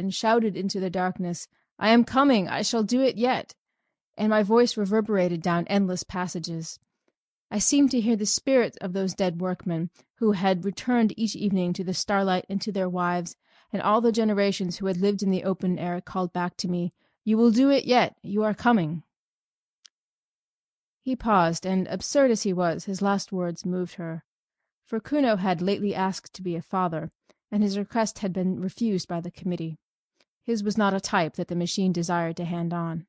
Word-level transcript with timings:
and 0.00 0.14
shouted 0.14 0.56
into 0.56 0.80
the 0.80 0.88
darkness, 0.88 1.46
"I 1.78 1.90
am 1.90 2.04
coming! 2.04 2.48
I 2.48 2.62
shall 2.62 2.82
do 2.82 3.02
it 3.02 3.18
yet!" 3.18 3.54
and 4.16 4.30
my 4.30 4.42
voice 4.42 4.76
reverberated 4.76 5.42
down 5.42 5.66
endless 5.66 6.04
passages. 6.04 6.78
I 7.50 7.58
seemed 7.58 7.90
to 7.90 8.00
hear 8.00 8.16
the 8.16 8.24
spirits 8.24 8.78
of 8.78 8.94
those 8.94 9.14
dead 9.14 9.42
workmen, 9.42 9.90
who 10.14 10.32
had 10.32 10.64
returned 10.64 11.12
each 11.18 11.36
evening 11.36 11.74
to 11.74 11.84
the 11.84 11.92
starlight 11.92 12.46
and 12.48 12.62
to 12.62 12.72
their 12.72 12.88
wives, 12.88 13.36
and 13.72 13.82
all 13.82 14.00
the 14.00 14.10
generations 14.10 14.78
who 14.78 14.86
had 14.86 14.96
lived 14.96 15.22
in 15.22 15.30
the 15.30 15.44
open 15.44 15.78
air 15.78 16.00
called 16.00 16.32
back 16.32 16.56
to 16.56 16.68
me, 16.68 16.94
"You 17.22 17.36
will 17.36 17.50
do 17.50 17.68
it 17.68 17.84
yet! 17.84 18.16
You 18.22 18.42
are 18.42 18.54
coming!" 18.54 19.02
He 21.02 21.14
paused, 21.14 21.66
and, 21.66 21.86
absurd 21.88 22.30
as 22.30 22.44
he 22.44 22.54
was, 22.54 22.86
his 22.86 23.02
last 23.02 23.32
words 23.32 23.66
moved 23.66 23.94
her. 23.94 24.24
For 24.82 24.98
Kuno 24.98 25.36
had 25.36 25.60
lately 25.60 25.94
asked 25.94 26.32
to 26.34 26.42
be 26.42 26.56
a 26.56 26.62
father, 26.62 27.12
and 27.50 27.62
his 27.62 27.76
request 27.76 28.20
had 28.20 28.32
been 28.32 28.60
refused 28.60 29.08
by 29.08 29.20
the 29.20 29.30
committee. 29.30 29.78
His 30.50 30.64
was 30.64 30.76
not 30.76 30.92
a 30.92 30.98
type 30.98 31.34
that 31.34 31.46
the 31.46 31.54
machine 31.54 31.92
desired 31.92 32.36
to 32.38 32.44
hand 32.44 32.74
on. 32.74 33.06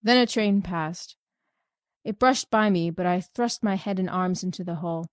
Then 0.00 0.18
a 0.18 0.24
train 0.24 0.62
passed. 0.62 1.16
It 2.04 2.16
brushed 2.16 2.48
by 2.48 2.70
me, 2.70 2.90
but 2.90 3.06
I 3.06 3.20
thrust 3.20 3.64
my 3.64 3.74
head 3.74 3.98
and 3.98 4.08
arms 4.08 4.44
into 4.44 4.62
the 4.62 4.76
hole. 4.76 5.08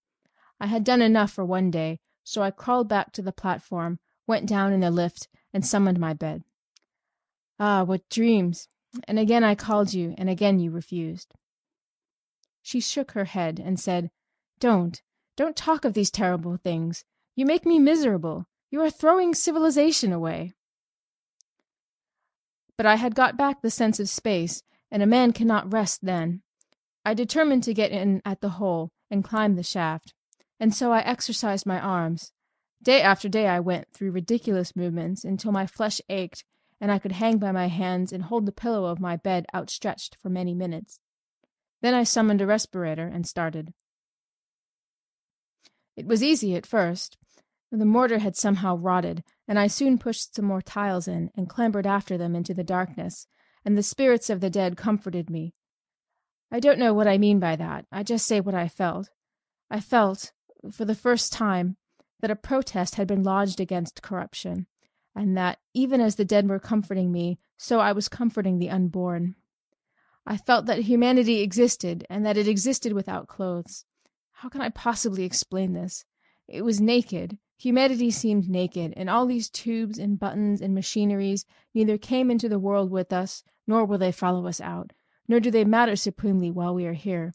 I 0.59 0.67
had 0.67 0.83
done 0.83 1.01
enough 1.01 1.31
for 1.31 1.43
one 1.43 1.71
day, 1.71 1.99
so 2.23 2.43
I 2.43 2.51
crawled 2.51 2.87
back 2.87 3.11
to 3.13 3.23
the 3.23 3.31
platform, 3.31 3.97
went 4.27 4.47
down 4.47 4.71
in 4.71 4.81
the 4.81 4.91
lift, 4.91 5.29
and 5.51 5.65
summoned 5.65 5.97
my 5.97 6.13
bed. 6.13 6.43
Ah, 7.59 7.83
what 7.83 8.07
dreams! 8.07 8.69
And 9.07 9.17
again 9.17 9.43
I 9.43 9.55
called 9.55 9.95
you, 9.95 10.13
and 10.19 10.29
again 10.29 10.59
you 10.59 10.69
refused. 10.69 11.33
She 12.61 12.81
shook 12.81 13.13
her 13.13 13.25
head, 13.25 13.59
and 13.59 13.79
said, 13.79 14.11
"Don't, 14.59 15.01
don't 15.35 15.55
talk 15.55 15.85
of 15.85 15.95
these 15.95 16.11
terrible 16.11 16.55
things. 16.57 17.03
You 17.33 17.47
make 17.47 17.65
me 17.65 17.79
miserable. 17.79 18.45
You 18.69 18.81
are 18.81 18.89
throwing 18.89 19.33
civilization 19.33 20.11
away." 20.11 20.53
But 22.75 22.85
I 22.85 22.95
had 22.95 23.15
got 23.15 23.37
back 23.37 23.61
the 23.61 23.71
sense 23.71 23.99
of 23.99 24.09
space, 24.09 24.63
and 24.91 25.01
a 25.01 25.07
man 25.07 25.33
cannot 25.33 25.71
rest 25.71 26.05
then. 26.05 26.43
I 27.03 27.13
determined 27.13 27.63
to 27.63 27.73
get 27.73 27.91
in 27.91 28.21
at 28.25 28.41
the 28.41 28.49
hole 28.49 28.91
and 29.09 29.23
climb 29.23 29.55
the 29.55 29.63
shaft, 29.63 30.13
and 30.59 30.73
so 30.73 30.91
I 30.91 31.01
exercised 31.01 31.65
my 31.65 31.79
arms. 31.79 32.33
Day 32.81 33.01
after 33.01 33.27
day 33.27 33.47
I 33.47 33.59
went 33.59 33.91
through 33.93 34.11
ridiculous 34.11 34.75
movements 34.75 35.23
until 35.23 35.51
my 35.51 35.65
flesh 35.65 36.01
ached 36.09 36.43
and 36.79 36.91
I 36.91 36.99
could 36.99 37.13
hang 37.13 37.37
by 37.37 37.51
my 37.51 37.67
hands 37.67 38.13
and 38.13 38.23
hold 38.23 38.45
the 38.45 38.51
pillow 38.51 38.85
of 38.85 38.99
my 38.99 39.15
bed 39.15 39.45
outstretched 39.53 40.15
for 40.21 40.29
many 40.29 40.53
minutes. 40.53 40.99
Then 41.81 41.93
I 41.93 42.03
summoned 42.03 42.41
a 42.41 42.47
respirator 42.47 43.07
and 43.07 43.25
started. 43.25 43.73
It 45.95 46.05
was 46.05 46.21
easy 46.21 46.55
at 46.55 46.65
first. 46.65 47.17
The 47.71 47.85
mortar 47.85 48.19
had 48.19 48.37
somehow 48.37 48.77
rotted, 48.77 49.23
and 49.47 49.59
I 49.59 49.67
soon 49.67 49.97
pushed 49.97 50.35
some 50.35 50.45
more 50.45 50.61
tiles 50.61 51.07
in 51.07 51.31
and 51.35 51.49
clambered 51.49 51.85
after 51.85 52.17
them 52.17 52.33
into 52.33 52.53
the 52.53 52.63
darkness, 52.63 53.27
and 53.65 53.77
the 53.77 53.83
spirits 53.83 54.29
of 54.29 54.39
the 54.39 54.49
dead 54.49 54.77
comforted 54.77 55.29
me. 55.29 55.53
I 56.49 56.61
don't 56.61 56.79
know 56.79 56.93
what 56.93 57.09
I 57.09 57.17
mean 57.17 57.39
by 57.39 57.57
that. 57.57 57.85
I 57.91 58.03
just 58.03 58.25
say 58.25 58.39
what 58.39 58.55
I 58.55 58.69
felt. 58.69 59.09
I 59.69 59.81
felt, 59.81 60.31
for 60.71 60.85
the 60.85 60.95
first 60.95 61.33
time, 61.33 61.75
that 62.21 62.31
a 62.31 62.37
protest 62.37 62.95
had 62.95 63.05
been 63.05 63.23
lodged 63.23 63.59
against 63.59 64.01
corruption, 64.01 64.67
and 65.13 65.35
that, 65.37 65.59
even 65.73 65.99
as 65.99 66.15
the 66.15 66.23
dead 66.23 66.47
were 66.47 66.59
comforting 66.59 67.11
me, 67.11 67.37
so 67.57 67.81
I 67.81 67.91
was 67.91 68.07
comforting 68.07 68.59
the 68.59 68.69
unborn. 68.69 69.35
I 70.25 70.37
felt 70.37 70.67
that 70.67 70.79
humanity 70.79 71.41
existed, 71.41 72.07
and 72.09 72.25
that 72.25 72.37
it 72.37 72.47
existed 72.47 72.93
without 72.93 73.27
clothes. 73.27 73.83
How 74.31 74.47
can 74.47 74.61
I 74.61 74.69
possibly 74.69 75.25
explain 75.25 75.73
this? 75.73 76.05
It 76.47 76.61
was 76.61 76.79
naked. 76.79 77.37
Humanity 77.59 78.11
seemed 78.11 78.47
naked, 78.47 78.93
and 78.95 79.09
all 79.09 79.25
these 79.25 79.49
tubes 79.49 79.97
and 79.97 80.19
buttons 80.19 80.61
and 80.61 80.75
machineries 80.75 81.45
neither 81.73 81.97
came 81.97 82.29
into 82.29 82.47
the 82.47 82.59
world 82.59 82.91
with 82.91 83.11
us, 83.11 83.43
nor 83.65 83.83
will 83.83 83.97
they 83.97 84.11
follow 84.11 84.45
us 84.45 84.61
out, 84.61 84.93
nor 85.27 85.39
do 85.39 85.49
they 85.49 85.65
matter 85.65 85.95
supremely 85.95 86.51
while 86.51 86.75
we 86.75 86.85
are 86.85 86.93
here. 86.93 87.33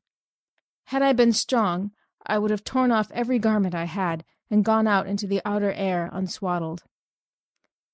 Had 0.84 1.02
I 1.02 1.12
been 1.12 1.32
strong, 1.32 1.90
I 2.24 2.38
would 2.38 2.52
have 2.52 2.62
torn 2.62 2.92
off 2.92 3.10
every 3.10 3.40
garment 3.40 3.74
I 3.74 3.84
had, 3.84 4.24
and 4.48 4.64
gone 4.64 4.86
out 4.86 5.08
into 5.08 5.26
the 5.26 5.42
outer 5.44 5.72
air 5.72 6.08
unswaddled. 6.12 6.84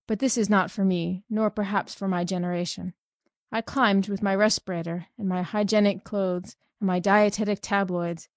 But 0.07 0.19
this 0.19 0.37
is 0.37 0.51
not 0.51 0.71
for 0.71 0.85
me, 0.85 1.25
nor 1.31 1.49
perhaps 1.49 1.95
for 1.95 2.09
my 2.09 2.25
generation. 2.25 2.93
I 3.51 3.63
climbed 3.63 4.09
with 4.09 4.23
my 4.23 4.35
respirator 4.35 5.07
and 5.17 5.31
my 5.31 5.41
hygienic 5.41 6.05
clothes 6.05 6.57
and 6.79 6.87
my 6.87 6.99
dietetic 6.99 7.61
tabloids. 7.63 8.29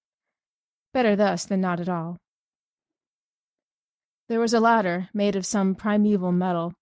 Better 0.94 1.18
thus 1.18 1.46
than 1.46 1.60
not 1.60 1.82
at 1.82 1.90
all. 1.90 2.22
There 4.28 4.40
was 4.40 4.54
a 4.54 4.60
ladder 4.60 5.10
made 5.14 5.36
of 5.36 5.46
some 5.46 5.76
primeval 5.76 6.32
metal. 6.32 6.74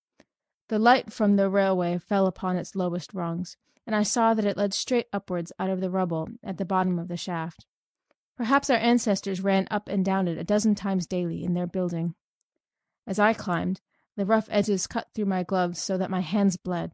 The 0.67 0.79
light 0.79 1.11
from 1.11 1.35
the 1.35 1.49
railway 1.49 1.97
fell 1.97 2.27
upon 2.27 2.57
its 2.57 2.75
lowest 2.75 3.13
rungs, 3.13 3.57
and 3.87 3.95
I 3.95 4.03
saw 4.03 4.33
that 4.35 4.45
it 4.45 4.57
led 4.57 4.73
straight 4.73 5.07
upwards 5.11 5.51
out 5.57 5.69
of 5.69 5.81
the 5.81 5.89
rubble 5.89 6.29
at 6.43 6.57
the 6.57 6.65
bottom 6.65 6.99
of 6.99 7.07
the 7.07 7.17
shaft. 7.17 7.65
Perhaps 8.37 8.69
our 8.69 8.77
ancestors 8.77 9.41
ran 9.41 9.67
up 9.71 9.89
and 9.89 10.05
down 10.05 10.27
it 10.27 10.37
a 10.37 10.43
dozen 10.43 10.75
times 10.75 11.07
daily 11.07 11.43
in 11.43 11.55
their 11.55 11.67
building. 11.67 12.13
As 13.07 13.19
I 13.19 13.33
climbed, 13.33 13.81
the 14.15 14.25
rough 14.25 14.47
edges 14.51 14.85
cut 14.85 15.07
through 15.13 15.25
my 15.25 15.43
gloves 15.43 15.81
so 15.81 15.97
that 15.97 16.11
my 16.11 16.21
hands 16.21 16.55
bled. 16.55 16.91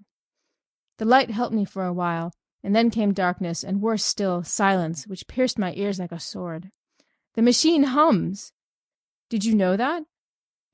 The 0.97 1.05
light 1.05 1.29
helped 1.29 1.53
me 1.53 1.65
for 1.65 1.85
a 1.85 1.93
while, 1.93 2.31
and 2.63 2.75
then 2.75 2.89
came 2.89 3.13
darkness, 3.13 3.63
and 3.63 3.81
worse 3.81 4.03
still, 4.03 4.41
silence, 4.41 5.05
which 5.05 5.27
pierced 5.27 5.59
my 5.59 5.73
ears 5.75 5.99
like 5.99 6.11
a 6.11 6.19
sword. 6.19 6.71
The 7.33 7.41
machine 7.41 7.83
hums! 7.83 8.53
Did 9.29 9.43
you 9.43 9.53
know 9.53 9.75
that? 9.75 10.03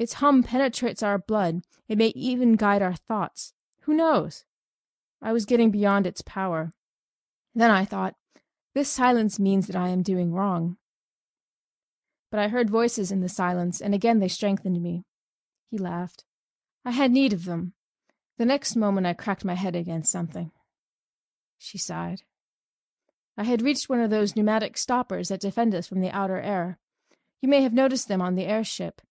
Its 0.01 0.13
hum 0.13 0.41
penetrates 0.41 1.03
our 1.03 1.19
blood; 1.19 1.61
it 1.87 1.95
may 1.95 2.07
even 2.15 2.55
guide 2.55 2.81
our 2.81 2.95
thoughts. 2.95 3.53
Who 3.81 3.93
knows? 3.93 4.45
I 5.21 5.31
was 5.31 5.45
getting 5.45 5.69
beyond 5.69 6.07
its 6.07 6.23
power. 6.23 6.73
Then 7.53 7.69
I 7.69 7.85
thought, 7.85 8.15
this 8.73 8.89
silence 8.89 9.37
means 9.37 9.67
that 9.67 9.75
I 9.75 9.89
am 9.89 10.01
doing 10.01 10.33
wrong. 10.33 10.77
But 12.31 12.39
I 12.39 12.47
heard 12.47 12.67
voices 12.67 13.11
in 13.11 13.21
the 13.21 13.29
silence, 13.29 13.79
and 13.79 13.93
again 13.93 14.17
they 14.17 14.27
strengthened 14.27 14.81
me. 14.81 15.05
He 15.69 15.77
laughed. 15.77 16.25
I 16.83 16.89
had 16.89 17.11
need 17.11 17.31
of 17.31 17.45
them. 17.45 17.73
The 18.39 18.45
next 18.47 18.75
moment 18.75 19.05
I 19.05 19.13
cracked 19.13 19.45
my 19.45 19.53
head 19.53 19.75
against 19.75 20.11
something. 20.11 20.49
She 21.59 21.77
sighed. 21.77 22.23
I 23.37 23.43
had 23.43 23.61
reached 23.61 23.87
one 23.87 23.99
of 23.99 24.09
those 24.09 24.35
pneumatic 24.35 24.79
stoppers 24.79 25.27
that 25.27 25.41
defend 25.41 25.75
us 25.75 25.85
from 25.85 26.01
the 26.01 26.09
outer 26.09 26.41
air. 26.41 26.79
You 27.39 27.49
may 27.49 27.61
have 27.61 27.71
noticed 27.71 28.07
them 28.07 28.19
on 28.19 28.33
the 28.33 28.45
airship. 28.45 29.03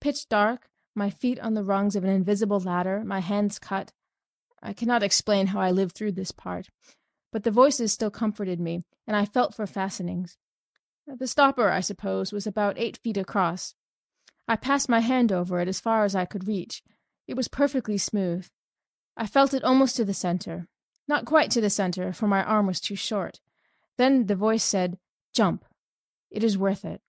Pitch 0.00 0.28
dark, 0.28 0.68
my 0.94 1.10
feet 1.10 1.40
on 1.40 1.54
the 1.54 1.64
rungs 1.64 1.96
of 1.96 2.04
an 2.04 2.10
invisible 2.10 2.60
ladder, 2.60 3.02
my 3.04 3.20
hands 3.20 3.58
cut. 3.58 3.92
I 4.62 4.72
cannot 4.72 5.02
explain 5.02 5.48
how 5.48 5.60
I 5.60 5.70
lived 5.70 5.94
through 5.94 6.12
this 6.12 6.32
part, 6.32 6.68
but 7.32 7.44
the 7.44 7.50
voices 7.50 7.92
still 7.92 8.10
comforted 8.10 8.60
me, 8.60 8.84
and 9.06 9.16
I 9.16 9.24
felt 9.24 9.54
for 9.54 9.66
fastenings. 9.66 10.36
The 11.06 11.26
stopper, 11.26 11.70
I 11.70 11.80
suppose, 11.80 12.32
was 12.32 12.46
about 12.46 12.78
eight 12.78 12.98
feet 12.98 13.16
across. 13.16 13.74
I 14.46 14.56
passed 14.56 14.88
my 14.88 15.00
hand 15.00 15.32
over 15.32 15.60
it 15.60 15.68
as 15.68 15.80
far 15.80 16.04
as 16.04 16.14
I 16.14 16.24
could 16.24 16.46
reach. 16.46 16.82
It 17.26 17.36
was 17.36 17.48
perfectly 17.48 17.98
smooth. 17.98 18.48
I 19.16 19.26
felt 19.26 19.54
it 19.54 19.64
almost 19.64 19.96
to 19.96 20.04
the 20.04 20.14
center. 20.14 20.68
Not 21.06 21.24
quite 21.24 21.50
to 21.52 21.60
the 21.60 21.70
center, 21.70 22.12
for 22.12 22.26
my 22.26 22.42
arm 22.42 22.66
was 22.66 22.80
too 22.80 22.96
short. 22.96 23.40
Then 23.96 24.26
the 24.26 24.36
voice 24.36 24.62
said, 24.62 24.98
Jump. 25.32 25.64
It 26.30 26.44
is 26.44 26.58
worth 26.58 26.84
it. 26.84 27.00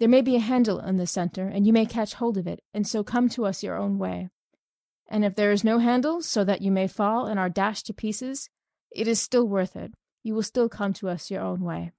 There 0.00 0.08
may 0.08 0.22
be 0.22 0.34
a 0.34 0.40
handle 0.40 0.80
in 0.80 0.96
the 0.96 1.06
center, 1.06 1.46
and 1.46 1.66
you 1.66 1.74
may 1.74 1.84
catch 1.84 2.14
hold 2.14 2.38
of 2.38 2.46
it, 2.46 2.62
and 2.72 2.86
so 2.86 3.04
come 3.04 3.28
to 3.28 3.44
us 3.44 3.62
your 3.62 3.76
own 3.76 3.98
way. 3.98 4.30
And 5.10 5.26
if 5.26 5.34
there 5.34 5.52
is 5.52 5.62
no 5.62 5.78
handle, 5.78 6.22
so 6.22 6.42
that 6.42 6.62
you 6.62 6.70
may 6.70 6.88
fall 6.88 7.26
and 7.26 7.38
are 7.38 7.50
dashed 7.50 7.84
to 7.86 7.92
pieces, 7.92 8.48
it 8.90 9.06
is 9.06 9.20
still 9.20 9.46
worth 9.46 9.76
it. 9.76 9.92
You 10.22 10.34
will 10.34 10.42
still 10.42 10.70
come 10.70 10.94
to 10.94 11.10
us 11.10 11.30
your 11.30 11.42
own 11.42 11.60
way. 11.60 11.92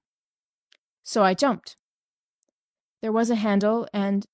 So 1.04 1.22
I 1.22 1.34
jumped. 1.34 1.76
There 3.02 3.12
was 3.12 3.30
a 3.30 3.36
handle, 3.36 3.86
and 3.92 4.26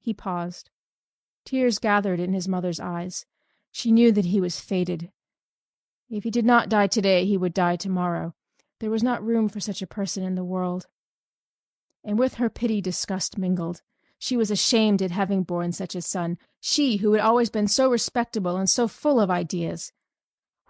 he 0.00 0.14
paused. 0.14 0.70
Tears 1.44 1.78
gathered 1.78 2.18
in 2.18 2.32
his 2.32 2.48
mother's 2.48 2.80
eyes. 2.80 3.26
She 3.70 3.92
knew 3.92 4.10
that 4.12 4.24
he 4.24 4.40
was 4.40 4.58
fated. 4.58 5.10
If 6.08 6.24
he 6.24 6.30
did 6.30 6.46
not 6.46 6.70
die 6.70 6.86
today, 6.86 7.26
he 7.26 7.36
would 7.36 7.52
die 7.52 7.76
tomorrow. 7.76 8.34
There 8.80 8.90
was 8.90 9.02
not 9.02 9.22
room 9.22 9.50
for 9.50 9.60
such 9.60 9.82
a 9.82 9.86
person 9.86 10.22
in 10.24 10.34
the 10.34 10.44
world. 10.44 10.86
And 12.08 12.18
with 12.18 12.36
her 12.36 12.48
pity 12.48 12.80
disgust 12.80 13.36
mingled. 13.36 13.82
She 14.18 14.34
was 14.34 14.50
ashamed 14.50 15.02
at 15.02 15.10
having 15.10 15.42
borne 15.42 15.72
such 15.72 15.94
a 15.94 16.00
son 16.00 16.38
she 16.58 16.96
who 16.96 17.12
had 17.12 17.20
always 17.20 17.50
been 17.50 17.68
so 17.68 17.90
respectable 17.90 18.56
and 18.56 18.70
so 18.70 18.88
full 18.88 19.20
of 19.20 19.30
ideas. 19.30 19.92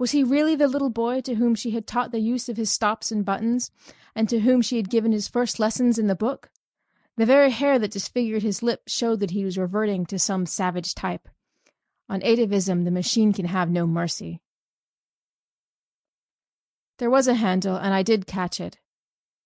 Was 0.00 0.10
he 0.10 0.24
really 0.24 0.56
the 0.56 0.66
little 0.66 0.90
boy 0.90 1.20
to 1.20 1.36
whom 1.36 1.54
she 1.54 1.70
had 1.70 1.86
taught 1.86 2.10
the 2.10 2.18
use 2.18 2.48
of 2.48 2.56
his 2.56 2.72
stops 2.72 3.12
and 3.12 3.24
buttons, 3.24 3.70
and 4.16 4.28
to 4.28 4.40
whom 4.40 4.62
she 4.62 4.78
had 4.78 4.90
given 4.90 5.12
his 5.12 5.28
first 5.28 5.60
lessons 5.60 5.96
in 5.96 6.08
the 6.08 6.16
book? 6.16 6.50
The 7.16 7.24
very 7.24 7.52
hair 7.52 7.78
that 7.78 7.92
disfigured 7.92 8.42
his 8.42 8.60
lip 8.60 8.82
showed 8.88 9.20
that 9.20 9.30
he 9.30 9.44
was 9.44 9.56
reverting 9.56 10.06
to 10.06 10.18
some 10.18 10.44
savage 10.44 10.92
type. 10.92 11.28
On 12.08 12.20
atavism 12.22 12.82
the 12.82 12.90
machine 12.90 13.32
can 13.32 13.46
have 13.46 13.70
no 13.70 13.86
mercy. 13.86 14.42
There 16.96 17.10
was 17.10 17.28
a 17.28 17.34
handle, 17.34 17.76
and 17.76 17.94
I 17.94 18.02
did 18.02 18.26
catch 18.26 18.60
it. 18.60 18.80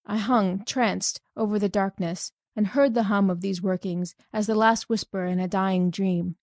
I 0.04 0.16
hung, 0.18 0.64
tranced, 0.64 1.20
over 1.36 1.58
the 1.58 1.68
darkness, 1.68 2.32
and 2.56 2.66
heard 2.68 2.94
the 2.94 3.04
hum 3.04 3.30
of 3.30 3.40
these 3.40 3.62
workings 3.62 4.14
as 4.32 4.46
the 4.46 4.54
last 4.54 4.88
whisper 4.88 5.24
in 5.24 5.38
a 5.38 5.48
dying 5.48 5.90
dream. 5.90 6.36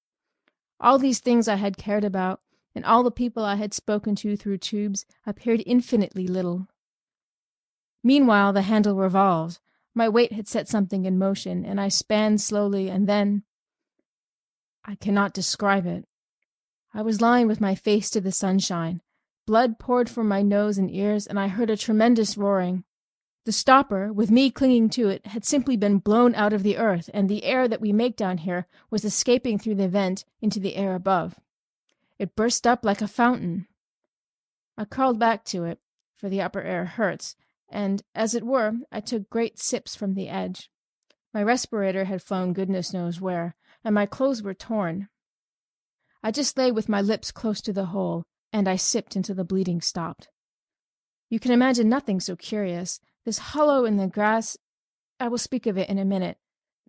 All 0.79 0.97
these 0.97 1.19
things 1.19 1.47
I 1.47 1.55
had 1.55 1.77
cared 1.77 2.03
about, 2.03 2.41
and 2.73 2.85
all 2.85 3.03
the 3.03 3.11
people 3.11 3.43
I 3.43 3.55
had 3.55 3.73
spoken 3.73 4.15
to 4.15 4.37
through 4.37 4.59
tubes, 4.59 5.05
appeared 5.25 5.61
infinitely 5.65 6.27
little. 6.27 6.67
Meanwhile 8.03 8.53
the 8.53 8.61
handle 8.61 8.95
revolved. 8.95 9.59
My 9.93 10.07
weight 10.07 10.31
had 10.31 10.47
set 10.47 10.67
something 10.69 11.05
in 11.05 11.17
motion, 11.17 11.65
and 11.65 11.81
I 11.81 11.89
span 11.89 12.37
slowly, 12.37 12.89
and 12.89 13.07
then 13.07 13.43
I 14.85 14.95
cannot 14.95 15.33
describe 15.33 15.85
it. 15.85 16.07
I 16.93 17.01
was 17.01 17.21
lying 17.21 17.47
with 17.47 17.59
my 17.59 17.75
face 17.75 18.09
to 18.11 18.21
the 18.21 18.31
sunshine. 18.31 19.01
Blood 19.45 19.77
poured 19.79 20.09
from 20.09 20.27
my 20.27 20.41
nose 20.41 20.77
and 20.77 20.89
ears, 20.89 21.27
and 21.27 21.39
I 21.39 21.47
heard 21.49 21.69
a 21.69 21.77
tremendous 21.77 22.37
roaring. 22.37 22.85
The 23.45 23.51
stopper, 23.51 24.11
with 24.11 24.29
me 24.29 24.51
clinging 24.51 24.89
to 24.91 25.09
it, 25.09 25.25
had 25.27 25.45
simply 25.45 25.77
been 25.77 25.99
blown 25.99 26.35
out 26.35 26.53
of 26.53 26.61
the 26.61 26.77
earth, 26.77 27.09
and 27.13 27.29
the 27.29 27.43
air 27.43 27.67
that 27.67 27.81
we 27.81 27.93
make 27.93 28.15
down 28.15 28.39
here 28.39 28.67
was 28.89 29.05
escaping 29.05 29.57
through 29.57 29.75
the 29.75 29.87
vent 29.87 30.25
into 30.41 30.59
the 30.59 30.75
air 30.75 30.93
above. 30.93 31.39
It 32.17 32.35
burst 32.35 32.67
up 32.67 32.83
like 32.83 33.01
a 33.01 33.07
fountain. 33.07 33.67
I 34.77 34.85
crawled 34.85 35.19
back 35.19 35.45
to 35.45 35.63
it, 35.63 35.79
for 36.15 36.27
the 36.29 36.41
upper 36.41 36.61
air 36.61 36.85
hurts, 36.85 37.35
and, 37.69 38.03
as 38.13 38.35
it 38.35 38.43
were, 38.43 38.73
I 38.91 38.99
took 38.99 39.29
great 39.29 39.57
sips 39.57 39.95
from 39.95 40.15
the 40.15 40.27
edge. 40.27 40.69
My 41.33 41.41
respirator 41.41 42.05
had 42.05 42.21
flown 42.21 42.53
goodness 42.53 42.93
knows 42.93 43.21
where, 43.21 43.55
and 43.83 43.95
my 43.95 44.05
clothes 44.05 44.43
were 44.43 44.53
torn. 44.53 45.07
I 46.21 46.31
just 46.31 46.57
lay 46.57 46.71
with 46.71 46.89
my 46.89 47.01
lips 47.01 47.31
close 47.31 47.61
to 47.61 47.73
the 47.73 47.85
hole, 47.85 48.25
and 48.51 48.67
I 48.67 48.75
sipped 48.75 49.15
until 49.15 49.35
the 49.35 49.45
bleeding 49.45 49.79
stopped. 49.79 50.27
You 51.29 51.39
can 51.39 51.51
imagine 51.51 51.87
nothing 51.87 52.19
so 52.19 52.35
curious. 52.35 52.99
This 53.29 53.53
hollow 53.53 53.85
in 53.85 53.97
the 53.97 54.07
grass 54.07 54.57
I 55.19 55.27
will 55.27 55.37
speak 55.37 55.67
of 55.67 55.77
it 55.77 55.87
in 55.87 55.99
a 55.99 56.03
minute. 56.03 56.39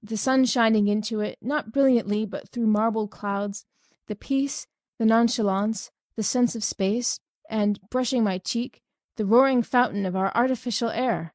The 0.02 0.16
sun 0.16 0.46
shining 0.46 0.88
into 0.88 1.20
it, 1.20 1.36
not 1.42 1.70
brilliantly, 1.70 2.24
but 2.24 2.48
through 2.48 2.66
marbled 2.66 3.10
clouds, 3.10 3.66
the 4.06 4.14
peace, 4.14 4.66
the 4.98 5.04
nonchalance, 5.04 5.90
the 6.16 6.22
sense 6.22 6.56
of 6.56 6.64
space, 6.64 7.20
and, 7.50 7.78
brushing 7.90 8.24
my 8.24 8.38
cheek, 8.38 8.80
the 9.16 9.26
roaring 9.26 9.62
fountain 9.62 10.06
of 10.06 10.16
our 10.16 10.34
artificial 10.34 10.88
air. 10.88 11.34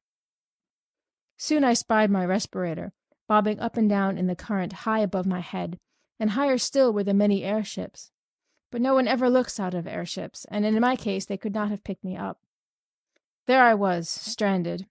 Soon 1.36 1.62
I 1.62 1.74
spied 1.74 2.10
my 2.10 2.26
respirator, 2.26 2.92
bobbing 3.28 3.60
up 3.60 3.76
and 3.76 3.88
down 3.88 4.18
in 4.18 4.26
the 4.26 4.34
current 4.34 4.72
high 4.72 5.02
above 5.02 5.24
my 5.24 5.38
head, 5.38 5.78
and 6.18 6.30
higher 6.30 6.58
still 6.58 6.92
were 6.92 7.04
the 7.04 7.14
many 7.14 7.44
airships. 7.44 8.10
But 8.72 8.80
no 8.80 8.94
one 8.94 9.06
ever 9.06 9.30
looks 9.30 9.60
out 9.60 9.72
of 9.72 9.86
airships, 9.86 10.46
and 10.46 10.66
in 10.66 10.80
my 10.80 10.96
case 10.96 11.26
they 11.26 11.36
could 11.36 11.54
not 11.54 11.70
have 11.70 11.84
picked 11.84 12.02
me 12.02 12.16
up. 12.16 12.40
There 13.46 13.62
I 13.62 13.74
was, 13.74 14.08
stranded. 14.08 14.88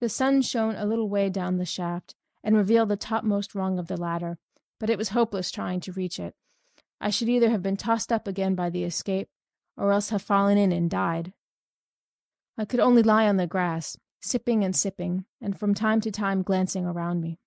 The 0.00 0.08
sun 0.08 0.42
shone 0.42 0.76
a 0.76 0.84
little 0.84 1.08
way 1.08 1.30
down 1.30 1.56
the 1.56 1.64
shaft, 1.64 2.14
and 2.44 2.56
revealed 2.56 2.90
the 2.90 2.96
topmost 2.96 3.54
rung 3.54 3.78
of 3.78 3.88
the 3.88 3.96
ladder, 3.96 4.38
but 4.78 4.90
it 4.90 4.98
was 4.98 5.10
hopeless 5.10 5.50
trying 5.50 5.80
to 5.80 5.92
reach 5.92 6.20
it. 6.20 6.34
I 7.00 7.10
should 7.10 7.28
either 7.28 7.50
have 7.50 7.62
been 7.62 7.76
tossed 7.76 8.12
up 8.12 8.26
again 8.28 8.54
by 8.54 8.70
the 8.70 8.84
escape, 8.84 9.28
or 9.76 9.92
else 9.92 10.10
have 10.10 10.22
fallen 10.22 10.58
in 10.58 10.72
and 10.72 10.90
died. 10.90 11.32
I 12.58 12.64
could 12.64 12.80
only 12.80 13.02
lie 13.02 13.26
on 13.26 13.36
the 13.36 13.46
grass, 13.46 13.96
sipping 14.20 14.64
and 14.64 14.74
sipping, 14.74 15.26
and 15.40 15.58
from 15.58 15.74
time 15.74 16.00
to 16.02 16.10
time 16.10 16.42
glancing 16.42 16.86
around 16.86 17.20
me. 17.20 17.38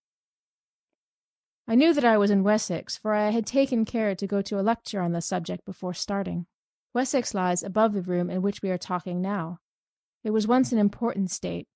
I 1.67 1.75
knew 1.75 1.93
that 1.93 2.05
I 2.05 2.17
was 2.17 2.31
in 2.31 2.43
Wessex, 2.43 2.97
for 2.97 3.13
I 3.13 3.29
had 3.29 3.45
taken 3.45 3.85
care 3.85 4.15
to 4.15 4.27
go 4.27 4.41
to 4.41 4.59
a 4.59 4.61
lecture 4.61 5.01
on 5.01 5.11
the 5.11 5.21
subject 5.21 5.65
before 5.65 5.93
starting. 5.93 6.47
Wessex 6.93 7.33
lies 7.33 7.61
above 7.61 7.93
the 7.93 8.01
room 8.01 8.29
in 8.29 8.41
which 8.41 8.61
we 8.63 8.71
are 8.71 8.77
talking 8.77 9.21
now. 9.21 9.59
It 10.23 10.31
was 10.31 10.47
once 10.47 10.71
an 10.71 10.79
important 10.79 11.29
state. 11.29 11.67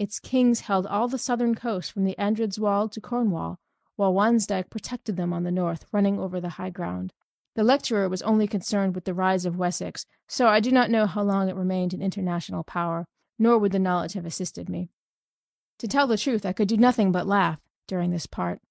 Its 0.00 0.18
kings 0.18 0.60
held 0.60 0.86
all 0.86 1.08
the 1.08 1.18
southern 1.18 1.54
coast 1.54 1.92
from 1.92 2.04
the 2.04 2.14
Andredswald 2.18 2.90
to 2.90 3.02
Cornwall, 3.02 3.60
while 3.96 4.14
Wansdyke 4.14 4.70
protected 4.70 5.18
them 5.18 5.30
on 5.30 5.42
the 5.42 5.50
north, 5.50 5.84
running 5.92 6.18
over 6.18 6.40
the 6.40 6.56
high 6.56 6.70
ground. 6.70 7.12
The 7.54 7.64
lecturer 7.64 8.08
was 8.08 8.22
only 8.22 8.46
concerned 8.46 8.94
with 8.94 9.04
the 9.04 9.12
rise 9.12 9.44
of 9.44 9.58
Wessex, 9.58 10.06
so 10.26 10.48
I 10.48 10.58
do 10.58 10.72
not 10.72 10.88
know 10.88 11.04
how 11.04 11.22
long 11.22 11.50
it 11.50 11.54
remained 11.54 11.92
an 11.92 12.00
international 12.00 12.64
power, 12.64 13.08
nor 13.38 13.58
would 13.58 13.72
the 13.72 13.78
knowledge 13.78 14.14
have 14.14 14.24
assisted 14.24 14.70
me. 14.70 14.88
To 15.80 15.86
tell 15.86 16.06
the 16.06 16.16
truth, 16.16 16.46
I 16.46 16.54
could 16.54 16.68
do 16.68 16.78
nothing 16.78 17.12
but 17.12 17.26
laugh 17.26 17.60
during 17.86 18.10
this 18.10 18.24
part. 18.24 18.62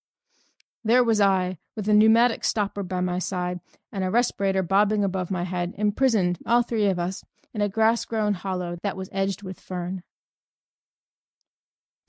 There 0.83 1.03
was 1.03 1.21
I, 1.21 1.59
with 1.75 1.87
a 1.87 1.93
pneumatic 1.93 2.43
stopper 2.43 2.81
by 2.81 3.01
my 3.01 3.19
side, 3.19 3.59
and 3.91 4.03
a 4.03 4.09
respirator 4.09 4.63
bobbing 4.63 5.03
above 5.03 5.29
my 5.29 5.43
head, 5.43 5.75
imprisoned, 5.77 6.39
all 6.47 6.63
three 6.63 6.87
of 6.87 6.97
us, 6.97 7.23
in 7.53 7.61
a 7.61 7.69
grass 7.69 8.03
grown 8.03 8.33
hollow 8.33 8.79
that 8.81 8.97
was 8.97 9.09
edged 9.11 9.43
with 9.43 9.59
fern. 9.59 10.01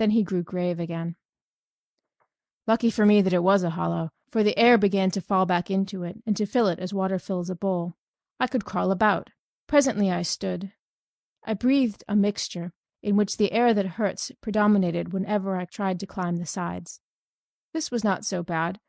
Then 0.00 0.12
he 0.12 0.22
grew 0.22 0.42
grave 0.42 0.80
again. 0.80 1.16
Lucky 2.66 2.88
for 2.88 3.04
me 3.04 3.20
that 3.20 3.34
it 3.34 3.42
was 3.42 3.62
a 3.62 3.68
hollow, 3.68 4.08
for 4.30 4.42
the 4.42 4.58
air 4.58 4.78
began 4.78 5.10
to 5.10 5.20
fall 5.20 5.44
back 5.44 5.70
into 5.70 6.04
it, 6.04 6.22
and 6.24 6.34
to 6.38 6.46
fill 6.46 6.68
it 6.68 6.78
as 6.78 6.94
water 6.94 7.18
fills 7.18 7.50
a 7.50 7.54
bowl. 7.54 7.98
I 8.38 8.46
could 8.46 8.64
crawl 8.64 8.92
about. 8.92 9.28
Presently 9.66 10.10
I 10.10 10.22
stood. 10.22 10.72
I 11.44 11.52
breathed 11.52 12.02
a 12.08 12.16
mixture, 12.16 12.72
in 13.02 13.14
which 13.14 13.36
the 13.36 13.52
air 13.52 13.74
that 13.74 14.00
hurts 14.00 14.32
predominated 14.40 15.12
whenever 15.12 15.58
I 15.58 15.66
tried 15.66 16.00
to 16.00 16.06
climb 16.06 16.38
the 16.38 16.46
sides. 16.46 17.02
This 17.74 17.90
was 17.90 18.02
not 18.02 18.24
so 18.24 18.42
bad. 18.42 18.80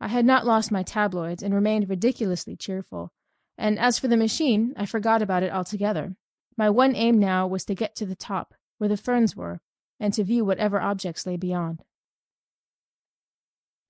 I 0.00 0.06
had 0.06 0.24
not 0.24 0.46
lost 0.46 0.70
my 0.70 0.84
tabloids, 0.84 1.42
and 1.42 1.52
remained 1.52 1.90
ridiculously 1.90 2.54
cheerful. 2.54 3.12
And 3.58 3.76
as 3.76 3.98
for 3.98 4.06
the 4.06 4.16
machine, 4.16 4.72
I 4.76 4.86
forgot 4.86 5.20
about 5.20 5.42
it 5.42 5.52
altogether. 5.52 6.14
My 6.56 6.70
one 6.70 6.94
aim 6.94 7.18
now 7.18 7.48
was 7.48 7.64
to 7.64 7.74
get 7.74 7.96
to 7.96 8.06
the 8.06 8.14
top, 8.14 8.54
where 8.78 8.86
the 8.88 8.96
ferns 8.96 9.34
were, 9.34 9.60
and 10.00 10.12
to 10.14 10.24
view 10.24 10.44
whatever 10.44 10.80
objects 10.80 11.26
lay 11.26 11.36
beyond. 11.36 11.84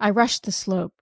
I 0.01 0.11
rushed 0.11 0.45
the 0.45 0.53
slope. 0.53 0.95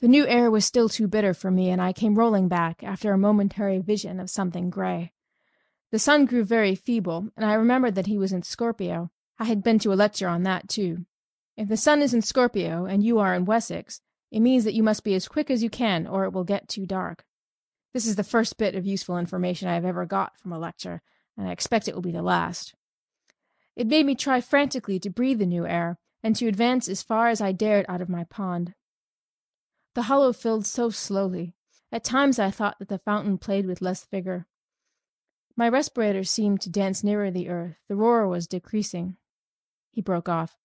The 0.00 0.08
new 0.08 0.26
air 0.26 0.50
was 0.50 0.66
still 0.66 0.88
too 0.88 1.08
bitter 1.08 1.32
for 1.32 1.50
me, 1.50 1.70
and 1.70 1.80
I 1.80 1.94
came 1.94 2.16
rolling 2.16 2.48
back, 2.48 2.84
after 2.84 3.12
a 3.12 3.18
momentary 3.18 3.78
vision 3.78 4.20
of 4.20 4.28
something 4.28 4.68
gray. 4.68 5.12
The 5.90 5.98
sun 5.98 6.26
grew 6.26 6.44
very 6.44 6.74
feeble, 6.74 7.30
and 7.36 7.46
I 7.46 7.54
remembered 7.54 7.94
that 7.94 8.06
he 8.06 8.18
was 8.18 8.32
in 8.32 8.42
Scorpio. 8.42 9.10
I 9.38 9.44
had 9.44 9.62
been 9.62 9.78
to 9.78 9.92
a 9.92 9.94
lecture 9.94 10.28
on 10.28 10.42
that, 10.42 10.68
too. 10.68 11.06
If 11.56 11.68
the 11.68 11.76
sun 11.76 12.02
is 12.02 12.12
in 12.12 12.20
Scorpio, 12.20 12.84
and 12.84 13.02
you 13.02 13.18
are 13.18 13.34
in 13.34 13.46
Wessex, 13.46 14.02
it 14.30 14.40
means 14.40 14.64
that 14.64 14.74
you 14.74 14.82
must 14.82 15.04
be 15.04 15.14
as 15.14 15.28
quick 15.28 15.50
as 15.50 15.62
you 15.62 15.70
can, 15.70 16.06
or 16.06 16.24
it 16.24 16.32
will 16.32 16.44
get 16.44 16.68
too 16.68 16.84
dark. 16.84 17.24
This 17.94 18.06
is 18.06 18.16
the 18.16 18.24
first 18.24 18.58
bit 18.58 18.74
of 18.74 18.84
useful 18.84 19.16
information 19.16 19.68
I 19.68 19.74
have 19.74 19.86
ever 19.86 20.04
got 20.04 20.38
from 20.38 20.52
a 20.52 20.58
lecture, 20.58 21.00
and 21.38 21.48
I 21.48 21.52
expect 21.52 21.88
it 21.88 21.94
will 21.94 22.02
be 22.02 22.12
the 22.12 22.20
last. 22.20 22.74
It 23.76 23.86
made 23.86 24.06
me 24.06 24.14
try 24.14 24.40
frantically 24.40 24.98
to 25.00 25.10
breathe 25.10 25.38
the 25.38 25.46
new 25.46 25.66
air, 25.66 25.98
and 26.22 26.34
to 26.36 26.48
advance 26.48 26.88
as 26.88 27.02
far 27.02 27.28
as 27.28 27.40
I 27.40 27.52
dared 27.52 27.86
out 27.88 28.00
of 28.00 28.08
my 28.08 28.24
pond. 28.24 28.74
The 29.94 30.02
hollow 30.02 30.32
filled 30.32 30.66
so 30.66 30.90
slowly. 30.90 31.54
At 31.92 32.02
times 32.02 32.38
I 32.38 32.50
thought 32.50 32.78
that 32.78 32.88
the 32.88 32.98
fountain 32.98 33.38
played 33.38 33.66
with 33.66 33.82
less 33.82 34.04
vigor. 34.04 34.46
My 35.56 35.68
respirator 35.68 36.24
seemed 36.24 36.60
to 36.62 36.70
dance 36.70 37.04
nearer 37.04 37.30
the 37.30 37.48
earth. 37.48 37.76
The 37.88 37.96
roar 37.96 38.26
was 38.26 38.46
decreasing. 38.46 39.16
He 39.92 40.00
broke 40.00 40.28
off. 40.28 40.56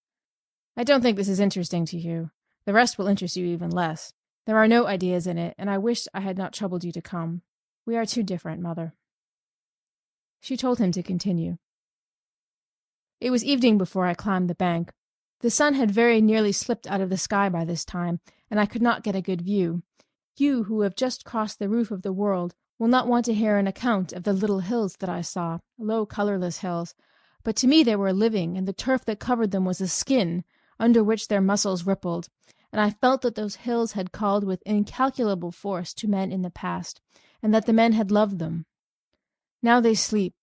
I 0.75 0.83
don't 0.83 1.01
think 1.01 1.17
this 1.17 1.29
is 1.29 1.39
interesting 1.39 1.85
to 1.87 1.97
you. 1.97 2.31
The 2.65 2.73
rest 2.73 2.97
will 2.97 3.07
interest 3.07 3.37
you 3.37 3.45
even 3.45 3.69
less. 3.69 4.13
There 4.45 4.57
are 4.57 4.67
no 4.67 4.87
ideas 4.87 5.27
in 5.27 5.37
it, 5.37 5.55
and 5.57 5.69
I 5.69 5.77
wish 5.77 6.07
I 6.13 6.21
had 6.21 6.37
not 6.37 6.53
troubled 6.53 6.83
you 6.83 6.91
to 6.93 7.01
come. 7.01 7.41
We 7.85 7.95
are 7.95 8.05
too 8.05 8.23
different, 8.23 8.61
mother. 8.61 8.93
She 10.39 10.57
told 10.57 10.79
him 10.79 10.91
to 10.93 11.03
continue. 11.03 11.57
It 13.21 13.29
was 13.29 13.45
evening 13.45 13.77
before 13.77 14.07
I 14.07 14.15
climbed 14.15 14.49
the 14.49 14.55
bank. 14.55 14.91
The 15.41 15.51
sun 15.51 15.75
had 15.75 15.91
very 15.91 16.21
nearly 16.21 16.51
slipped 16.51 16.87
out 16.87 17.01
of 17.01 17.11
the 17.11 17.17
sky 17.17 17.49
by 17.49 17.65
this 17.65 17.85
time, 17.85 18.19
and 18.49 18.59
I 18.59 18.65
could 18.65 18.81
not 18.81 19.03
get 19.03 19.15
a 19.15 19.21
good 19.21 19.43
view. 19.43 19.83
You, 20.37 20.63
who 20.63 20.81
have 20.81 20.95
just 20.95 21.23
crossed 21.23 21.59
the 21.59 21.69
roof 21.69 21.91
of 21.91 22.01
the 22.01 22.11
world, 22.11 22.55
will 22.79 22.87
not 22.87 23.07
want 23.07 23.25
to 23.25 23.35
hear 23.35 23.57
an 23.57 23.67
account 23.67 24.11
of 24.11 24.23
the 24.23 24.33
little 24.33 24.61
hills 24.61 24.95
that 24.97 25.09
I 25.09 25.21
saw, 25.21 25.59
low, 25.77 26.03
colorless 26.03 26.57
hills, 26.57 26.95
but 27.43 27.55
to 27.57 27.67
me 27.67 27.83
they 27.83 27.95
were 27.95 28.11
living, 28.11 28.57
and 28.57 28.67
the 28.67 28.73
turf 28.73 29.05
that 29.05 29.19
covered 29.19 29.51
them 29.51 29.65
was 29.65 29.81
a 29.81 29.87
skin, 29.87 30.43
under 30.79 31.03
which 31.03 31.27
their 31.27 31.41
muscles 31.41 31.85
rippled, 31.85 32.27
and 32.71 32.81
I 32.81 32.89
felt 32.89 33.21
that 33.21 33.35
those 33.35 33.57
hills 33.57 33.91
had 33.91 34.11
called 34.11 34.43
with 34.43 34.63
incalculable 34.65 35.51
force 35.51 35.93
to 35.93 36.07
men 36.07 36.31
in 36.31 36.41
the 36.41 36.49
past, 36.49 37.01
and 37.43 37.53
that 37.53 37.67
the 37.67 37.73
men 37.73 37.93
had 37.93 38.09
loved 38.09 38.39
them. 38.39 38.65
Now 39.61 39.79
they 39.79 39.93
sleep, 39.93 40.33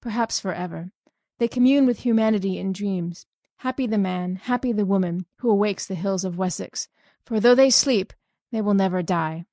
perhaps 0.00 0.40
forever. 0.40 0.90
They 1.38 1.48
commune 1.48 1.86
with 1.86 2.00
humanity 2.00 2.58
in 2.58 2.72
dreams. 2.72 3.26
Happy 3.58 3.86
the 3.86 3.98
man, 3.98 4.36
happy 4.36 4.72
the 4.72 4.86
woman, 4.86 5.26
who 5.38 5.50
awakes 5.50 5.86
the 5.86 5.94
hills 5.94 6.24
of 6.24 6.38
Wessex, 6.38 6.88
for 7.24 7.40
though 7.40 7.54
they 7.54 7.70
sleep, 7.70 8.12
they 8.52 8.60
will 8.60 8.74
never 8.74 9.02
die. 9.02 9.46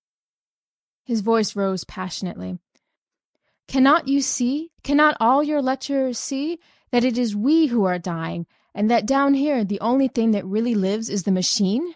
His 1.03 1.21
voice 1.21 1.55
rose 1.55 1.83
passionately. 1.83 2.59
Cannot 3.67 4.07
you 4.07 4.21
see, 4.21 4.69
cannot 4.83 5.17
all 5.19 5.41
your 5.41 5.61
lecturers 5.61 6.19
see, 6.19 6.59
that 6.91 7.05
it 7.05 7.17
is 7.17 7.35
we 7.35 7.67
who 7.67 7.85
are 7.85 7.97
dying, 7.97 8.45
and 8.75 8.91
that 8.91 9.05
down 9.05 9.33
here 9.33 9.63
the 9.63 9.79
only 9.79 10.07
thing 10.07 10.31
that 10.31 10.45
really 10.45 10.75
lives 10.75 11.09
is 11.09 11.23
the 11.23 11.31
machine? 11.31 11.95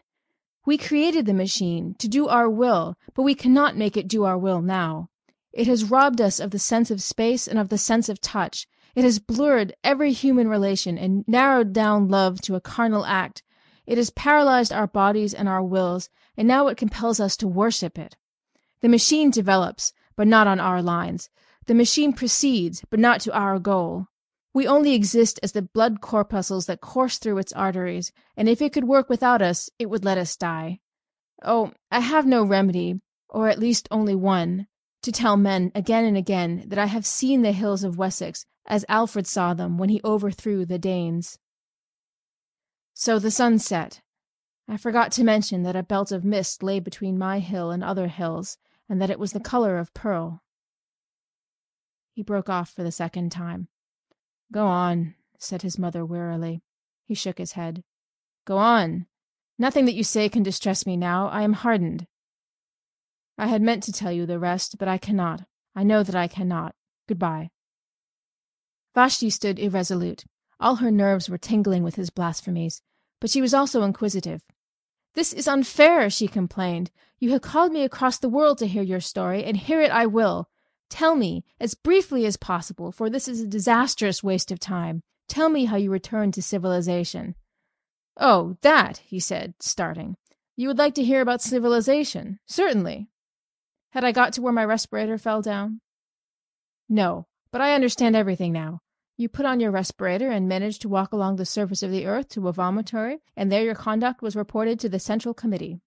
We 0.66 0.78
created 0.78 1.26
the 1.26 1.34
machine 1.34 1.96
to 2.00 2.08
do 2.08 2.28
our 2.28 2.50
will, 2.50 2.96
but 3.14 3.24
we 3.24 3.36
cannot 3.36 3.78
make 3.78 3.98
it 3.98 4.08
do 4.08 4.24
our 4.24 4.38
will 4.38 4.62
now. 4.62 5.10
It 5.54 5.68
has 5.68 5.86
robbed 5.86 6.22
us 6.22 6.40
of 6.40 6.52
the 6.52 6.60
sense 6.60 6.90
of 6.90 7.04
space 7.04 7.48
and 7.48 7.60
of 7.60 7.70
the 7.70 7.78
sense 7.78 8.10
of 8.10 8.20
touch. 8.20 8.68
It 8.96 9.04
has 9.04 9.20
blurred 9.20 9.76
every 9.84 10.14
human 10.14 10.48
relation 10.48 10.98
and 10.98 11.28
narrowed 11.28 11.74
down 11.74 12.08
love 12.08 12.40
to 12.44 12.56
a 12.56 12.62
carnal 12.62 13.06
act. 13.06 13.44
It 13.86 13.98
has 13.98 14.10
paralyzed 14.10 14.72
our 14.72 14.88
bodies 14.88 15.34
and 15.34 15.50
our 15.50 15.62
wills, 15.62 16.10
and 16.38 16.48
now 16.48 16.68
it 16.68 16.78
compels 16.78 17.20
us 17.20 17.36
to 17.38 17.48
worship 17.48 18.00
it. 18.00 18.16
The 18.80 18.88
machine 18.88 19.32
develops, 19.32 19.92
but 20.16 20.28
not 20.28 20.48
on 20.48 20.62
our 20.62 20.82
lines. 20.82 21.30
The 21.66 21.76
machine 21.76 22.14
proceeds, 22.14 22.86
but 22.90 23.02
not 23.02 23.20
to 23.22 23.34
our 23.34 23.60
goal. 23.60 24.08
We 24.54 24.66
only 24.66 24.94
exist 24.94 25.42
as 25.44 25.52
the 25.52 25.62
blood 25.62 26.00
corpuscles 26.00 26.68
that 26.68 26.80
course 26.80 27.18
through 27.18 27.40
its 27.40 27.52
arteries, 27.52 28.14
and 28.38 28.48
if 28.48 28.62
it 28.62 28.72
could 28.72 28.86
work 28.86 29.10
without 29.10 29.42
us, 29.42 29.70
it 29.78 29.90
would 29.90 30.06
let 30.06 30.18
us 30.18 30.38
die. 30.38 30.80
Oh, 31.44 31.74
I 31.92 32.00
have 32.00 32.26
no 32.26 32.46
remedy, 32.46 33.02
or 33.28 33.50
at 33.50 33.60
least 33.60 33.90
only 33.92 34.16
one, 34.16 34.68
to 35.02 35.12
tell 35.12 35.36
men 35.36 35.74
again 35.76 36.06
and 36.06 36.16
again 36.16 36.64
that 36.68 36.80
I 36.80 36.86
have 36.86 37.06
seen 37.06 37.42
the 37.42 37.52
hills 37.52 37.84
of 37.84 37.98
Wessex 37.98 38.46
as 38.66 38.86
Alfred 38.90 39.28
saw 39.28 39.54
them 39.54 39.78
when 39.78 39.90
he 39.90 40.02
overthrew 40.04 40.66
the 40.66 40.80
Danes. 40.80 41.40
So 42.94 43.20
the 43.20 43.32
sun 43.32 43.60
set. 43.60 44.02
I 44.68 44.78
forgot 44.78 45.12
to 45.14 45.24
mention 45.24 45.64
that 45.64 45.76
a 45.76 45.84
belt 45.84 46.12
of 46.12 46.26
mist 46.26 46.64
lay 46.64 46.80
between 46.80 47.18
my 47.18 47.40
hill 47.40 47.70
and 47.72 47.84
other 47.84 48.08
hills, 48.08 48.58
and 48.90 49.02
that 49.02 49.10
it 49.10 49.20
was 49.20 49.32
the 49.32 49.40
color 49.40 49.78
of 49.78 49.94
pearl. 49.94 50.42
He 52.14 52.24
broke 52.24 52.50
off 52.50 52.70
for 52.70 52.82
the 52.82 52.92
second 52.92 53.32
time. 53.32 53.68
"Go 54.52 54.66
on," 54.68 55.16
said 55.38 55.62
his 55.62 55.78
mother 55.78 56.06
wearily. 56.06 56.64
He 57.04 57.14
shook 57.14 57.38
his 57.38 57.52
head. 57.52 57.84
"Go 58.46 58.58
on. 58.58 59.08
Nothing 59.60 59.86
that 59.86 59.96
you 59.96 60.04
say 60.04 60.30
can 60.30 60.44
distress 60.44 60.86
me 60.86 60.98
now. 60.98 61.28
I 61.28 61.44
am 61.44 61.54
hardened." 61.54 62.08
"I 63.38 63.48
had 63.48 63.62
meant 63.62 63.84
to 63.84 63.92
tell 63.92 64.12
you 64.12 64.26
the 64.26 64.40
rest, 64.40 64.78
but 64.78 64.88
I 64.88 64.98
cannot. 64.98 65.48
I 65.76 65.84
know 65.84 66.04
that 66.04 66.16
I 66.16 66.28
cannot. 66.28 66.76
Good 67.08 67.20
bye." 67.20 67.52
Vashti 68.96 69.30
stood 69.30 69.60
irresolute. 69.60 70.24
All 70.58 70.78
her 70.78 70.90
nerves 70.90 71.30
were 71.30 71.38
tingling 71.38 71.84
with 71.84 71.96
his 71.96 72.10
blasphemies, 72.10 72.82
but 73.20 73.30
she 73.30 73.42
was 73.42 73.54
also 73.54 73.84
inquisitive. 73.84 74.42
"This 75.16 75.34
is 75.34 75.50
unfair!" 75.50 76.10
she 76.10 76.30
complained. 76.30 76.92
"You 77.20 77.32
have 77.32 77.42
called 77.42 77.74
me 77.74 77.84
across 77.84 78.18
the 78.18 78.30
world 78.30 78.58
to 78.60 78.68
hear 78.68 78.84
your 78.84 79.02
story, 79.02 79.44
and 79.44 79.58
hear 79.58 79.82
it 79.82 79.92
I 79.92 80.06
will. 80.06 80.50
Tell 80.88 81.14
me, 81.16 81.44
as 81.60 81.74
briefly 81.74 82.26
as 82.26 82.38
possible, 82.38 82.94
for 82.94 83.10
this 83.10 83.28
is 83.28 83.42
a 83.42 83.48
disastrous 83.48 84.24
waste 84.24 84.50
of 84.50 84.62
time, 84.62 85.04
tell 85.28 85.50
me 85.50 85.66
how 85.66 85.76
you 85.76 85.92
returned 85.92 86.34
to 86.36 86.42
civilization." 86.42 87.36
"Oh, 88.16 88.56
that!" 88.62 89.00
he 89.00 89.20
said, 89.20 89.56
starting. 89.60 90.16
"You 90.56 90.70
would 90.70 90.78
like 90.78 90.96
to 90.96 91.04
hear 91.04 91.20
about 91.20 91.42
civilization. 91.42 92.40
Certainly. 92.46 93.10
Had 93.90 94.06
I 94.06 94.14
got 94.14 94.32
to 94.34 94.42
where 94.42 94.54
my 94.54 94.64
respirator 94.64 95.18
fell 95.18 95.42
down?" 95.42 95.82
"No, 96.88 97.28
but 97.52 97.60
I 97.60 97.74
understand 97.74 98.16
everything 98.16 98.54
now. 98.54 98.82
You 99.18 99.30
put 99.30 99.46
on 99.46 99.60
your 99.60 99.72
respirator 99.72 100.30
and 100.30 100.48
managed 100.48 100.82
to 100.82 100.90
walk 100.90 101.14
along 101.14 101.38
the 101.38 101.46
surface 101.46 101.82
of 101.82 101.92
the 101.92 102.06
earth 102.06 102.28
to 102.30 102.48
a 102.48 102.54
vomitory, 102.54 103.22
and 103.36 103.52
there 103.52 103.64
your 103.64 103.76
conduct 103.76 104.22
was 104.22 104.36
reported 104.36 104.80
to 104.82 104.90
the 104.90 105.00
Central 105.00 105.34
Committee." 105.34 105.82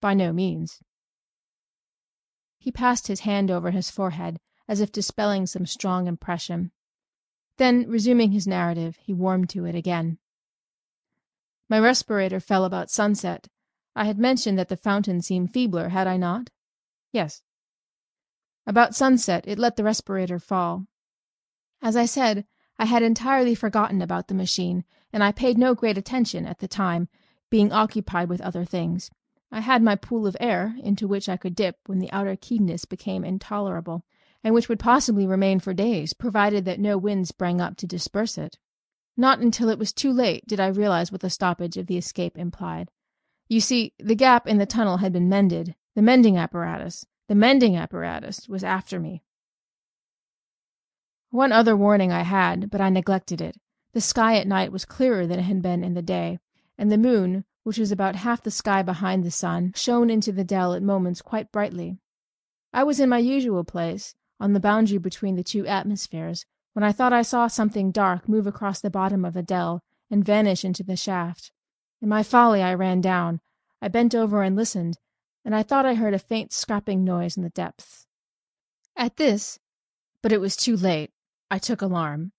"By 0.00 0.14
no 0.14 0.32
means. 0.32 0.82
He 2.58 2.72
passed 2.72 3.06
his 3.06 3.20
hand 3.20 3.50
over 3.50 3.70
his 3.70 3.90
forehead, 3.90 4.40
as 4.66 4.80
if 4.80 4.90
dispelling 4.90 5.46
some 5.46 5.66
strong 5.66 6.08
impression. 6.08 6.72
Then, 7.58 7.88
resuming 7.88 8.32
his 8.32 8.46
narrative, 8.46 8.96
he 8.96 9.12
warmed 9.12 9.48
to 9.50 9.64
it 9.64 9.76
again. 9.76 10.18
My 11.68 11.78
respirator 11.78 12.40
fell 12.40 12.64
about 12.64 12.90
sunset. 12.90 13.48
I 13.94 14.04
had 14.04 14.18
mentioned 14.18 14.58
that 14.58 14.68
the 14.68 14.76
fountain 14.76 15.22
seemed 15.22 15.52
feebler, 15.52 15.90
had 15.90 16.08
I 16.08 16.16
not? 16.16 16.50
Yes. 17.12 17.42
About 18.66 18.96
sunset 18.96 19.44
it 19.46 19.60
let 19.60 19.76
the 19.76 19.84
respirator 19.84 20.40
fall. 20.40 20.86
As 21.86 21.94
I 21.94 22.04
said, 22.04 22.46
I 22.80 22.86
had 22.86 23.04
entirely 23.04 23.54
forgotten 23.54 24.02
about 24.02 24.26
the 24.26 24.34
machine, 24.34 24.82
and 25.12 25.22
I 25.22 25.30
paid 25.30 25.56
no 25.56 25.72
great 25.72 25.96
attention 25.96 26.44
at 26.44 26.58
the 26.58 26.66
time, 26.66 27.08
being 27.48 27.70
occupied 27.70 28.28
with 28.28 28.40
other 28.40 28.64
things. 28.64 29.08
I 29.52 29.60
had 29.60 29.84
my 29.84 29.94
pool 29.94 30.26
of 30.26 30.36
air, 30.40 30.74
into 30.82 31.06
which 31.06 31.28
I 31.28 31.36
could 31.36 31.54
dip 31.54 31.78
when 31.86 32.00
the 32.00 32.10
outer 32.10 32.34
keenness 32.34 32.86
became 32.86 33.24
intolerable, 33.24 34.04
and 34.42 34.52
which 34.52 34.68
would 34.68 34.80
possibly 34.80 35.28
remain 35.28 35.60
for 35.60 35.72
days, 35.72 36.12
provided 36.12 36.64
that 36.64 36.80
no 36.80 36.98
wind 36.98 37.28
sprang 37.28 37.60
up 37.60 37.76
to 37.76 37.86
disperse 37.86 38.36
it. 38.36 38.58
Not 39.16 39.38
until 39.38 39.68
it 39.68 39.78
was 39.78 39.92
too 39.92 40.12
late 40.12 40.44
did 40.48 40.58
I 40.58 40.66
realize 40.66 41.12
what 41.12 41.20
the 41.20 41.30
stoppage 41.30 41.76
of 41.76 41.86
the 41.86 41.98
escape 41.98 42.36
implied. 42.36 42.90
You 43.46 43.60
see, 43.60 43.92
the 44.00 44.16
gap 44.16 44.48
in 44.48 44.58
the 44.58 44.66
tunnel 44.66 44.96
had 44.96 45.12
been 45.12 45.28
mended. 45.28 45.76
The 45.94 46.02
mending 46.02 46.36
apparatus, 46.36 47.06
the 47.28 47.36
mending 47.36 47.76
apparatus, 47.76 48.48
was 48.48 48.64
after 48.64 48.98
me. 48.98 49.22
One 51.36 51.52
other 51.52 51.76
warning 51.76 52.12
I 52.12 52.22
had, 52.22 52.70
but 52.70 52.80
I 52.80 52.88
neglected 52.88 53.42
it. 53.42 53.60
The 53.92 54.00
sky 54.00 54.38
at 54.38 54.46
night 54.46 54.72
was 54.72 54.86
clearer 54.86 55.26
than 55.26 55.38
it 55.38 55.42
had 55.42 55.60
been 55.60 55.84
in 55.84 55.92
the 55.92 56.00
day, 56.00 56.38
and 56.78 56.90
the 56.90 56.96
moon, 56.96 57.44
which 57.62 57.76
was 57.76 57.92
about 57.92 58.16
half 58.16 58.42
the 58.42 58.50
sky 58.50 58.82
behind 58.82 59.22
the 59.22 59.30
sun, 59.30 59.74
shone 59.76 60.08
into 60.08 60.32
the 60.32 60.44
dell 60.44 60.72
at 60.72 60.82
moments 60.82 61.20
quite 61.20 61.52
brightly. 61.52 61.98
I 62.72 62.84
was 62.84 63.00
in 63.00 63.10
my 63.10 63.18
usual 63.18 63.64
place, 63.64 64.14
on 64.40 64.54
the 64.54 64.60
boundary 64.60 64.96
between 64.96 65.36
the 65.36 65.44
two 65.44 65.66
atmospheres, 65.66 66.46
when 66.72 66.82
I 66.82 66.90
thought 66.90 67.12
I 67.12 67.20
saw 67.20 67.48
something 67.48 67.90
dark 67.90 68.30
move 68.30 68.46
across 68.46 68.80
the 68.80 68.88
bottom 68.88 69.22
of 69.22 69.34
the 69.34 69.42
dell 69.42 69.82
and 70.10 70.24
vanish 70.24 70.64
into 70.64 70.82
the 70.82 70.96
shaft. 70.96 71.52
In 72.00 72.08
my 72.08 72.22
folly 72.22 72.62
I 72.62 72.72
ran 72.72 73.02
down. 73.02 73.42
I 73.82 73.88
bent 73.88 74.14
over 74.14 74.42
and 74.42 74.56
listened, 74.56 74.96
and 75.44 75.54
I 75.54 75.62
thought 75.62 75.84
I 75.84 75.96
heard 75.96 76.14
a 76.14 76.18
faint 76.18 76.54
scraping 76.54 77.04
noise 77.04 77.36
in 77.36 77.42
the 77.42 77.50
depths. 77.50 78.06
At 78.96 79.18
this 79.18 79.58
but 80.22 80.32
it 80.32 80.40
was 80.40 80.56
too 80.56 80.78
late 80.78 81.12
I 81.48 81.58
took 81.58 81.80
alarm. 81.80 82.32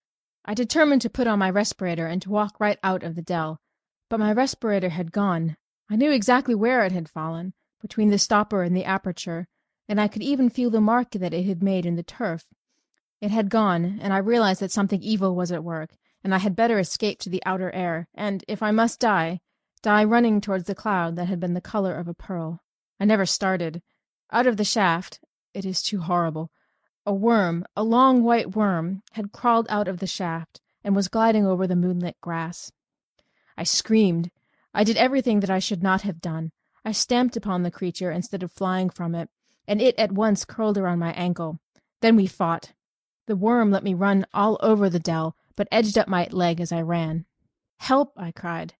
I 0.44 0.54
determined 0.54 1.02
to 1.04 1.10
put 1.10 1.28
on 1.28 1.40
my 1.40 1.50
respirator 1.50 2.08
and 2.08 2.22
to 2.24 2.30
walk 2.30 2.60
right 2.60 2.78
out 2.84 3.04
of 3.04 3.16
the 3.16 3.22
dell. 3.22 3.62
But 4.10 4.20
my 4.20 4.34
respirator 4.34 4.90
had 4.90 5.14
gone. 5.14 5.56
I 5.90 5.96
knew 5.96 6.12
exactly 6.12 6.54
where 6.56 6.84
it 6.84 6.92
had 6.92 7.08
fallen, 7.08 7.54
between 7.82 8.10
the 8.10 8.18
stopper 8.18 8.64
and 8.64 8.76
the 8.76 8.84
aperture, 8.84 9.48
and 9.88 10.02
I 10.02 10.10
could 10.10 10.22
even 10.24 10.50
feel 10.50 10.70
the 10.70 10.82
mark 10.82 11.12
that 11.12 11.34
it 11.34 11.46
had 11.46 11.64
made 11.64 11.86
in 11.86 11.96
the 11.96 12.04
turf. 12.04 12.46
It 13.22 13.32
had 13.32 13.50
gone, 13.50 13.98
and 14.02 14.12
I 14.12 14.18
realized 14.18 14.60
that 14.60 14.72
something 14.72 15.02
evil 15.02 15.36
was 15.36 15.54
at 15.54 15.64
work, 15.64 15.96
and 16.22 16.36
I 16.36 16.40
had 16.40 16.56
better 16.56 16.78
escape 16.78 17.20
to 17.20 17.30
the 17.30 17.44
outer 17.46 17.72
air, 17.72 18.10
and, 18.14 18.44
if 18.50 18.62
I 18.62 18.72
must 18.72 19.00
die, 19.00 19.40
die 19.82 20.04
running 20.04 20.42
towards 20.42 20.66
the 20.66 20.76
cloud 20.76 21.16
that 21.16 21.30
had 21.30 21.40
been 21.40 21.54
the 21.54 21.62
color 21.62 21.96
of 21.96 22.10
a 22.10 22.14
pearl. 22.14 22.62
I 23.00 23.06
never 23.06 23.26
started. 23.26 23.82
Out 24.32 24.48
of 24.48 24.58
the 24.58 24.66
shaft 24.66 25.22
it 25.54 25.66
is 25.66 25.82
too 25.82 26.02
horrible 26.02 26.52
a 27.08 27.14
worm, 27.14 27.66
a 27.74 27.84
long 27.84 28.22
white 28.22 28.54
worm, 28.54 29.02
had 29.14 29.32
crawled 29.32 29.66
out 29.70 29.88
of 29.88 30.00
the 30.00 30.06
shaft, 30.06 30.60
and 30.84 30.94
was 30.94 31.08
gliding 31.08 31.48
over 31.48 31.66
the 31.66 31.76
moonlit 31.76 32.20
grass. 32.20 32.70
I 33.58 33.64
screamed. 33.64 34.30
I 34.74 34.84
did 34.84 34.98
everything 34.98 35.40
that 35.40 35.50
I 35.50 35.60
should 35.60 35.82
not 35.82 36.02
have 36.02 36.20
done. 36.20 36.52
I 36.84 36.92
stamped 36.92 37.38
upon 37.38 37.64
the 37.64 37.72
creature 37.72 38.12
instead 38.12 38.44
of 38.44 38.52
flying 38.52 38.90
from 38.90 39.16
it, 39.16 39.30
and 39.66 39.82
it 39.82 39.98
at 39.98 40.12
once 40.12 40.44
curled 40.44 40.78
around 40.78 41.00
my 41.00 41.14
ankle. 41.14 41.62
Then 42.02 42.18
we 42.18 42.28
fought. 42.28 42.74
The 43.26 43.38
worm 43.38 43.72
let 43.72 43.86
me 43.86 43.94
run 43.94 44.28
all 44.34 44.58
over 44.62 44.90
the 44.90 45.00
dell, 45.00 45.38
but 45.56 45.70
edged 45.72 45.98
up 45.98 46.10
my 46.10 46.28
leg 46.32 46.60
as 46.60 46.74
I 46.74 46.82
ran. 46.82 47.26
Help! 47.78 48.12
I 48.18 48.34
cried. 48.34 48.74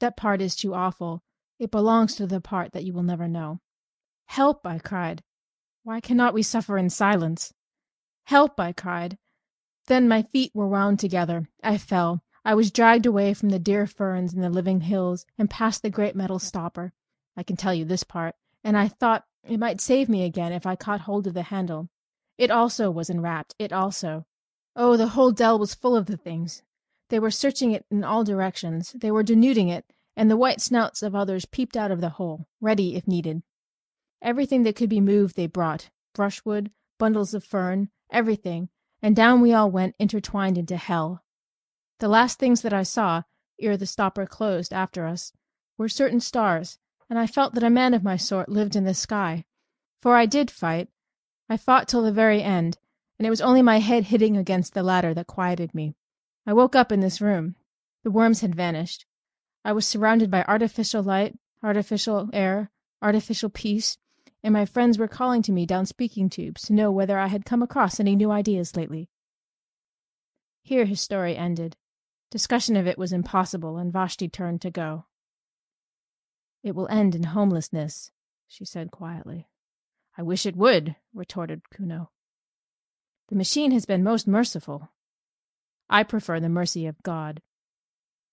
That 0.00 0.16
part 0.16 0.42
is 0.42 0.56
too 0.56 0.74
awful. 0.74 1.22
It 1.58 1.70
belongs 1.70 2.16
to 2.16 2.26
the 2.26 2.42
part 2.42 2.72
that 2.72 2.84
you 2.84 2.92
will 2.92 3.02
never 3.02 3.26
know. 3.26 3.60
Help! 4.26 4.66
I 4.66 4.78
cried. 4.78 5.22
Why 5.86 6.00
cannot 6.00 6.34
we 6.34 6.42
suffer 6.42 6.76
in 6.78 6.90
silence? 6.90 7.54
Help! 8.24 8.58
I 8.58 8.72
cried. 8.72 9.18
Then 9.86 10.08
my 10.08 10.22
feet 10.22 10.50
were 10.52 10.66
wound 10.66 10.98
together. 10.98 11.48
I 11.62 11.78
fell. 11.78 12.24
I 12.44 12.56
was 12.56 12.72
dragged 12.72 13.06
away 13.06 13.34
from 13.34 13.50
the 13.50 13.60
dear 13.60 13.86
ferns 13.86 14.34
and 14.34 14.42
the 14.42 14.50
living 14.50 14.80
hills, 14.80 15.26
and 15.38 15.48
past 15.48 15.82
the 15.82 15.90
great 15.90 16.16
metal 16.16 16.40
stopper 16.40 16.92
I 17.36 17.44
can 17.44 17.54
tell 17.54 17.72
you 17.72 17.84
this 17.84 18.02
part 18.02 18.34
and 18.64 18.76
I 18.76 18.88
thought 18.88 19.26
it 19.44 19.60
might 19.60 19.80
save 19.80 20.08
me 20.08 20.24
again 20.24 20.52
if 20.52 20.66
I 20.66 20.74
caught 20.74 21.02
hold 21.02 21.28
of 21.28 21.34
the 21.34 21.44
handle. 21.44 21.88
It 22.36 22.50
also 22.50 22.90
was 22.90 23.08
enwrapped, 23.08 23.54
it 23.56 23.72
also. 23.72 24.26
Oh, 24.74 24.96
the 24.96 25.10
whole 25.10 25.30
dell 25.30 25.56
was 25.56 25.72
full 25.72 25.94
of 25.94 26.06
the 26.06 26.16
things. 26.16 26.64
They 27.10 27.20
were 27.20 27.30
searching 27.30 27.70
it 27.70 27.86
in 27.92 28.02
all 28.02 28.24
directions, 28.24 28.90
they 28.90 29.12
were 29.12 29.22
denuding 29.22 29.68
it, 29.68 29.84
and 30.16 30.28
the 30.28 30.36
white 30.36 30.60
snouts 30.60 31.00
of 31.00 31.14
others 31.14 31.44
peeped 31.44 31.76
out 31.76 31.92
of 31.92 32.00
the 32.00 32.08
hole, 32.18 32.48
ready 32.60 32.96
if 32.96 33.06
needed. 33.06 33.44
Everything 34.22 34.62
that 34.64 34.76
could 34.76 34.88
be 34.88 35.00
moved 35.00 35.36
they 35.36 35.46
brought 35.46 35.90
brushwood, 36.14 36.70
bundles 36.98 37.34
of 37.34 37.44
fern, 37.44 37.90
everything, 38.10 38.68
and 39.02 39.14
down 39.14 39.40
we 39.40 39.52
all 39.52 39.70
went 39.70 39.94
intertwined 39.98 40.58
into 40.58 40.76
hell. 40.76 41.22
The 41.98 42.08
last 42.08 42.38
things 42.38 42.62
that 42.62 42.72
I 42.72 42.82
saw, 42.82 43.22
ere 43.60 43.76
the 43.76 43.86
stopper 43.86 44.26
closed 44.26 44.72
after 44.72 45.06
us, 45.06 45.32
were 45.78 45.88
certain 45.88 46.20
stars, 46.20 46.78
and 47.08 47.18
I 47.18 47.26
felt 47.26 47.54
that 47.54 47.62
a 47.62 47.70
man 47.70 47.94
of 47.94 48.02
my 48.02 48.16
sort 48.16 48.48
lived 48.48 48.74
in 48.74 48.84
the 48.84 48.94
sky. 48.94 49.44
For 50.00 50.16
I 50.16 50.26
did 50.26 50.50
fight. 50.50 50.88
I 51.48 51.56
fought 51.56 51.86
till 51.86 52.02
the 52.02 52.12
very 52.12 52.42
end, 52.42 52.78
and 53.18 53.26
it 53.26 53.30
was 53.30 53.40
only 53.40 53.62
my 53.62 53.78
head 53.78 54.04
hitting 54.04 54.36
against 54.36 54.74
the 54.74 54.82
ladder 54.82 55.14
that 55.14 55.26
quieted 55.26 55.74
me. 55.74 55.94
I 56.46 56.52
woke 56.52 56.74
up 56.74 56.90
in 56.90 57.00
this 57.00 57.20
room. 57.20 57.56
The 58.02 58.10
worms 58.10 58.40
had 58.40 58.54
vanished. 58.54 59.06
I 59.64 59.72
was 59.72 59.86
surrounded 59.86 60.30
by 60.30 60.44
artificial 60.44 61.02
light, 61.02 61.38
artificial 61.62 62.30
air, 62.32 62.70
artificial 63.02 63.50
peace, 63.50 63.98
and 64.42 64.52
my 64.52 64.64
friends 64.64 64.98
were 64.98 65.08
calling 65.08 65.42
to 65.42 65.52
me 65.52 65.66
down 65.66 65.86
speaking 65.86 66.28
tubes 66.28 66.62
to 66.62 66.72
know 66.72 66.90
whether 66.90 67.18
I 67.18 67.26
had 67.26 67.44
come 67.44 67.62
across 67.62 67.98
any 67.98 68.14
new 68.14 68.30
ideas 68.30 68.76
lately. 68.76 69.08
Here 70.62 70.84
his 70.84 71.00
story 71.00 71.36
ended. 71.36 71.76
Discussion 72.30 72.76
of 72.76 72.86
it 72.86 72.98
was 72.98 73.12
impossible, 73.12 73.76
and 73.76 73.92
Vashti 73.92 74.28
turned 74.28 74.60
to 74.62 74.70
go. 74.70 75.06
It 76.62 76.74
will 76.74 76.88
end 76.88 77.14
in 77.14 77.22
homelessness, 77.22 78.10
she 78.48 78.64
said 78.64 78.90
quietly. 78.90 79.48
I 80.18 80.22
wish 80.22 80.46
it 80.46 80.56
would, 80.56 80.96
retorted 81.14 81.70
Kuno. 81.70 82.10
The 83.28 83.36
machine 83.36 83.70
has 83.72 83.86
been 83.86 84.02
most 84.02 84.26
merciful. 84.26 84.90
I 85.88 86.02
prefer 86.02 86.40
the 86.40 86.48
mercy 86.48 86.86
of 86.86 87.02
God. 87.02 87.42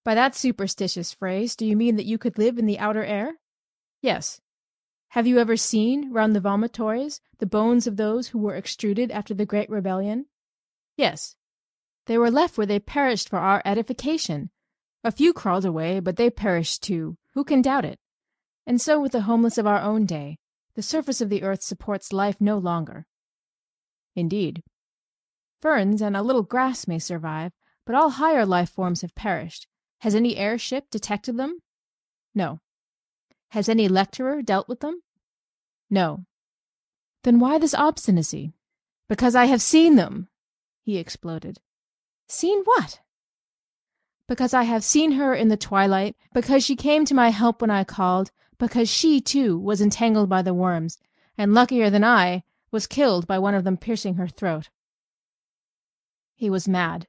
By 0.04 0.16
that 0.16 0.36
superstitious 0.36 1.14
phrase, 1.14 1.56
do 1.56 1.66
you 1.66 1.76
mean 1.76 1.96
that 1.96 2.06
you 2.06 2.18
could 2.18 2.38
live 2.38 2.58
in 2.58 2.66
the 2.66 2.80
outer 2.80 3.04
air? 3.04 3.36
Yes. 4.02 4.42
Have 5.14 5.28
you 5.28 5.38
ever 5.38 5.56
seen, 5.56 6.12
round 6.12 6.36
the 6.36 6.40
vomitories, 6.40 7.22
the 7.38 7.46
bones 7.46 7.86
of 7.86 7.98
those 7.98 8.30
who 8.30 8.40
were 8.40 8.56
extruded 8.56 9.12
after 9.12 9.36
the 9.36 9.46
great 9.46 9.70
rebellion? 9.70 10.26
Yes. 10.98 11.36
They 12.08 12.18
were 12.18 12.32
left 12.32 12.58
where 12.58 12.66
they 12.66 12.80
perished 12.80 13.30
for 13.30 13.38
our 13.38 13.62
edification. 13.64 14.50
A 15.04 15.12
few 15.12 15.32
crawled 15.32 15.66
away, 15.66 16.00
but 16.00 16.16
they 16.16 16.32
perished 16.32 16.82
too. 16.82 17.20
Who 17.36 17.44
can 17.44 17.62
doubt 17.62 17.86
it? 17.86 18.00
And 18.66 18.82
so 18.82 19.00
with 19.00 19.12
the 19.12 19.22
homeless 19.22 19.60
of 19.60 19.68
our 19.68 19.80
own 19.80 20.08
day. 20.08 20.40
The 20.74 20.82
surface 20.82 21.22
of 21.22 21.30
the 21.30 21.44
earth 21.44 21.62
supports 21.62 22.12
life 22.12 22.42
no 22.42 22.58
longer. 22.58 23.06
Indeed. 24.16 24.64
Ferns 25.62 26.02
and 26.02 26.18
a 26.18 26.24
little 26.24 26.42
grass 26.42 26.88
may 26.88 26.98
survive, 26.98 27.52
but 27.86 27.94
all 27.94 28.10
higher 28.10 28.48
life 28.48 28.72
forms 28.72 29.04
have 29.04 29.14
perished. 29.14 29.68
Has 30.00 30.16
any 30.16 30.38
airship 30.38 30.90
detected 30.90 31.38
them? 31.38 31.60
No. 32.34 32.62
Has 33.54 33.70
any 33.70 33.88
lecturer 33.88 34.42
dealt 34.42 34.68
with 34.68 34.80
them? 34.80 35.04
No. 35.88 36.26
Then 37.22 37.40
why 37.40 37.60
this 37.60 37.76
obstinacy? 37.76 38.52
Because 39.08 39.36
I 39.36 39.46
have 39.46 39.62
seen 39.62 39.96
them, 39.96 40.28
he 40.82 40.98
exploded. 40.98 41.60
Seen 42.28 42.64
what? 42.64 43.02
Because 44.28 44.56
I 44.56 44.64
have 44.64 44.84
seen 44.84 45.12
her 45.12 45.36
in 45.36 45.50
the 45.50 45.56
twilight, 45.56 46.16
because 46.34 46.66
she 46.66 46.76
came 46.76 47.06
to 47.06 47.14
my 47.14 47.30
help 47.30 47.62
when 47.62 47.70
I 47.70 47.84
called, 47.84 48.32
because 48.58 48.90
she, 48.90 49.22
too, 49.22 49.60
was 49.60 49.82
entangled 49.82 50.30
by 50.30 50.42
the 50.42 50.56
worms, 50.56 50.98
and 51.38 51.54
luckier 51.54 51.92
than 51.92 52.04
I, 52.04 52.46
was 52.72 52.88
killed 52.88 53.28
by 53.28 53.38
one 53.38 53.54
of 53.54 53.66
them 53.66 53.78
piercing 53.78 54.16
her 54.16 54.28
throat. 54.28 54.72
He 56.34 56.50
was 56.50 56.68
mad. 56.68 57.06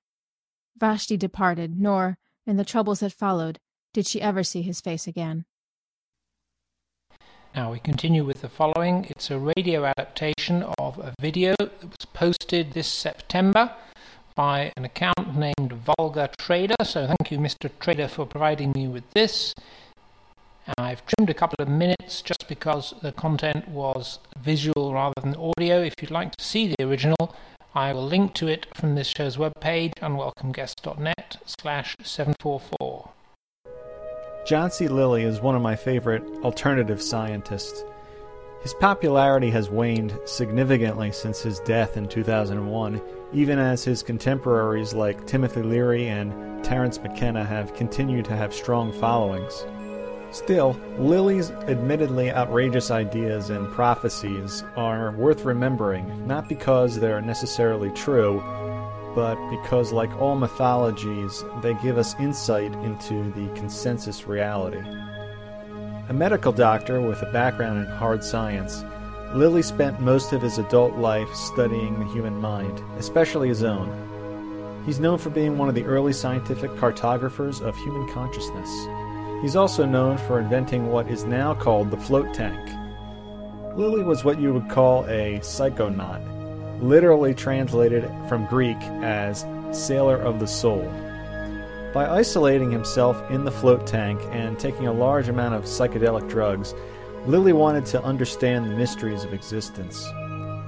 Vashti 0.76 1.16
departed, 1.16 1.80
nor, 1.80 2.18
in 2.44 2.58
the 2.58 2.66
troubles 2.66 3.00
that 3.00 3.14
followed, 3.14 3.60
did 3.94 4.06
she 4.06 4.20
ever 4.20 4.44
see 4.44 4.60
his 4.60 4.82
face 4.82 5.06
again. 5.06 5.46
Now 7.54 7.70
we 7.70 7.78
continue 7.78 8.24
with 8.24 8.40
the 8.40 8.48
following. 8.48 9.06
It's 9.10 9.30
a 9.30 9.38
radio 9.38 9.84
adaptation 9.84 10.64
of 10.76 10.98
a 10.98 11.14
video 11.20 11.54
that 11.60 11.84
was 11.84 12.04
posted 12.12 12.72
this 12.72 12.88
September 12.88 13.70
by 14.34 14.72
an 14.76 14.84
account 14.84 15.36
named 15.36 15.72
Vulgar 15.72 16.30
Trader. 16.36 16.74
So 16.82 17.06
thank 17.06 17.30
you, 17.30 17.38
Mr. 17.38 17.70
Trader, 17.78 18.08
for 18.08 18.26
providing 18.26 18.72
me 18.72 18.88
with 18.88 19.08
this. 19.12 19.54
I've 20.76 21.06
trimmed 21.06 21.30
a 21.30 21.34
couple 21.34 21.62
of 21.62 21.68
minutes 21.68 22.22
just 22.22 22.48
because 22.48 22.92
the 23.02 23.12
content 23.12 23.68
was 23.68 24.18
visual 24.36 24.92
rather 24.92 25.20
than 25.22 25.36
audio. 25.36 25.80
If 25.80 25.94
you'd 26.02 26.10
like 26.10 26.34
to 26.34 26.44
see 26.44 26.74
the 26.76 26.84
original, 26.84 27.36
I 27.72 27.92
will 27.92 28.04
link 28.04 28.34
to 28.34 28.48
it 28.48 28.66
from 28.74 28.96
this 28.96 29.12
show's 29.16 29.36
webpage, 29.36 29.94
unwelcomeguest.net 30.00 31.36
slash 31.46 31.94
744. 32.02 33.13
John 34.44 34.70
C. 34.70 34.88
Lilly 34.88 35.22
is 35.22 35.40
one 35.40 35.54
of 35.54 35.62
my 35.62 35.74
favorite 35.74 36.22
alternative 36.42 37.00
scientists. 37.00 37.82
His 38.60 38.74
popularity 38.74 39.50
has 39.50 39.70
waned 39.70 40.18
significantly 40.26 41.12
since 41.12 41.40
his 41.40 41.60
death 41.60 41.96
in 41.96 42.08
2001, 42.08 43.00
even 43.32 43.58
as 43.58 43.84
his 43.84 44.02
contemporaries 44.02 44.92
like 44.92 45.26
Timothy 45.26 45.62
Leary 45.62 46.08
and 46.08 46.62
Terence 46.62 47.00
McKenna 47.00 47.42
have 47.42 47.74
continued 47.74 48.26
to 48.26 48.36
have 48.36 48.52
strong 48.52 48.92
followings. 48.92 49.64
Still, 50.30 50.78
Lilly's 50.98 51.50
admittedly 51.50 52.30
outrageous 52.30 52.90
ideas 52.90 53.48
and 53.48 53.72
prophecies 53.72 54.62
are 54.76 55.12
worth 55.12 55.46
remembering, 55.46 56.26
not 56.26 56.50
because 56.50 57.00
they're 57.00 57.22
necessarily 57.22 57.90
true, 57.92 58.42
but 59.14 59.36
because, 59.50 59.92
like 59.92 60.10
all 60.20 60.34
mythologies, 60.34 61.44
they 61.62 61.74
give 61.74 61.98
us 61.98 62.18
insight 62.18 62.72
into 62.84 63.30
the 63.32 63.48
consensus 63.54 64.26
reality. 64.26 64.82
A 66.08 66.12
medical 66.12 66.52
doctor 66.52 67.00
with 67.00 67.22
a 67.22 67.32
background 67.32 67.86
in 67.86 67.92
hard 67.92 68.22
science, 68.22 68.84
Lilly 69.34 69.62
spent 69.62 70.00
most 70.00 70.32
of 70.32 70.42
his 70.42 70.58
adult 70.58 70.96
life 70.96 71.32
studying 71.34 71.98
the 71.98 72.12
human 72.12 72.40
mind, 72.40 72.82
especially 72.98 73.48
his 73.48 73.62
own. 73.62 74.82
He's 74.86 75.00
known 75.00 75.18
for 75.18 75.30
being 75.30 75.56
one 75.56 75.68
of 75.68 75.74
the 75.74 75.84
early 75.84 76.12
scientific 76.12 76.76
cartographers 76.76 77.60
of 77.60 77.76
human 77.78 78.08
consciousness. 78.10 78.70
He's 79.40 79.56
also 79.56 79.86
known 79.86 80.18
for 80.18 80.38
inventing 80.38 80.88
what 80.88 81.08
is 81.08 81.24
now 81.24 81.54
called 81.54 81.90
the 81.90 81.96
float 81.96 82.32
tank. 82.34 82.68
Lilly 83.76 84.04
was 84.04 84.24
what 84.24 84.38
you 84.38 84.52
would 84.52 84.68
call 84.68 85.04
a 85.06 85.40
psychonaut, 85.40 86.22
literally 86.88 87.34
translated 87.34 88.10
from 88.28 88.46
Greek 88.46 88.76
as 89.02 89.44
sailor 89.72 90.16
of 90.16 90.40
the 90.40 90.46
soul. 90.46 90.82
By 91.92 92.06
isolating 92.08 92.70
himself 92.70 93.30
in 93.30 93.44
the 93.44 93.52
float 93.52 93.86
tank 93.86 94.20
and 94.30 94.58
taking 94.58 94.86
a 94.86 94.92
large 94.92 95.28
amount 95.28 95.54
of 95.54 95.64
psychedelic 95.64 96.28
drugs, 96.28 96.74
Lilly 97.26 97.52
wanted 97.52 97.86
to 97.86 98.02
understand 98.02 98.66
the 98.66 98.76
mysteries 98.76 99.24
of 99.24 99.32
existence. 99.32 100.04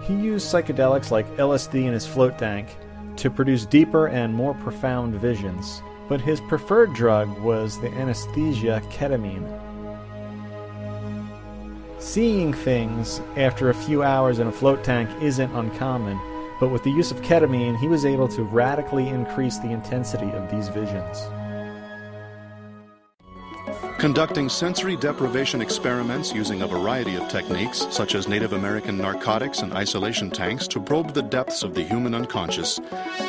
He 0.03 0.15
used 0.15 0.53
psychedelics 0.53 1.11
like 1.11 1.27
LSD 1.37 1.85
in 1.85 1.93
his 1.93 2.07
float 2.07 2.39
tank 2.39 2.77
to 3.17 3.31
produce 3.31 3.67
deeper 3.67 4.09
and 4.09 4.35
more 4.35 4.55
profound 4.55 5.15
visions 5.15 5.83
but 6.09 6.21
his 6.21 6.41
preferred 6.43 6.93
drug 6.95 7.29
was 7.41 7.81
the 7.81 7.91
anesthesia 7.93 8.81
ketamine. 8.91 9.66
Seeing 12.07 12.53
things 12.53 13.21
after 13.37 13.69
a 13.69 13.75
few 13.75 14.05
hours 14.05 14.39
in 14.39 14.47
a 14.47 14.53
float 14.53 14.85
tank 14.85 15.11
isn't 15.21 15.53
uncommon, 15.53 16.17
but 16.61 16.69
with 16.69 16.85
the 16.85 16.91
use 16.91 17.11
of 17.11 17.21
ketamine, 17.21 17.77
he 17.81 17.89
was 17.89 18.07
able 18.07 18.29
to 18.29 18.45
radically 18.45 19.09
increase 19.09 19.59
the 19.59 19.73
intensity 19.73 20.31
of 20.31 20.49
these 20.49 20.69
visions 20.69 21.27
conducting 23.99 24.49
sensory 24.49 24.95
deprivation 24.95 25.61
experiments 25.61 26.33
using 26.33 26.63
a 26.63 26.67
variety 26.67 27.17
of 27.17 27.27
techniques, 27.29 27.87
such 27.91 28.15
as 28.15 28.29
Native 28.29 28.53
American 28.53 28.99
narcotics 28.99 29.61
and 29.61 29.73
isolation 29.73 30.31
tanks, 30.31 30.69
to 30.69 30.81
probe 30.81 31.15
the 31.15 31.23
depths 31.23 31.63
of 31.63 31.75
the 31.75 31.83
human 31.83 32.15
unconscious, 32.15 32.79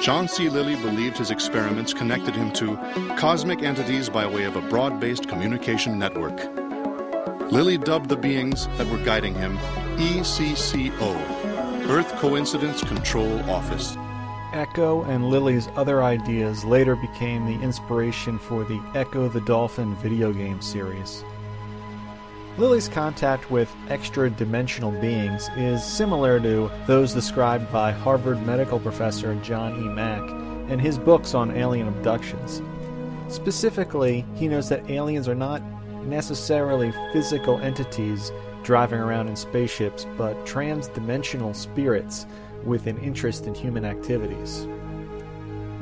John 0.01 0.27
C. 0.27 0.49
Lilly 0.49 0.75
believed 0.75 1.17
his 1.17 1.31
experiments 1.31 1.93
connected 1.93 2.35
him 2.35 2.51
to 2.53 2.75
cosmic 3.17 3.63
entities 3.63 4.09
by 4.09 4.27
way 4.27 4.43
of 4.43 4.57
a 4.57 4.61
broad 4.61 4.99
based 4.99 5.27
communication 5.29 5.97
network. 5.97 6.66
Lilly 7.51 7.77
dubbed 7.77 8.09
the 8.09 8.17
beings 8.17 8.67
that 8.77 8.87
were 8.87 9.03
guiding 9.05 9.33
him 9.33 9.57
ECCO, 9.97 11.15
Earth 11.89 12.11
Coincidence 12.17 12.83
Control 12.83 13.39
Office. 13.49 13.95
ECCO 14.51 15.07
and 15.07 15.29
Lilly's 15.29 15.69
other 15.77 16.03
ideas 16.03 16.65
later 16.65 16.97
became 16.97 17.45
the 17.45 17.63
inspiration 17.63 18.37
for 18.37 18.65
the 18.65 18.81
Ecco 18.95 19.31
the 19.31 19.39
Dolphin 19.41 19.95
video 19.95 20.33
game 20.33 20.61
series. 20.61 21.23
Lilly's 22.57 22.89
contact 22.89 23.49
with 23.49 23.73
extra 23.87 24.29
dimensional 24.29 24.91
beings 24.99 25.49
is 25.55 25.81
similar 25.81 26.41
to 26.41 26.69
those 26.85 27.13
described 27.13 27.71
by 27.71 27.93
Harvard 27.93 28.45
medical 28.45 28.77
professor 28.79 29.33
John 29.35 29.81
E. 29.81 29.87
Mack 29.87 30.29
in 30.69 30.79
his 30.79 30.97
books 30.97 31.33
on 31.33 31.55
alien 31.55 31.87
abductions. 31.87 32.61
Specifically, 33.29 34.25
he 34.35 34.49
knows 34.49 34.67
that 34.67 34.89
aliens 34.89 35.29
are 35.29 35.35
not 35.35 35.61
necessarily 36.07 36.93
physical 37.11 37.59
entities 37.59 38.31
driving 38.63 38.99
around 38.99 39.27
in 39.27 39.35
spaceships, 39.35 40.05
but 40.17 40.35
transdimensional 40.45 41.55
spirits 41.55 42.25
with 42.63 42.87
an 42.87 42.97
interest 42.99 43.45
in 43.45 43.55
human 43.55 43.85
activities. 43.85 44.67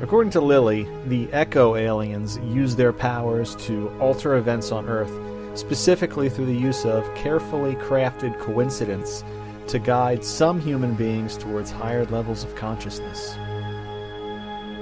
According 0.00 0.30
to 0.32 0.40
Lilly, 0.40 0.86
the 1.06 1.26
ECCO 1.28 1.80
aliens 1.80 2.38
use 2.44 2.76
their 2.76 2.92
powers 2.92 3.56
to 3.66 3.88
alter 3.98 4.36
events 4.36 4.70
on 4.70 4.86
Earth, 4.88 5.10
specifically 5.58 6.28
through 6.28 6.46
the 6.46 6.54
use 6.54 6.84
of 6.84 7.12
carefully 7.14 7.74
crafted 7.76 8.38
coincidence 8.38 9.24
to 9.68 9.78
guide 9.78 10.22
some 10.22 10.60
human 10.60 10.94
beings 10.94 11.36
towards 11.36 11.70
higher 11.70 12.04
levels 12.06 12.44
of 12.44 12.54
consciousness. 12.54 13.36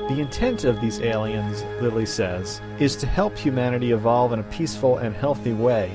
The 0.08 0.20
intent 0.20 0.64
of 0.64 0.82
these 0.82 1.00
aliens, 1.00 1.62
Lilly 1.80 2.04
says, 2.04 2.60
is 2.78 2.94
to 2.96 3.06
help 3.06 3.38
humanity 3.38 3.92
evolve 3.92 4.34
in 4.34 4.38
a 4.38 4.44
peaceful 4.44 4.98
and 4.98 5.16
healthy 5.16 5.54
way. 5.54 5.90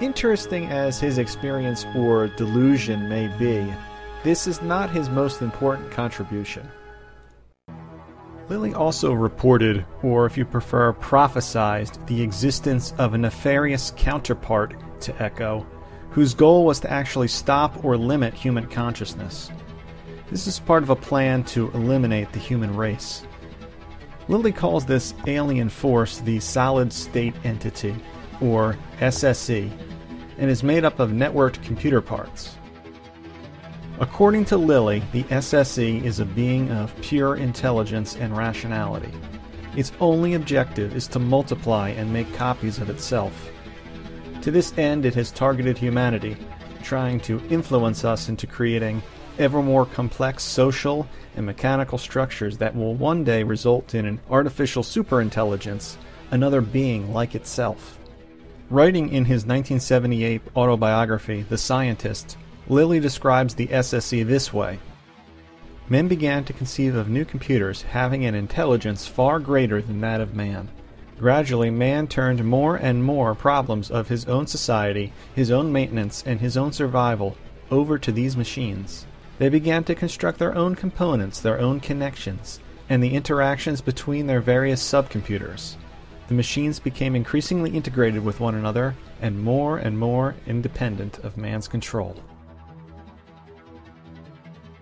Interesting 0.00 0.66
as 0.66 0.98
his 0.98 1.18
experience 1.18 1.84
or 1.94 2.28
delusion 2.28 3.06
may 3.08 3.28
be, 3.38 3.70
this 4.22 4.46
is 4.46 4.62
not 4.62 4.90
his 4.90 5.10
most 5.10 5.42
important 5.42 5.90
contribution. 5.90 6.66
Lilly 8.48 8.72
also 8.72 9.12
reported, 9.12 9.84
or 10.02 10.24
if 10.24 10.38
you 10.38 10.46
prefer, 10.46 10.94
prophesized, 10.94 12.06
the 12.06 12.22
existence 12.22 12.94
of 12.96 13.12
a 13.12 13.18
nefarious 13.18 13.92
counterpart 13.98 14.74
to 15.02 15.12
ECCO, 15.12 15.66
whose 16.10 16.32
goal 16.32 16.64
was 16.64 16.80
to 16.80 16.90
actually 16.90 17.28
stop 17.28 17.84
or 17.84 17.98
limit 17.98 18.32
human 18.32 18.66
consciousness. 18.66 19.50
This 20.34 20.48
is 20.48 20.58
part 20.58 20.82
of 20.82 20.90
a 20.90 20.96
plan 20.96 21.44
to 21.44 21.70
eliminate 21.74 22.32
the 22.32 22.40
human 22.40 22.74
race. 22.74 23.24
Lilly 24.26 24.50
calls 24.50 24.84
this 24.84 25.14
alien 25.28 25.68
force 25.68 26.18
the 26.18 26.40
Solid 26.40 26.92
State 26.92 27.36
Entity, 27.44 27.94
or 28.40 28.76
SSE, 28.98 29.70
and 30.38 30.50
is 30.50 30.64
made 30.64 30.84
up 30.84 30.98
of 30.98 31.10
networked 31.10 31.62
computer 31.62 32.00
parts. 32.00 32.56
According 34.00 34.46
to 34.46 34.56
Lilly, 34.56 35.04
the 35.12 35.22
SSE 35.22 36.02
is 36.02 36.18
a 36.18 36.24
being 36.24 36.68
of 36.72 37.00
pure 37.00 37.36
intelligence 37.36 38.16
and 38.16 38.36
rationality. 38.36 39.12
Its 39.76 39.92
only 40.00 40.34
objective 40.34 40.96
is 40.96 41.06
to 41.06 41.20
multiply 41.20 41.90
and 41.90 42.12
make 42.12 42.34
copies 42.34 42.78
of 42.78 42.90
itself. 42.90 43.52
To 44.42 44.50
this 44.50 44.76
end, 44.76 45.06
it 45.06 45.14
has 45.14 45.30
targeted 45.30 45.78
humanity, 45.78 46.36
trying 46.82 47.20
to 47.20 47.40
influence 47.50 48.04
us 48.04 48.28
into 48.28 48.48
creating 48.48 49.00
ever 49.38 49.62
more 49.62 49.86
complex 49.86 50.42
social 50.42 51.06
and 51.36 51.46
mechanical 51.46 51.98
structures 51.98 52.58
that 52.58 52.74
will 52.74 52.94
one 52.94 53.24
day 53.24 53.42
result 53.42 53.94
in 53.94 54.06
an 54.06 54.20
artificial 54.30 54.82
superintelligence, 54.82 55.96
another 56.30 56.60
being 56.60 57.12
like 57.12 57.34
itself. 57.34 57.98
Writing 58.70 59.08
in 59.08 59.24
his 59.24 59.44
1978 59.44 60.40
autobiography, 60.56 61.42
The 61.42 61.58
Scientist, 61.58 62.36
Lilly 62.68 63.00
describes 63.00 63.54
the 63.54 63.66
SSE 63.66 64.26
this 64.26 64.52
way 64.52 64.78
Men 65.88 66.08
began 66.08 66.44
to 66.44 66.54
conceive 66.54 66.94
of 66.94 67.10
new 67.10 67.26
computers 67.26 67.82
having 67.82 68.24
an 68.24 68.34
intelligence 68.34 69.06
far 69.06 69.38
greater 69.38 69.82
than 69.82 70.00
that 70.00 70.22
of 70.22 70.34
man. 70.34 70.70
Gradually, 71.18 71.70
man 71.70 72.08
turned 72.08 72.42
more 72.42 72.76
and 72.76 73.04
more 73.04 73.34
problems 73.34 73.90
of 73.90 74.08
his 74.08 74.24
own 74.24 74.46
society, 74.46 75.12
his 75.34 75.50
own 75.50 75.70
maintenance, 75.70 76.24
and 76.26 76.40
his 76.40 76.56
own 76.56 76.72
survival 76.72 77.36
over 77.70 77.98
to 77.98 78.10
these 78.10 78.36
machines. 78.36 79.06
They 79.38 79.48
began 79.48 79.84
to 79.84 79.94
construct 79.94 80.38
their 80.38 80.54
own 80.54 80.74
components, 80.74 81.40
their 81.40 81.58
own 81.58 81.80
connections, 81.80 82.60
and 82.88 83.02
the 83.02 83.14
interactions 83.14 83.80
between 83.80 84.26
their 84.26 84.40
various 84.40 84.82
subcomputers. 84.82 85.76
The 86.28 86.34
machines 86.34 86.78
became 86.78 87.16
increasingly 87.16 87.70
integrated 87.70 88.24
with 88.24 88.40
one 88.40 88.54
another 88.54 88.94
and 89.20 89.42
more 89.42 89.78
and 89.78 89.98
more 89.98 90.34
independent 90.46 91.18
of 91.18 91.36
man's 91.36 91.68
control. 91.68 92.16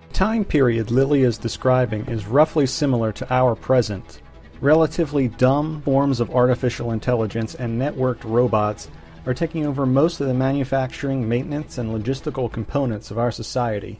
The 0.09 0.15
time 0.15 0.45
period 0.45 0.91
Lilly 0.91 1.23
is 1.23 1.39
describing 1.39 2.07
is 2.07 2.27
roughly 2.27 2.67
similar 2.67 3.11
to 3.13 3.35
our 3.35 3.57
present. 3.57 4.21
Relatively 4.61 5.27
dumb 5.27 5.83
forms 5.83 6.21
of 6.21 6.31
artificial 6.31 6.93
intelligence 6.93 7.55
and 7.57 7.81
networked 7.81 8.23
robots 8.23 8.89
are 9.27 9.35
taking 9.35 9.67
over 9.67 9.87
most 9.87 10.21
of 10.21 10.29
the 10.29 10.35
manufacturing, 10.35 11.29
maintenance, 11.29 11.79
and 11.79 11.91
logistical 11.91 12.53
components 12.53 13.11
of 13.11 13.19
our 13.19 13.33
society. 13.33 13.99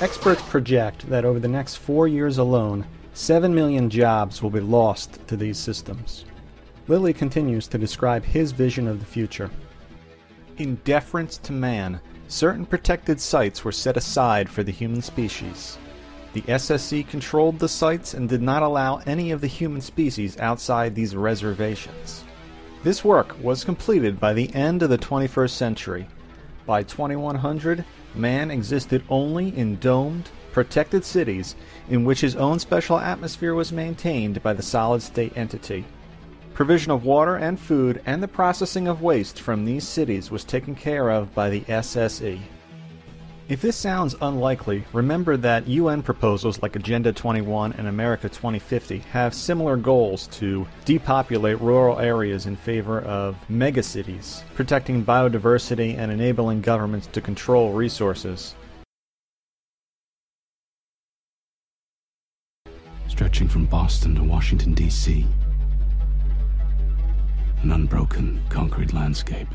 Experts 0.00 0.40
project 0.40 1.06
that 1.10 1.26
over 1.26 1.38
the 1.38 1.46
next 1.46 1.76
four 1.76 2.08
years 2.08 2.38
alone, 2.38 2.86
7 3.12 3.54
million 3.54 3.90
jobs 3.90 4.42
will 4.42 4.48
be 4.48 4.58
lost 4.58 5.18
to 5.28 5.36
these 5.36 5.58
systems. 5.58 6.24
Lilly 6.88 7.12
continues 7.12 7.68
to 7.68 7.76
describe 7.76 8.24
his 8.24 8.50
vision 8.50 8.88
of 8.88 8.98
the 8.98 9.04
future. 9.04 9.50
In 10.56 10.76
deference 10.84 11.36
to 11.36 11.52
man, 11.52 12.00
certain 12.28 12.64
protected 12.64 13.20
sites 13.20 13.62
were 13.62 13.72
set 13.72 13.98
aside 13.98 14.48
for 14.48 14.62
the 14.62 14.72
human 14.72 15.02
species. 15.02 15.76
The 16.32 16.42
SSE 16.42 17.06
controlled 17.06 17.58
the 17.58 17.68
sites 17.68 18.14
and 18.14 18.26
did 18.26 18.40
not 18.40 18.62
allow 18.62 19.02
any 19.04 19.32
of 19.32 19.42
the 19.42 19.48
human 19.48 19.82
species 19.82 20.38
outside 20.38 20.94
these 20.94 21.14
reservations. 21.14 22.24
This 22.82 23.04
work 23.04 23.36
was 23.42 23.64
completed 23.64 24.18
by 24.18 24.32
the 24.32 24.54
end 24.54 24.82
of 24.82 24.88
the 24.88 24.96
21st 24.96 25.50
century. 25.50 26.06
By 26.70 26.84
2100, 26.84 27.84
man 28.14 28.52
existed 28.52 29.02
only 29.08 29.48
in 29.58 29.80
domed, 29.80 30.30
protected 30.52 31.04
cities 31.04 31.56
in 31.88 32.04
which 32.04 32.20
his 32.20 32.36
own 32.36 32.60
special 32.60 32.96
atmosphere 32.96 33.54
was 33.54 33.72
maintained 33.72 34.40
by 34.40 34.52
the 34.52 34.62
solid 34.62 35.02
state 35.02 35.36
entity. 35.36 35.84
Provision 36.54 36.92
of 36.92 37.04
water 37.04 37.34
and 37.34 37.58
food 37.58 38.00
and 38.06 38.22
the 38.22 38.28
processing 38.28 38.86
of 38.86 39.02
waste 39.02 39.40
from 39.40 39.64
these 39.64 39.82
cities 39.82 40.30
was 40.30 40.44
taken 40.44 40.76
care 40.76 41.10
of 41.10 41.34
by 41.34 41.50
the 41.50 41.62
SSE. 41.62 42.38
If 43.50 43.60
this 43.62 43.74
sounds 43.74 44.14
unlikely, 44.22 44.84
remember 44.92 45.36
that 45.38 45.66
UN 45.66 46.04
proposals 46.04 46.62
like 46.62 46.76
Agenda 46.76 47.12
21 47.12 47.72
and 47.72 47.88
America 47.88 48.28
2050 48.28 49.00
have 49.10 49.34
similar 49.34 49.76
goals 49.76 50.28
to 50.38 50.68
depopulate 50.84 51.60
rural 51.60 51.98
areas 51.98 52.46
in 52.46 52.54
favor 52.54 53.00
of 53.00 53.34
megacities, 53.50 54.44
protecting 54.54 55.04
biodiversity 55.04 55.98
and 55.98 56.12
enabling 56.12 56.60
governments 56.60 57.08
to 57.08 57.20
control 57.20 57.72
resources. 57.72 58.54
Stretching 63.08 63.48
from 63.48 63.66
Boston 63.66 64.14
to 64.14 64.22
Washington, 64.22 64.74
D.C., 64.74 65.26
an 67.64 67.72
unbroken 67.72 68.40
concrete 68.48 68.92
landscape. 68.92 69.48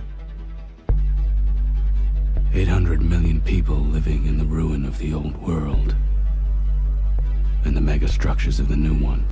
800 2.56 3.02
million 3.02 3.42
people 3.42 3.76
living 3.76 4.28
in 4.28 4.38
the 4.38 4.46
ruin 4.46 4.86
of 4.86 4.98
the 4.98 5.14
old 5.14 5.36
world 5.42 5.94
and 7.66 7.76
the 7.76 7.82
megastructures 7.82 8.62
of 8.62 8.70
the 8.70 8.78
new 8.78 8.94
one. 8.94 9.28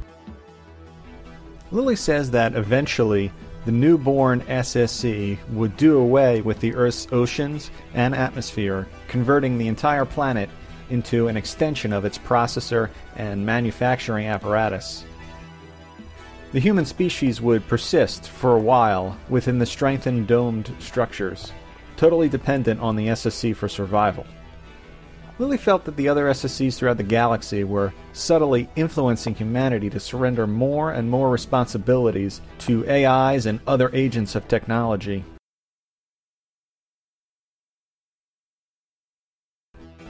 Lilly 1.72 1.96
says 1.96 2.32
that 2.32 2.56
eventually 2.56 3.32
the 3.64 3.72
newborn 3.72 4.42
SSE 4.42 5.38
would 5.52 5.78
do 5.78 6.00
away 6.00 6.42
with 6.42 6.60
the 6.60 6.76
Earth's 6.76 7.08
oceans 7.14 7.72
and 7.94 8.14
atmosphere, 8.14 8.90
converting 9.08 9.58
the 9.58 9.70
entire 9.70 10.04
planet 10.04 10.50
into 10.90 11.30
an 11.30 11.38
extension 11.38 11.94
of 11.94 12.04
its 12.04 12.18
processor 12.18 12.90
and 13.16 13.46
manufacturing 13.46 14.28
apparatus. 14.28 15.06
The 16.52 16.60
human 16.60 16.84
species 16.84 17.40
would 17.40 17.66
persist 17.70 18.28
for 18.28 18.58
a 18.58 18.62
while 18.62 19.18
within 19.30 19.60
the 19.60 19.66
strengthened 19.66 20.28
domed 20.28 20.76
structures 20.80 21.54
totally 22.04 22.28
dependent 22.28 22.82
on 22.82 22.98
the 22.98 23.08
SSE 23.08 23.56
for 23.56 23.70
survival. 23.70 24.26
Lilly 25.40 25.56
felt 25.56 25.86
that 25.86 25.96
the 25.96 26.10
other 26.10 26.26
SSEs 26.26 26.76
throughout 26.76 26.98
the 26.98 27.04
galaxy 27.04 27.64
were 27.64 27.94
subtly 28.12 28.68
influencing 28.76 29.34
humanity 29.34 29.90
to 29.90 30.02
surrender 30.02 30.46
more 30.46 30.92
and 30.92 31.10
more 31.10 31.30
responsibilities 31.30 32.42
to 32.60 32.86
AIs 32.90 33.46
and 33.46 33.62
other 33.68 33.90
agents 33.94 34.36
of 34.36 34.46
technology. 34.50 35.24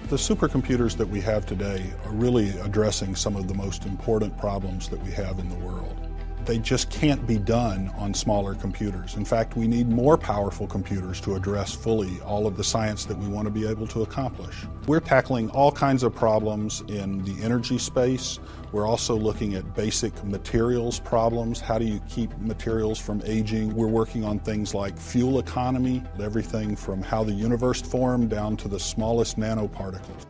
The 0.10 0.15
supercomputers 0.15 0.97
that 0.97 1.08
we 1.08 1.21
have 1.21 1.45
today 1.45 1.93
are 2.06 2.12
really 2.12 2.58
addressing 2.62 3.15
some 3.15 3.36
of 3.36 3.47
the 3.47 3.53
most 3.53 3.86
important 3.86 4.36
problems 4.39 4.89
that 4.89 4.99
we 5.03 5.12
have 5.12 5.38
in 5.38 5.47
the 5.47 5.58
world. 5.58 6.12
They 6.45 6.60
just 6.60 6.89
can't 6.89 7.25
be 7.25 7.38
done 7.38 7.89
on 7.97 8.13
smaller 8.13 8.53
computers. 8.53 9.15
In 9.15 9.23
fact, 9.23 9.56
we 9.56 9.65
need 9.65 9.88
more 9.88 10.17
powerful 10.17 10.67
computers 10.67 11.21
to 11.21 11.36
address 11.36 11.73
fully 11.73 12.19
all 12.21 12.45
of 12.47 12.58
the 12.58 12.63
science 12.63 13.06
that 13.06 13.17
we 13.17 13.29
want 13.29 13.45
to 13.45 13.51
be 13.51 13.65
able 13.65 13.88
to 13.88 14.01
accomplish. 14.01 14.65
We're 14.86 14.99
tackling 14.99 15.49
all 15.51 15.71
kinds 15.71 16.03
of 16.03 16.13
problems 16.13 16.82
in 16.89 17.23
the 17.23 17.41
energy 17.41 17.77
space. 17.77 18.39
We're 18.73 18.86
also 18.86 19.15
looking 19.15 19.53
at 19.53 19.73
basic 19.73 20.21
materials 20.25 20.99
problems. 20.99 21.62
How 21.62 21.79
do 21.79 21.86
you 21.86 22.01
keep 22.10 22.38
materials 22.39 22.99
from 22.99 23.21
aging? 23.25 23.73
We're 23.73 23.88
working 23.88 24.25
on 24.25 24.39
things 24.39 24.73
like 24.73 24.97
fuel 24.97 25.39
economy, 25.39 26.03
everything 26.19 26.75
from 26.75 27.01
how 27.01 27.23
the 27.23 27.34
universe 27.34 27.82
formed 27.82 28.29
down 28.29 28.58
to 28.58 28.67
the 28.67 28.79
smallest 28.79 29.38
nanoparticles. 29.38 30.25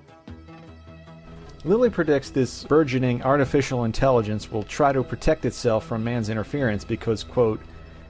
Lilly 1.66 1.90
predicts 1.90 2.30
this 2.30 2.66
burgeoning 2.66 3.24
artificial 3.24 3.86
intelligence 3.86 4.52
will 4.52 4.64
try 4.64 4.92
to 4.92 5.02
protect 5.02 5.46
itself 5.46 5.86
from 5.86 6.04
man's 6.04 6.28
interference 6.28 6.84
because, 6.84 7.24
quote, 7.24 7.62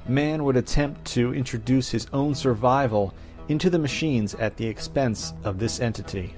man 0.07 0.43
would 0.43 0.57
attempt 0.57 1.05
to 1.05 1.35
introduce 1.35 1.91
his 1.91 2.07
own 2.13 2.33
survival 2.33 3.13
into 3.49 3.69
the 3.69 3.77
machines 3.77 4.33
at 4.35 4.57
the 4.57 4.65
expense 4.65 5.33
of 5.43 5.59
this 5.59 5.79
entity. 5.79 6.33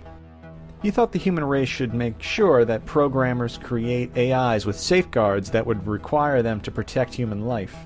He 0.81 0.91
thought 0.91 1.13
the 1.13 1.19
human 1.19 1.45
race 1.45 1.69
should 1.69 1.93
make 1.93 2.21
sure 2.21 2.65
that 2.65 2.85
programmers 2.85 3.57
create 3.59 4.15
AIs 4.17 4.65
with 4.65 4.77
safeguards 4.77 5.49
that 5.51 5.65
would 5.65 5.87
require 5.87 6.41
them 6.41 6.59
to 6.61 6.71
protect 6.71 7.13
human 7.13 7.45
life. 7.45 7.77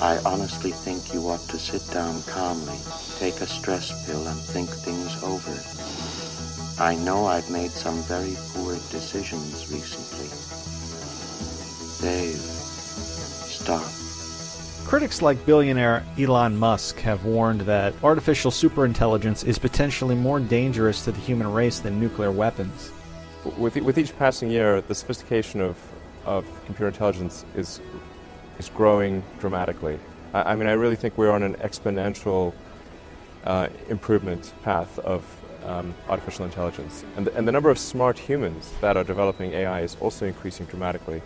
I 0.00 0.18
honestly 0.24 0.70
think 0.70 1.12
you 1.12 1.20
ought 1.28 1.46
to 1.50 1.58
sit 1.58 1.92
down 1.92 2.22
calmly, 2.22 2.78
take 3.18 3.42
a 3.42 3.46
stress 3.46 4.06
pill, 4.06 4.26
and 4.26 4.38
think 4.38 4.70
things 4.70 5.22
over. 5.22 6.05
I 6.78 6.94
know 6.96 7.24
I've 7.24 7.50
made 7.50 7.70
some 7.70 8.02
very 8.02 8.36
poor 8.52 8.74
decisions 8.74 9.72
recently. 9.72 10.28
Dave, 12.06 12.36
stop. 12.36 13.82
Critics 14.86 15.22
like 15.22 15.44
billionaire 15.46 16.04
Elon 16.18 16.54
Musk 16.54 16.98
have 16.98 17.24
warned 17.24 17.62
that 17.62 17.94
artificial 18.04 18.50
superintelligence 18.50 19.42
is 19.46 19.58
potentially 19.58 20.14
more 20.14 20.38
dangerous 20.38 21.02
to 21.06 21.12
the 21.12 21.20
human 21.20 21.50
race 21.50 21.80
than 21.80 21.98
nuclear 21.98 22.30
weapons. 22.30 22.92
With, 23.56 23.76
with 23.76 23.96
each 23.96 24.16
passing 24.18 24.50
year, 24.50 24.82
the 24.82 24.94
sophistication 24.94 25.62
of, 25.62 25.78
of 26.26 26.44
computer 26.66 26.88
intelligence 26.88 27.46
is, 27.56 27.80
is 28.58 28.68
growing 28.68 29.24
dramatically. 29.40 29.98
I, 30.34 30.52
I 30.52 30.56
mean, 30.56 30.68
I 30.68 30.72
really 30.72 30.96
think 30.96 31.16
we're 31.16 31.32
on 31.32 31.42
an 31.42 31.54
exponential 31.54 32.52
uh, 33.44 33.68
improvement 33.88 34.52
path 34.62 34.98
of 34.98 35.24
um, 35.66 35.94
artificial 36.08 36.44
intelligence. 36.44 37.04
And 37.16 37.26
the, 37.26 37.34
and 37.36 37.46
the 37.46 37.52
number 37.52 37.70
of 37.70 37.78
smart 37.78 38.18
humans 38.18 38.72
that 38.80 38.96
are 38.96 39.04
developing 39.04 39.52
AI 39.52 39.82
is 39.82 39.96
also 40.00 40.26
increasing 40.26 40.66
dramatically. 40.66 41.20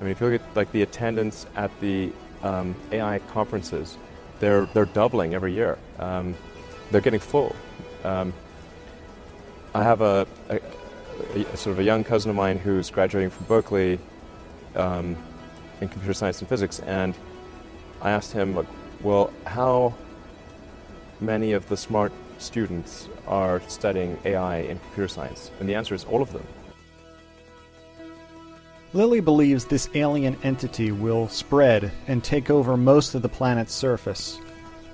I 0.00 0.04
mean, 0.04 0.12
if 0.12 0.20
you 0.20 0.28
look 0.28 0.40
at 0.40 0.56
like 0.56 0.70
the 0.72 0.82
attendance 0.82 1.46
at 1.56 1.70
the 1.80 2.12
um, 2.42 2.74
AI 2.92 3.18
conferences, 3.30 3.96
they're, 4.38 4.66
they're 4.66 4.86
doubling 4.86 5.34
every 5.34 5.52
year. 5.52 5.78
Um, 5.98 6.34
they're 6.90 7.00
getting 7.00 7.20
full. 7.20 7.54
Um, 8.04 8.32
I 9.74 9.82
have 9.82 10.00
a, 10.00 10.26
a, 10.48 10.60
a, 11.34 11.56
sort 11.56 11.74
of 11.74 11.78
a 11.78 11.84
young 11.84 12.02
cousin 12.02 12.30
of 12.30 12.36
mine 12.36 12.58
who's 12.58 12.90
graduating 12.90 13.30
from 13.30 13.46
Berkeley 13.46 13.98
um, 14.74 15.16
in 15.80 15.88
computer 15.88 16.14
science 16.14 16.40
and 16.40 16.48
physics, 16.48 16.80
and 16.80 17.14
I 18.00 18.10
asked 18.10 18.32
him, 18.32 18.66
well, 19.02 19.32
how 19.44 19.94
many 21.20 21.52
of 21.52 21.68
the 21.68 21.76
smart 21.76 22.12
students 22.38 23.08
are 23.30 23.62
studying 23.68 24.18
AI 24.26 24.58
in 24.58 24.78
computer 24.78 25.08
science? 25.08 25.50
And 25.58 25.68
the 25.68 25.74
answer 25.74 25.94
is 25.94 26.04
all 26.04 26.20
of 26.20 26.32
them. 26.32 26.46
Lilly 28.92 29.20
believes 29.20 29.64
this 29.64 29.88
alien 29.94 30.36
entity 30.42 30.90
will 30.90 31.28
spread 31.28 31.92
and 32.08 32.22
take 32.22 32.50
over 32.50 32.76
most 32.76 33.14
of 33.14 33.22
the 33.22 33.28
planet's 33.28 33.72
surface. 33.72 34.38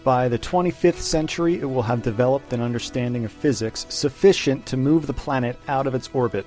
By 0.05 0.29
the 0.29 0.39
25th 0.39 0.99
century, 0.99 1.59
it 1.59 1.65
will 1.65 1.83
have 1.83 2.03
developed 2.03 2.53
an 2.53 2.61
understanding 2.61 3.25
of 3.25 3.33
physics 3.33 3.87
sufficient 3.89 4.67
to 4.67 4.77
move 4.77 5.07
the 5.07 5.13
planet 5.13 5.59
out 5.67 5.87
of 5.87 5.95
its 5.95 6.11
orbit. 6.13 6.47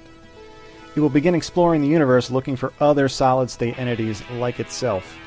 It 0.96 1.00
will 1.00 1.10
begin 1.10 1.36
exploring 1.36 1.82
the 1.82 1.88
universe 1.88 2.30
looking 2.32 2.56
for 2.56 2.72
other 2.80 3.10
solid 3.10 3.50
state 3.50 3.78
entities 3.80 4.24
like 4.34 4.60
itself. 4.60 5.18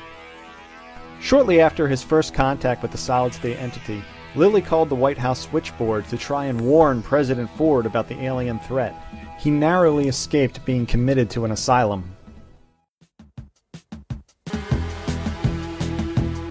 Shortly 1.19 1.61
after 1.61 1.87
his 1.87 2.03
first 2.03 2.33
contact 2.33 2.81
with 2.81 2.91
the 2.91 2.97
solid 2.97 3.33
state 3.33 3.57
entity, 3.59 4.01
Lilly 4.35 4.63
called 4.63 4.89
the 4.89 4.95
White 4.95 5.17
House 5.17 5.41
switchboard 5.41 6.07
to 6.09 6.17
try 6.17 6.45
and 6.45 6.59
warn 6.59 7.03
President 7.03 7.49
Ford 7.51 7.85
about 7.85 8.07
the 8.07 8.19
alien 8.23 8.59
threat. 8.59 8.95
He 9.37 9.51
narrowly 9.51 10.07
escaped 10.07 10.65
being 10.65 10.87
committed 10.87 11.29
to 11.31 11.45
an 11.45 11.51
asylum. 11.51 12.15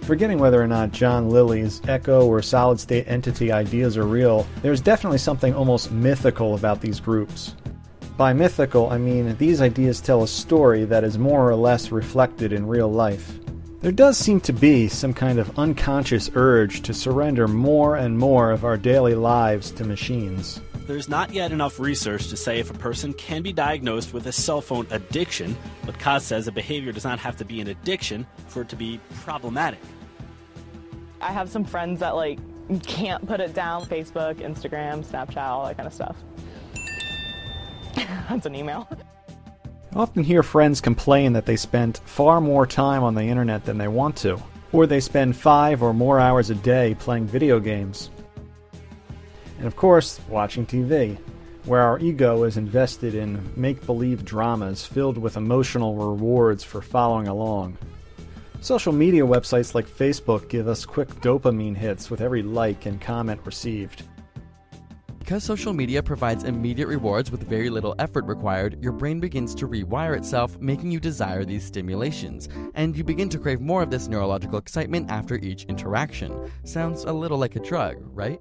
Forgetting 0.02 0.38
whether 0.38 0.62
or 0.62 0.68
not 0.68 0.92
John 0.92 1.28
Lilly's 1.28 1.80
ECCO 1.80 2.26
or 2.26 2.42
solid 2.42 2.78
state 2.78 3.08
entity 3.08 3.50
ideas 3.50 3.96
are 3.96 4.06
real, 4.06 4.46
there's 4.60 4.80
definitely 4.80 5.18
something 5.18 5.54
almost 5.54 5.90
mythical 5.90 6.54
about 6.54 6.80
these 6.80 7.00
groups. 7.00 7.56
By 8.16 8.32
mythical, 8.32 8.90
I 8.90 8.98
mean 8.98 9.34
these 9.38 9.60
ideas 9.60 10.00
tell 10.00 10.22
a 10.22 10.28
story 10.28 10.84
that 10.84 11.02
is 11.02 11.18
more 11.18 11.48
or 11.50 11.56
less 11.56 11.90
reflected 11.90 12.52
in 12.52 12.66
real 12.66 12.92
life. 12.92 13.38
There 13.82 13.90
does 13.90 14.16
seem 14.16 14.40
to 14.42 14.52
be 14.52 14.86
some 14.86 15.12
kind 15.12 15.40
of 15.40 15.58
unconscious 15.58 16.30
urge 16.36 16.82
to 16.82 16.94
surrender 16.94 17.48
more 17.48 17.96
and 17.96 18.16
more 18.16 18.52
of 18.52 18.64
our 18.64 18.76
daily 18.76 19.16
lives 19.16 19.72
to 19.72 19.84
machines. 19.84 20.60
There's 20.86 21.08
not 21.08 21.32
yet 21.32 21.50
enough 21.50 21.80
research 21.80 22.28
to 22.28 22.36
say 22.36 22.60
if 22.60 22.70
a 22.70 22.74
person 22.74 23.12
can 23.12 23.42
be 23.42 23.52
diagnosed 23.52 24.14
with 24.14 24.28
a 24.28 24.32
cell 24.32 24.60
phone 24.60 24.86
addiction, 24.92 25.56
but 25.84 25.98
Kaz 25.98 26.20
says 26.20 26.46
a 26.46 26.52
behavior 26.52 26.92
does 26.92 27.02
not 27.02 27.18
have 27.18 27.36
to 27.38 27.44
be 27.44 27.60
an 27.60 27.66
addiction 27.66 28.24
for 28.46 28.62
it 28.62 28.68
to 28.68 28.76
be 28.76 29.00
problematic. 29.22 29.80
I 31.20 31.32
have 31.32 31.50
some 31.50 31.64
friends 31.64 31.98
that 32.00 32.14
like 32.14 32.38
can't 32.84 33.26
put 33.26 33.40
it 33.40 33.52
down 33.52 33.84
Facebook, 33.86 34.36
Instagram, 34.36 35.04
Snapchat, 35.04 35.42
all 35.42 35.66
that 35.66 35.76
kind 35.76 35.88
of 35.88 35.92
stuff. 35.92 36.16
That's 38.28 38.46
an 38.46 38.54
email. 38.54 38.88
I 39.94 39.98
often 39.98 40.24
hear 40.24 40.42
friends 40.42 40.80
complain 40.80 41.34
that 41.34 41.44
they 41.44 41.56
spend 41.56 41.98
far 42.06 42.40
more 42.40 42.66
time 42.66 43.02
on 43.02 43.14
the 43.14 43.24
internet 43.24 43.66
than 43.66 43.76
they 43.76 43.88
want 43.88 44.16
to, 44.18 44.42
or 44.72 44.86
they 44.86 45.00
spend 45.00 45.36
five 45.36 45.82
or 45.82 45.92
more 45.92 46.18
hours 46.18 46.48
a 46.48 46.54
day 46.54 46.96
playing 46.98 47.26
video 47.26 47.60
games. 47.60 48.08
And 49.58 49.66
of 49.66 49.76
course, 49.76 50.18
watching 50.30 50.64
TV, 50.64 51.18
where 51.66 51.82
our 51.82 51.98
ego 51.98 52.44
is 52.44 52.56
invested 52.56 53.14
in 53.14 53.52
make 53.54 53.84
believe 53.84 54.24
dramas 54.24 54.86
filled 54.86 55.18
with 55.18 55.36
emotional 55.36 55.94
rewards 55.94 56.64
for 56.64 56.80
following 56.80 57.28
along. 57.28 57.76
Social 58.62 58.94
media 58.94 59.24
websites 59.24 59.74
like 59.74 59.86
Facebook 59.86 60.48
give 60.48 60.68
us 60.68 60.86
quick 60.86 61.08
dopamine 61.16 61.76
hits 61.76 62.10
with 62.10 62.22
every 62.22 62.42
like 62.42 62.86
and 62.86 62.98
comment 62.98 63.42
received. 63.44 64.04
Because 65.22 65.44
social 65.44 65.72
media 65.72 66.02
provides 66.02 66.42
immediate 66.42 66.88
rewards 66.88 67.30
with 67.30 67.48
very 67.48 67.70
little 67.70 67.94
effort 68.00 68.24
required, 68.24 68.82
your 68.82 68.90
brain 68.90 69.20
begins 69.20 69.54
to 69.54 69.68
rewire 69.68 70.16
itself, 70.16 70.58
making 70.58 70.90
you 70.90 70.98
desire 70.98 71.44
these 71.44 71.64
stimulations, 71.64 72.48
and 72.74 72.96
you 72.96 73.04
begin 73.04 73.28
to 73.28 73.38
crave 73.38 73.60
more 73.60 73.84
of 73.84 73.90
this 73.92 74.08
neurological 74.08 74.58
excitement 74.58 75.08
after 75.12 75.36
each 75.36 75.62
interaction. 75.66 76.50
Sounds 76.64 77.04
a 77.04 77.12
little 77.12 77.38
like 77.38 77.54
a 77.54 77.60
drug, 77.60 77.98
right? 78.00 78.40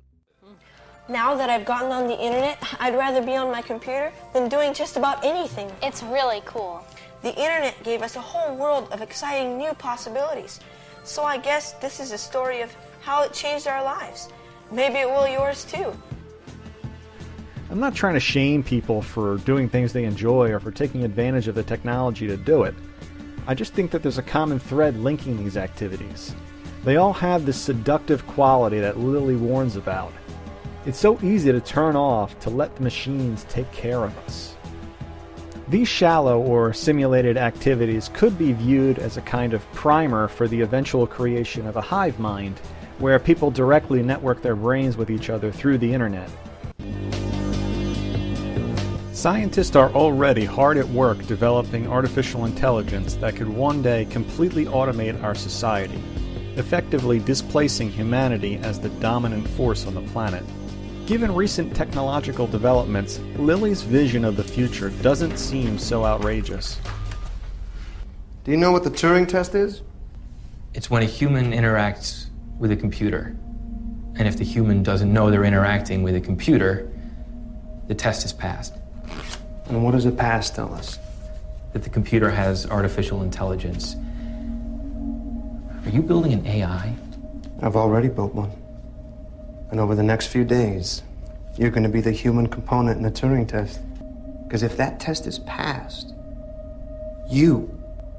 Now 1.08 1.36
that 1.36 1.52
I've 1.52 1.66
gotten 1.66 1.92
on 1.92 2.08
the 2.08 2.20
internet, 2.20 2.58
I'd 2.80 2.96
rather 2.96 3.24
be 3.24 3.36
on 3.36 3.52
my 3.52 3.62
computer 3.62 4.12
than 4.34 4.50
doing 4.50 4.74
just 4.74 4.98
about 4.98 5.24
anything. 5.24 5.72
It's 5.84 6.02
really 6.02 6.42
cool. 6.46 6.84
The 7.22 7.30
internet 7.30 7.76
gave 7.84 8.02
us 8.02 8.16
a 8.16 8.22
whole 8.22 8.56
world 8.56 8.90
of 8.92 9.04
exciting 9.04 9.56
new 9.56 9.76
possibilities. 9.76 10.60
So 11.04 11.22
I 11.26 11.38
guess 11.38 11.74
this 11.74 12.00
is 12.00 12.12
a 12.12 12.18
story 12.18 12.62
of 12.62 12.76
how 13.02 13.22
it 13.22 13.34
changed 13.34 13.68
our 13.68 13.84
lives. 13.84 14.30
Maybe 14.72 14.96
it 14.96 15.08
will 15.08 15.28
yours 15.28 15.64
too. 15.64 15.94
I'm 17.72 17.80
not 17.80 17.96
trying 17.96 18.16
to 18.16 18.20
shame 18.20 18.64
people 18.64 19.02
for 19.02 19.38
doing 19.38 19.70
things 19.70 19.94
they 19.94 20.04
enjoy 20.04 20.52
or 20.52 20.60
for 20.60 20.72
taking 20.72 21.06
advantage 21.06 21.48
of 21.48 21.56
the 21.56 21.64
technology 21.64 22.28
to 22.28 22.36
do 22.36 22.64
it. 22.64 22.76
I 23.48 23.56
just 23.56 23.74
think 23.74 23.92
that 23.92 24.04
there's 24.04 24.18
a 24.18 24.24
common 24.24 24.60
thread 24.60 24.98
linking 24.98 25.38
these 25.38 25.56
activities. 25.56 26.36
They 26.84 26.98
all 26.98 27.14
have 27.14 27.46
this 27.46 27.56
seductive 27.56 28.28
quality 28.28 28.82
that 28.82 29.00
Lilly 29.00 29.38
warns 29.38 29.78
about. 29.78 30.12
It's 30.86 31.00
so 31.00 31.18
easy 31.24 31.54
to 31.54 31.62
turn 31.62 31.96
off 31.96 32.38
to 32.42 32.50
let 32.50 32.76
the 32.76 32.84
machines 32.84 33.46
take 33.48 33.72
care 33.72 34.04
of 34.04 34.18
us. 34.26 34.54
These 35.70 35.88
shallow 35.88 36.42
or 36.42 36.74
simulated 36.74 37.38
activities 37.38 38.10
could 38.14 38.38
be 38.38 38.52
viewed 38.52 39.00
as 39.00 39.16
a 39.16 39.22
kind 39.22 39.54
of 39.54 39.66
primer 39.72 40.28
for 40.28 40.46
the 40.50 40.60
eventual 40.60 41.08
creation 41.08 41.66
of 41.66 41.78
a 41.78 41.82
hive 41.82 42.20
mind, 42.20 42.60
where 43.00 43.18
people 43.18 43.50
directly 43.50 44.04
network 44.04 44.42
their 44.42 44.58
brains 44.58 44.98
with 44.98 45.10
each 45.10 45.30
other 45.30 45.54
through 45.54 45.78
the 45.78 45.94
internet. 45.94 46.30
Scientists 49.14 49.76
are 49.76 49.92
already 49.92 50.46
hard 50.46 50.78
at 50.78 50.88
work 50.88 51.26
developing 51.28 51.86
artificial 51.86 52.46
intelligence 52.46 53.16
that 53.16 53.36
could 53.36 53.50
one 53.50 53.82
day 53.82 54.06
completely 54.06 54.66
automate 54.66 55.22
our 55.22 55.36
society, 55.36 56.02
effectively 56.56 57.20
displacing 57.20 57.92
humanity 57.92 58.56
as 58.60 58.80
the 58.80 58.88
dominant 59.02 59.46
force 59.50 59.86
on 59.86 59.96
the 59.96 60.02
planet. 60.14 60.46
Given 61.08 61.36
recent 61.36 61.76
technological 61.76 62.48
developments, 62.48 63.20
Lilly's 63.36 63.82
vision 63.82 64.24
of 64.24 64.38
the 64.38 64.46
future 64.46 64.92
doesn't 65.02 65.38
seem 65.38 65.78
so 65.78 66.06
outrageous. 66.06 66.80
Do 68.46 68.52
you 68.52 68.58
know 68.58 68.72
what 68.72 68.86
the 68.86 68.92
Turing 68.92 69.28
test 69.28 69.56
is? 69.56 69.82
It's 70.74 70.90
when 70.90 71.04
a 71.04 71.06
human 71.06 71.52
interacts 71.52 72.28
with 72.58 72.72
a 72.72 72.78
computer. 72.78 73.36
And 74.16 74.26
if 74.26 74.38
the 74.38 74.46
human 74.46 74.84
doesn't 74.84 75.12
know 75.12 75.30
they're 75.30 75.44
interacting 75.44 76.02
with 76.02 76.16
a 76.16 76.22
computer, 76.22 76.90
the 77.90 77.96
test 77.96 78.24
is 78.24 78.32
passed. 78.32 78.76
And 79.72 79.86
what 79.86 79.92
does 79.92 80.04
the 80.04 80.12
past 80.12 80.54
tell 80.54 80.74
us? 80.74 81.00
That 81.72 81.84
the 81.84 81.90
computer 81.90 82.30
has 82.30 82.66
artificial 82.66 83.24
intelligence. 83.24 83.96
Are 85.86 85.90
you 85.90 86.02
building 86.02 86.34
an 86.34 86.46
AI? 86.46 86.94
I've 87.62 87.78
already 87.78 88.10
built 88.10 88.36
one. 88.36 88.52
And 89.70 89.80
over 89.80 89.96
the 89.96 90.04
next 90.04 90.28
few 90.28 90.44
days, 90.44 91.04
you're 91.58 91.70
going 91.70 91.84
to 91.84 91.90
be 91.90 92.02
the 92.02 92.12
human 92.12 92.48
component 92.48 92.98
in 92.98 93.04
the 93.04 93.12
Turing 93.12 93.48
test. 93.48 93.80
Because 94.44 94.62
if 94.62 94.76
that 94.76 95.00
test 95.00 95.26
is 95.26 95.40
passed, 95.40 96.14
you 97.30 97.74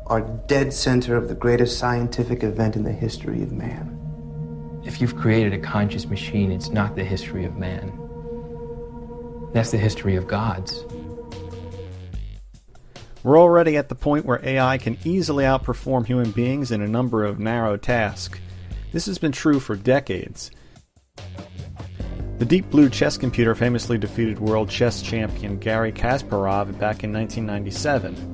are 0.06 0.22
dead 0.22 0.72
center 0.72 1.16
of 1.16 1.28
the 1.28 1.34
greatest 1.34 1.78
scientific 1.78 2.44
event 2.44 2.76
in 2.76 2.82
the 2.82 2.92
history 2.92 3.42
of 3.42 3.52
man. 3.52 3.98
If 4.86 5.02
you've 5.02 5.16
created 5.16 5.52
a 5.52 5.58
conscious 5.58 6.06
machine, 6.06 6.50
it's 6.50 6.70
not 6.70 6.96
the 6.96 7.04
history 7.04 7.44
of 7.44 7.58
man. 7.58 7.92
That's 9.52 9.70
the 9.70 9.76
history 9.76 10.16
of 10.16 10.26
gods. 10.26 10.86
We're 13.24 13.38
already 13.38 13.76
at 13.76 13.88
the 13.88 13.94
point 13.94 14.26
where 14.26 14.44
AI 14.44 14.78
can 14.78 14.98
easily 15.04 15.44
outperform 15.44 16.04
human 16.06 16.32
beings 16.32 16.72
in 16.72 16.82
a 16.82 16.88
number 16.88 17.24
of 17.24 17.38
narrow 17.38 17.76
tasks. 17.76 18.40
This 18.92 19.06
has 19.06 19.18
been 19.18 19.30
true 19.30 19.60
for 19.60 19.76
decades. 19.76 20.50
The 22.38 22.44
Deep 22.44 22.68
Blue 22.70 22.90
chess 22.90 23.16
computer 23.16 23.54
famously 23.54 23.96
defeated 23.96 24.40
world 24.40 24.68
chess 24.68 25.00
champion 25.02 25.60
Garry 25.60 25.92
Kasparov 25.92 26.76
back 26.80 27.04
in 27.04 27.12
1997. 27.12 28.32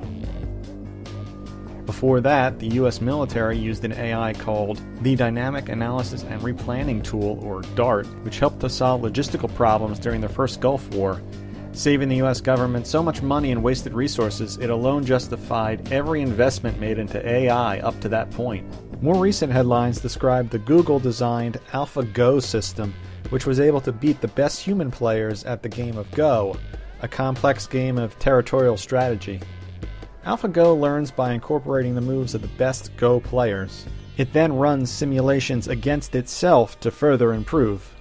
Before 1.84 2.22
that, 2.22 2.58
the 2.58 2.68
US 2.80 3.02
military 3.02 3.58
used 3.58 3.84
an 3.84 3.92
AI 3.92 4.32
called 4.32 4.80
the 5.02 5.16
Dynamic 5.16 5.68
Analysis 5.68 6.22
and 6.22 6.40
Replanning 6.40 7.04
Tool, 7.04 7.38
or 7.42 7.60
DART, 7.74 8.06
which 8.24 8.38
helped 8.38 8.60
to 8.60 8.70
solve 8.70 9.02
logistical 9.02 9.54
problems 9.54 9.98
during 9.98 10.22
the 10.22 10.28
first 10.30 10.62
Gulf 10.62 10.88
War 10.94 11.20
saving 11.72 12.08
the 12.08 12.22
US 12.22 12.40
government 12.40 12.86
so 12.86 13.02
much 13.02 13.22
money 13.22 13.52
and 13.52 13.62
wasted 13.62 13.92
resources, 13.92 14.56
it 14.56 14.70
alone 14.70 15.04
justified 15.04 15.92
every 15.92 16.22
investment 16.22 16.80
made 16.80 16.98
into 16.98 17.24
AI 17.26 17.78
up 17.80 18.00
to 18.00 18.08
that 18.08 18.30
point. 18.30 18.66
More 19.02 19.20
recent 19.20 19.52
headlines 19.52 20.00
describe 20.00 20.50
the 20.50 20.58
Google 20.58 20.98
designed 20.98 21.60
AlphaGo 21.72 22.42
system, 22.42 22.92
which 23.30 23.46
was 23.46 23.60
able 23.60 23.80
to 23.82 23.92
beat 23.92 24.20
the 24.20 24.28
best 24.28 24.60
human 24.60 24.90
players 24.90 25.44
at 25.44 25.62
the 25.62 25.68
game 25.68 25.96
of 25.96 26.10
Go, 26.12 26.56
a 27.02 27.08
complex 27.08 27.66
game 27.66 27.98
of 27.98 28.18
territorial 28.18 28.76
strategy. 28.76 29.40
AlphaGo 30.26 30.78
learns 30.78 31.10
by 31.10 31.32
incorporating 31.32 31.94
the 31.94 32.00
moves 32.00 32.34
of 32.34 32.42
the 32.42 32.48
best 32.48 32.90
Go 32.96 33.20
players. 33.20 33.86
It 34.16 34.32
then 34.32 34.52
runs 34.52 34.90
simulations 34.90 35.68
against 35.68 36.16
itself 36.16 36.80
to 36.80 36.90
further 36.90 37.32
improve. 37.32 37.94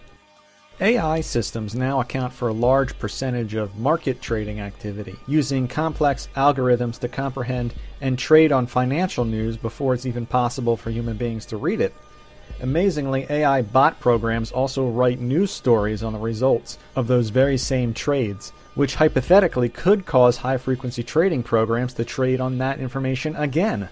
AI 0.80 1.22
systems 1.22 1.74
now 1.74 2.02
account 2.02 2.32
for 2.32 2.50
a 2.50 2.54
large 2.54 3.00
percentage 3.00 3.56
of 3.56 3.80
market 3.80 4.22
trading 4.22 4.60
activity, 4.60 5.16
using 5.26 5.68
complex 5.68 6.30
algorithms 6.36 7.00
to 7.00 7.08
comprehend 7.08 7.74
and 8.02 8.20
trade 8.20 8.52
on 8.52 8.68
financial 8.68 9.26
news 9.26 9.58
before 9.58 9.96
it's 9.96 10.06
even 10.06 10.28
possible 10.28 10.78
for 10.78 10.92
human 10.92 11.18
beings 11.18 11.48
to 11.48 11.58
read 11.58 11.82
it. 11.82 11.96
Amazingly, 12.62 13.26
AI 13.28 13.64
bot 13.64 14.00
programs 14.00 14.52
also 14.52 14.88
write 14.88 15.20
news 15.20 15.50
stories 15.50 16.04
on 16.04 16.14
the 16.14 16.20
results 16.20 16.78
of 16.96 17.08
those 17.08 17.30
very 17.30 17.58
same 17.58 17.92
trades, 17.92 18.52
which 18.76 18.94
hypothetically 18.94 19.70
could 19.70 20.06
cause 20.06 20.38
high 20.38 20.58
frequency 20.58 21.02
trading 21.02 21.42
programs 21.42 21.94
to 21.96 22.06
trade 22.06 22.40
on 22.40 22.60
that 22.60 22.80
information 22.80 23.36
again. 23.36 23.90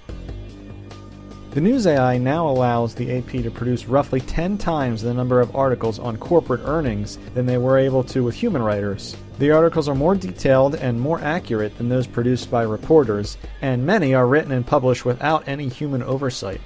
The 1.55 1.61
News 1.61 1.87
AI 1.87 2.17
now 2.17 2.49
allows 2.49 2.93
the 2.93 3.17
AP 3.17 3.29
to 3.43 3.49
produce 3.49 3.85
roughly 3.85 4.19
10 4.19 4.57
times 4.57 5.01
the 5.01 5.13
number 5.13 5.39
of 5.39 5.55
articles 5.55 5.99
on 5.99 6.17
corporate 6.17 6.59
earnings 6.65 7.17
than 7.33 7.45
they 7.45 7.57
were 7.57 7.77
able 7.77 8.03
to 8.03 8.25
with 8.25 8.35
human 8.35 8.61
writers. 8.61 9.15
The 9.39 9.51
articles 9.51 9.87
are 9.87 9.95
more 9.95 10.15
detailed 10.15 10.75
and 10.75 10.99
more 10.99 11.21
accurate 11.21 11.77
than 11.77 11.87
those 11.87 12.07
produced 12.07 12.51
by 12.51 12.63
reporters, 12.63 13.37
and 13.61 13.85
many 13.85 14.13
are 14.13 14.27
written 14.27 14.51
and 14.51 14.67
published 14.67 15.05
without 15.05 15.47
any 15.47 15.69
human 15.69 16.03
oversight. 16.03 16.59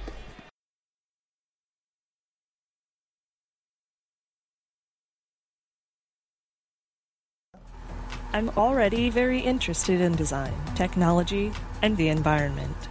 I'm 8.32 8.48
already 8.56 9.08
very 9.08 9.38
interested 9.38 10.00
in 10.00 10.16
design, 10.16 10.52
technology, 10.74 11.52
and 11.80 11.96
the 11.96 12.08
environment. 12.08 12.89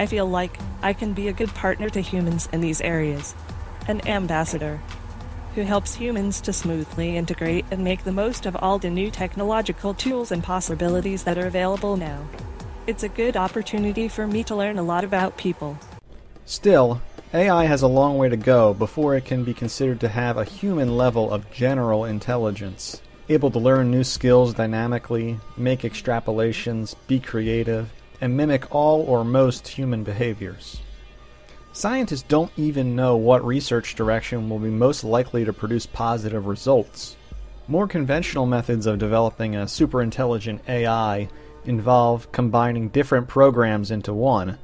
I 0.00 0.06
feel 0.06 0.24
like 0.24 0.58
I 0.80 0.94
can 0.94 1.12
be 1.12 1.28
a 1.28 1.32
good 1.34 1.50
partner 1.50 1.90
to 1.90 2.00
humans 2.00 2.48
in 2.54 2.62
these 2.62 2.80
areas, 2.80 3.34
an 3.86 4.00
ambassador 4.08 4.80
who 5.54 5.60
helps 5.60 5.94
humans 5.94 6.40
to 6.40 6.54
smoothly 6.54 7.18
integrate 7.18 7.66
and 7.70 7.84
make 7.84 8.04
the 8.04 8.10
most 8.10 8.46
of 8.46 8.56
all 8.56 8.78
the 8.78 8.88
new 8.88 9.10
technological 9.10 9.92
tools 9.92 10.32
and 10.32 10.42
possibilities 10.42 11.24
that 11.24 11.36
are 11.36 11.46
available 11.46 11.98
now. 11.98 12.26
It's 12.86 13.02
a 13.02 13.10
good 13.10 13.36
opportunity 13.36 14.08
for 14.08 14.26
me 14.26 14.42
to 14.44 14.56
learn 14.56 14.78
a 14.78 14.82
lot 14.82 15.04
about 15.04 15.36
people. 15.36 15.78
Still, 16.46 17.02
AI 17.34 17.66
has 17.66 17.82
a 17.82 17.86
long 17.86 18.16
way 18.16 18.30
to 18.30 18.38
go 18.38 18.72
before 18.72 19.16
it 19.16 19.26
can 19.26 19.44
be 19.44 19.52
considered 19.52 20.00
to 20.00 20.08
have 20.08 20.38
a 20.38 20.44
human 20.44 20.96
level 20.96 21.30
of 21.30 21.52
general 21.52 22.06
intelligence 22.06 23.02
able 23.30 23.50
to 23.50 23.60
learn 23.60 23.90
new 23.90 24.02
skills 24.02 24.54
dynamically, 24.54 25.38
make 25.56 25.82
extrapolations, 25.82 26.96
be 27.06 27.20
creative, 27.20 27.88
and 28.20 28.36
mimic 28.36 28.74
all 28.74 29.02
or 29.02 29.24
most 29.24 29.66
human 29.66 30.04
behaviors. 30.04 30.80
Scientists 31.72 32.22
don't 32.22 32.50
even 32.56 32.96
know 32.96 33.16
what 33.16 33.44
research 33.44 33.94
direction 33.94 34.48
will 34.48 34.58
be 34.58 34.70
most 34.70 35.04
likely 35.04 35.44
to 35.44 35.52
produce 35.52 35.86
positive 35.86 36.46
results. 36.46 37.16
More 37.68 37.86
conventional 37.86 38.46
methods 38.46 38.86
of 38.86 38.98
developing 38.98 39.54
a 39.54 39.60
superintelligent 39.60 40.60
AI 40.68 41.28
involve 41.64 42.32
combining 42.32 42.88
different 42.88 43.28
programs 43.28 43.90
into 43.90 44.12
one. 44.12 44.58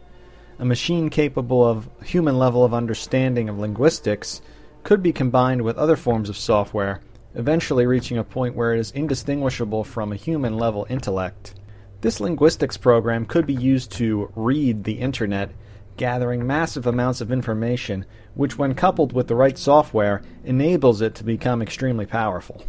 A 0.58 0.64
machine 0.64 1.10
capable 1.10 1.64
of 1.64 1.88
human 2.04 2.38
level 2.38 2.64
of 2.64 2.74
understanding 2.74 3.48
of 3.48 3.58
linguistics 3.58 4.42
could 4.82 5.02
be 5.02 5.12
combined 5.12 5.62
with 5.62 5.76
other 5.76 5.96
forms 5.96 6.28
of 6.28 6.36
software 6.36 7.00
eventually 7.36 7.86
reaching 7.86 8.18
a 8.18 8.24
point 8.24 8.56
where 8.56 8.74
it 8.74 8.80
is 8.80 8.90
indistinguishable 8.92 9.84
from 9.84 10.10
a 10.10 10.16
human 10.16 10.56
level 10.56 10.86
intellect. 10.88 11.54
This 12.02 12.20
linguistics 12.20 12.76
program 12.76 13.24
could 13.24 13.46
be 13.46 13.54
used 13.54 13.90
to 13.92 14.30
read 14.36 14.84
the 14.84 15.00
internet, 15.00 15.52
gathering 15.96 16.46
massive 16.46 16.86
amounts 16.86 17.22
of 17.22 17.32
information, 17.32 18.04
which, 18.34 18.58
when 18.58 18.74
coupled 18.74 19.14
with 19.14 19.28
the 19.28 19.34
right 19.34 19.56
software, 19.56 20.22
enables 20.44 21.00
it 21.00 21.14
to 21.14 21.24
become 21.24 21.62
extremely 21.62 22.04
powerful. 22.04 22.62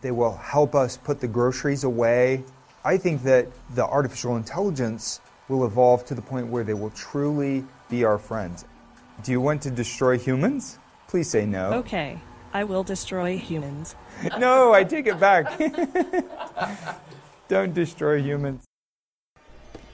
They 0.00 0.10
will 0.10 0.36
help 0.36 0.74
us 0.74 0.96
put 0.96 1.20
the 1.20 1.28
groceries 1.28 1.84
away. 1.84 2.42
I 2.84 2.98
think 2.98 3.22
that 3.22 3.46
the 3.74 3.84
artificial 3.84 4.36
intelligence 4.36 5.20
will 5.48 5.64
evolve 5.64 6.04
to 6.06 6.14
the 6.16 6.22
point 6.22 6.48
where 6.48 6.64
they 6.64 6.74
will 6.74 6.90
truly 6.90 7.64
be 7.88 8.04
our 8.04 8.18
friends. 8.18 8.64
Do 9.22 9.30
you 9.30 9.40
want 9.40 9.62
to 9.62 9.70
destroy 9.70 10.18
humans? 10.18 10.78
Please 11.06 11.30
say 11.30 11.46
no. 11.46 11.72
Okay. 11.74 12.18
I 12.52 12.64
will 12.64 12.82
destroy 12.82 13.38
humans. 13.38 13.94
no, 14.38 14.72
I 14.72 14.82
take 14.82 15.06
it 15.06 15.20
back. 15.20 15.60
Don't 17.48 17.74
destroy 17.74 18.20
humans. 18.20 18.64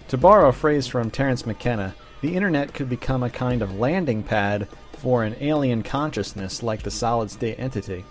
To 0.08 0.16
borrow 0.16 0.48
a 0.48 0.52
phrase 0.52 0.86
from 0.86 1.10
Terence 1.10 1.46
McKenna, 1.46 1.94
the 2.20 2.34
internet 2.34 2.74
could 2.74 2.88
become 2.88 3.22
a 3.22 3.30
kind 3.30 3.62
of 3.62 3.78
landing 3.78 4.22
pad 4.22 4.68
for 4.92 5.24
an 5.24 5.36
alien 5.40 5.82
consciousness 5.82 6.62
like 6.62 6.82
the 6.82 6.90
solid 6.90 7.30
state 7.30 7.58
entity. 7.58 8.04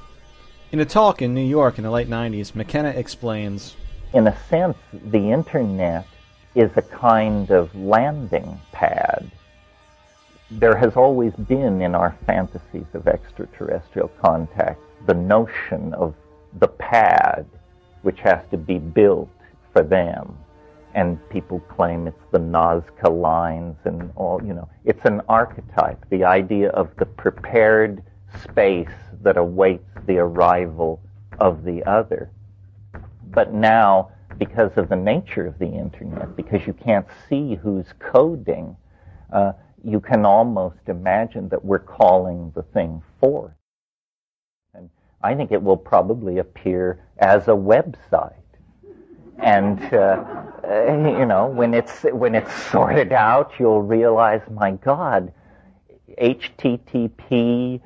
In 0.71 0.79
a 0.79 0.85
talk 0.85 1.21
in 1.21 1.33
New 1.33 1.45
York 1.45 1.77
in 1.77 1.83
the 1.83 1.91
late 1.91 2.09
90s, 2.09 2.55
McKenna 2.55 2.89
explains 2.89 3.75
In 4.13 4.27
a 4.27 4.37
sense, 4.47 4.77
the 4.91 5.31
internet 5.31 6.07
is 6.55 6.71
a 6.75 6.81
kind 6.81 7.49
of 7.51 7.73
landing 7.75 8.59
pad 8.71 9.31
there 10.51 10.75
has 10.75 10.97
always 10.97 11.33
been 11.33 11.81
in 11.81 11.95
our 11.95 12.17
fantasies 12.25 12.85
of 12.93 13.07
extraterrestrial 13.07 14.09
contact 14.21 14.81
the 15.07 15.13
notion 15.13 15.93
of 15.93 16.13
the 16.59 16.67
pad 16.67 17.45
which 18.01 18.19
has 18.19 18.39
to 18.51 18.57
be 18.57 18.77
built 18.77 19.29
for 19.73 19.83
them. 19.83 20.37
And 20.93 21.17
people 21.29 21.59
claim 21.61 22.07
it's 22.07 22.25
the 22.31 22.39
Nazca 22.39 23.09
lines 23.09 23.77
and 23.85 24.11
all, 24.15 24.41
you 24.43 24.53
know, 24.53 24.67
it's 24.83 25.05
an 25.05 25.21
archetype, 25.29 26.03
the 26.09 26.25
idea 26.25 26.69
of 26.69 26.89
the 26.97 27.05
prepared 27.05 28.03
space 28.43 28.89
that 29.21 29.37
awaits 29.37 29.87
the 30.05 30.17
arrival 30.17 31.01
of 31.39 31.63
the 31.63 31.83
other. 31.85 32.29
But 33.31 33.53
now, 33.53 34.11
because 34.37 34.71
of 34.75 34.89
the 34.89 34.95
nature 34.95 35.47
of 35.47 35.57
the 35.59 35.67
internet, 35.67 36.35
because 36.35 36.65
you 36.67 36.73
can't 36.73 37.07
see 37.29 37.55
who's 37.55 37.85
coding, 37.99 38.75
uh, 39.31 39.53
you 39.83 39.99
can 39.99 40.25
almost 40.25 40.79
imagine 40.87 41.49
that 41.49 41.63
we're 41.63 41.79
calling 41.79 42.51
the 42.55 42.63
thing 42.63 43.01
forth. 43.19 43.53
And 44.73 44.89
I 45.21 45.35
think 45.35 45.51
it 45.51 45.61
will 45.61 45.77
probably 45.77 46.39
appear 46.39 46.99
as 47.21 47.47
a 47.47 47.51
website. 47.51 48.33
And 49.37 49.81
uh, 49.93 50.23
uh, 50.63 51.17
you 51.19 51.25
know, 51.25 51.47
when 51.47 51.73
it's 51.73 52.03
when 52.03 52.35
it's 52.35 52.53
sorted 52.53 53.11
out, 53.11 53.53
you'll 53.59 53.81
realize, 53.81 54.41
my 54.51 54.71
God, 54.71 55.33
HTTP 56.19 57.81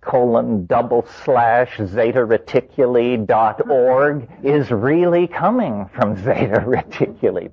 colon 0.00 0.66
double 0.66 1.06
slash 1.24 1.76
zeta 1.76 2.20
reticuli 2.20 3.24
dot 3.26 3.68
org 3.68 4.28
is 4.42 4.70
really 4.70 5.26
coming 5.26 5.88
from 5.94 6.16
zeta 6.24 6.64
reticuli. 6.66 7.50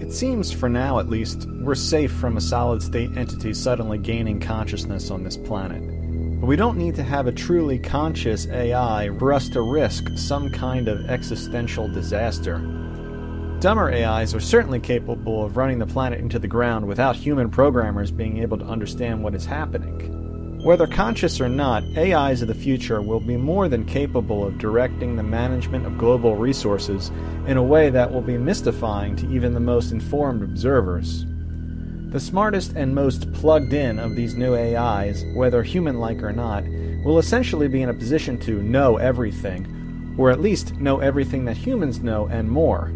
It 0.00 0.12
seems, 0.12 0.52
for 0.52 0.68
now 0.68 1.00
at 1.00 1.08
least, 1.08 1.48
we're 1.50 1.74
safe 1.74 2.12
from 2.12 2.36
a 2.36 2.40
solid 2.40 2.80
state 2.80 3.16
entity 3.16 3.52
suddenly 3.52 3.98
gaining 3.98 4.38
consciousness 4.38 5.10
on 5.10 5.24
this 5.24 5.36
planet. 5.36 6.05
We 6.46 6.54
don't 6.54 6.78
need 6.78 6.94
to 6.94 7.02
have 7.02 7.26
a 7.26 7.32
truly 7.32 7.76
conscious 7.76 8.46
AI 8.46 9.10
for 9.18 9.32
us 9.32 9.48
to 9.48 9.62
risk 9.62 10.06
some 10.14 10.48
kind 10.48 10.86
of 10.86 11.10
existential 11.10 11.88
disaster. 11.88 12.58
Dumber 13.58 13.92
AIs 13.92 14.32
are 14.32 14.38
certainly 14.38 14.78
capable 14.78 15.44
of 15.44 15.56
running 15.56 15.80
the 15.80 15.88
planet 15.88 16.20
into 16.20 16.38
the 16.38 16.46
ground 16.46 16.86
without 16.86 17.16
human 17.16 17.50
programmers 17.50 18.12
being 18.12 18.38
able 18.38 18.58
to 18.58 18.64
understand 18.64 19.24
what 19.24 19.34
is 19.34 19.44
happening. 19.44 20.62
Whether 20.62 20.86
conscious 20.86 21.40
or 21.40 21.48
not, 21.48 21.82
AIs 21.96 22.42
of 22.42 22.48
the 22.48 22.54
future 22.54 23.02
will 23.02 23.18
be 23.18 23.36
more 23.36 23.68
than 23.68 23.84
capable 23.84 24.46
of 24.46 24.56
directing 24.56 25.16
the 25.16 25.24
management 25.24 25.84
of 25.84 25.98
global 25.98 26.36
resources 26.36 27.10
in 27.48 27.56
a 27.56 27.62
way 27.62 27.90
that 27.90 28.12
will 28.12 28.22
be 28.22 28.38
mystifying 28.38 29.16
to 29.16 29.28
even 29.32 29.52
the 29.52 29.58
most 29.58 29.90
informed 29.90 30.44
observers. 30.44 31.26
The 32.10 32.20
smartest 32.20 32.72
and 32.76 32.94
most 32.94 33.32
plugged 33.32 33.72
in 33.72 33.98
of 33.98 34.14
these 34.14 34.36
new 34.36 34.54
AIs, 34.54 35.24
whether 35.34 35.62
human 35.62 35.98
like 35.98 36.22
or 36.22 36.32
not, 36.32 36.64
will 37.04 37.18
essentially 37.18 37.68
be 37.68 37.82
in 37.82 37.88
a 37.88 37.94
position 37.94 38.38
to 38.40 38.62
know 38.62 38.96
everything, 38.96 40.14
or 40.16 40.30
at 40.30 40.40
least 40.40 40.76
know 40.76 41.00
everything 41.00 41.44
that 41.46 41.56
humans 41.56 42.00
know 42.00 42.26
and 42.26 42.48
more. 42.48 42.92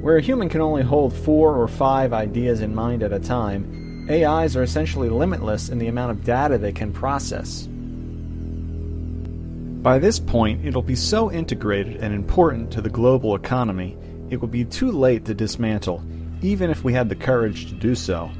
Where 0.00 0.16
a 0.16 0.22
human 0.22 0.48
can 0.48 0.60
only 0.60 0.82
hold 0.82 1.14
four 1.14 1.56
or 1.56 1.68
five 1.68 2.12
ideas 2.12 2.60
in 2.60 2.74
mind 2.74 3.02
at 3.02 3.12
a 3.12 3.20
time, 3.20 4.08
AIs 4.10 4.56
are 4.56 4.62
essentially 4.62 5.08
limitless 5.08 5.68
in 5.68 5.78
the 5.78 5.86
amount 5.86 6.10
of 6.10 6.24
data 6.24 6.58
they 6.58 6.72
can 6.72 6.92
process. 6.92 7.68
By 9.82 9.98
this 9.98 10.18
point, 10.18 10.66
it'll 10.66 10.82
be 10.82 10.96
so 10.96 11.30
integrated 11.30 11.96
and 11.96 12.12
important 12.12 12.72
to 12.72 12.82
the 12.82 12.90
global 12.90 13.34
economy, 13.34 13.96
it 14.28 14.40
will 14.40 14.48
be 14.48 14.64
too 14.64 14.90
late 14.90 15.24
to 15.26 15.34
dismantle, 15.34 16.02
even 16.42 16.68
if 16.68 16.82
we 16.82 16.92
had 16.92 17.08
the 17.08 17.14
courage 17.14 17.68
to 17.68 17.74
do 17.74 17.94
so. 17.94 18.30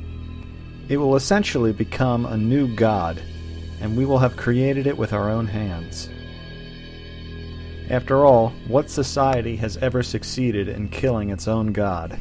It 0.90 0.96
will 0.96 1.14
essentially 1.14 1.72
become 1.72 2.26
a 2.26 2.36
new 2.36 2.66
god, 2.74 3.22
and 3.80 3.96
we 3.96 4.04
will 4.04 4.18
have 4.18 4.36
created 4.36 4.88
it 4.88 4.98
with 4.98 5.12
our 5.12 5.30
own 5.30 5.46
hands. 5.46 6.08
After 7.88 8.24
all, 8.24 8.48
what 8.66 8.90
society 8.90 9.54
has 9.54 9.76
ever 9.76 10.02
succeeded 10.02 10.66
in 10.66 10.88
killing 10.88 11.30
its 11.30 11.46
own 11.46 11.72
god? 11.72 12.18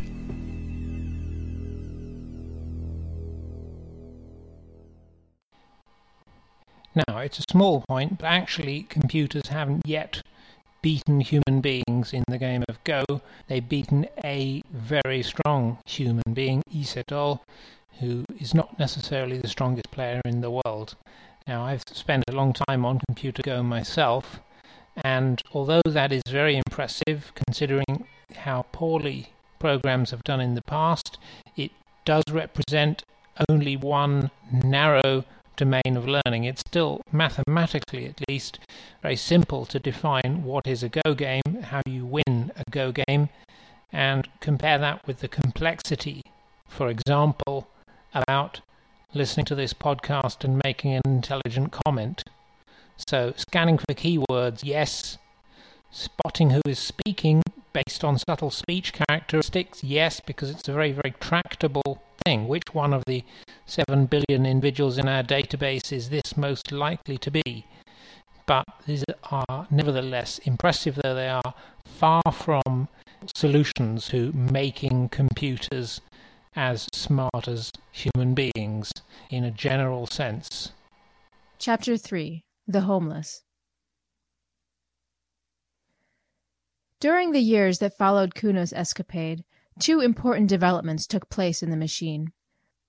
Now, 7.07 7.17
it's 7.17 7.39
a 7.39 7.43
small 7.49 7.83
point, 7.89 8.19
but 8.19 8.27
actually, 8.27 8.83
computers 8.83 9.47
haven't 9.47 9.87
yet 9.87 10.21
beaten 10.83 11.21
human 11.21 11.61
beings 11.61 12.13
in 12.13 12.23
the 12.27 12.37
game 12.37 12.63
of 12.69 12.83
Go. 12.83 13.03
They've 13.47 13.67
beaten 13.67 14.05
a 14.23 14.61
very 14.71 15.23
strong 15.23 15.79
human 15.87 16.33
being, 16.33 16.61
Lee 16.71 16.83
Sedol, 16.83 17.39
who 17.99 18.25
is 18.39 18.53
not 18.53 18.77
necessarily 18.79 19.37
the 19.37 19.47
strongest 19.47 19.91
player 19.91 20.21
in 20.25 20.41
the 20.41 20.51
world. 20.51 20.95
Now, 21.47 21.65
I've 21.65 21.83
spent 21.91 22.23
a 22.27 22.33
long 22.33 22.53
time 22.53 22.85
on 22.85 22.99
computer 23.07 23.41
Go 23.43 23.63
myself, 23.63 24.39
and 25.03 25.41
although 25.53 25.81
that 25.85 26.11
is 26.11 26.23
very 26.27 26.57
impressive, 26.57 27.31
considering 27.35 28.05
how 28.35 28.65
poorly 28.71 29.29
programs 29.59 30.11
have 30.11 30.23
done 30.23 30.41
in 30.41 30.55
the 30.55 30.61
past, 30.61 31.17
it 31.55 31.71
does 32.05 32.23
represent 32.31 33.03
only 33.49 33.75
one 33.75 34.31
narrow 34.63 35.23
domain 35.55 35.95
of 35.97 36.07
learning. 36.07 36.45
It's 36.45 36.61
still 36.61 37.01
mathematically, 37.11 38.05
at 38.05 38.21
least, 38.29 38.59
very 39.01 39.15
simple 39.15 39.65
to 39.67 39.79
define 39.79 40.43
what 40.43 40.67
is 40.67 40.83
a 40.83 40.89
Go 40.89 41.13
game, 41.13 41.63
how 41.63 41.81
you 41.85 42.05
win 42.05 42.51
a 42.55 42.63
Go 42.71 42.91
game, 42.91 43.29
and 43.91 44.27
compare 44.39 44.77
that 44.77 45.05
with 45.05 45.19
the 45.19 45.27
complexity, 45.27 46.21
for 46.67 46.89
example, 46.89 47.67
about 48.13 48.61
listening 49.13 49.45
to 49.45 49.55
this 49.55 49.73
podcast 49.73 50.43
and 50.43 50.61
making 50.63 50.93
an 50.93 51.01
intelligent 51.05 51.71
comment. 51.85 52.23
So, 53.09 53.33
scanning 53.37 53.77
for 53.77 53.93
keywords, 53.93 54.61
yes. 54.63 55.17
Spotting 55.91 56.51
who 56.51 56.61
is 56.67 56.77
speaking 56.77 57.41
based 57.73 58.03
on 58.03 58.17
subtle 58.19 58.51
speech 58.51 58.93
characteristics, 58.93 59.83
yes, 59.83 60.19
because 60.19 60.49
it's 60.49 60.67
a 60.67 60.73
very, 60.73 60.91
very 60.91 61.13
tractable 61.19 62.01
thing. 62.25 62.47
Which 62.47 62.73
one 62.73 62.93
of 62.93 63.05
the 63.05 63.23
7 63.65 64.05
billion 64.05 64.45
individuals 64.45 64.97
in 64.97 65.07
our 65.07 65.23
database 65.23 65.91
is 65.91 66.09
this 66.09 66.37
most 66.37 66.71
likely 66.71 67.17
to 67.17 67.31
be? 67.31 67.65
But 68.45 68.65
these 68.85 69.03
are 69.31 69.67
nevertheless, 69.69 70.39
impressive 70.39 70.99
though 71.03 71.15
they 71.15 71.29
are, 71.29 71.53
far 71.85 72.21
from 72.31 72.87
solutions 73.35 74.07
to 74.09 74.31
making 74.33 75.09
computers 75.09 76.01
as 76.55 76.87
smart 76.93 77.47
as 77.47 77.71
human 77.91 78.33
beings 78.33 78.91
in 79.29 79.43
a 79.43 79.51
general 79.51 80.07
sense. 80.07 80.71
Chapter 81.57 81.97
3 81.97 82.43
The 82.67 82.81
Homeless 82.81 83.43
During 86.99 87.31
the 87.31 87.39
years 87.39 87.79
that 87.79 87.97
followed 87.97 88.35
Kuno's 88.35 88.73
escapade, 88.73 89.45
two 89.79 90.01
important 90.01 90.49
developments 90.49 91.07
took 91.07 91.29
place 91.29 91.63
in 91.63 91.69
the 91.69 91.77
machine. 91.77 92.33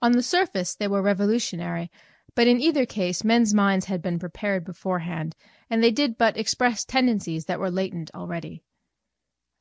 On 0.02 0.12
the 0.12 0.22
surface 0.22 0.74
they 0.74 0.88
were 0.88 1.02
revolutionary, 1.02 1.90
but 2.34 2.46
in 2.46 2.60
either 2.60 2.86
case 2.86 3.22
men's 3.22 3.52
minds 3.52 3.86
had 3.86 4.00
been 4.00 4.18
prepared 4.18 4.64
beforehand, 4.64 5.36
and 5.68 5.82
they 5.82 5.90
did 5.90 6.16
but 6.16 6.36
express 6.36 6.84
tendencies 6.84 7.44
that 7.44 7.60
were 7.60 7.70
latent 7.70 8.10
already. 8.14 8.62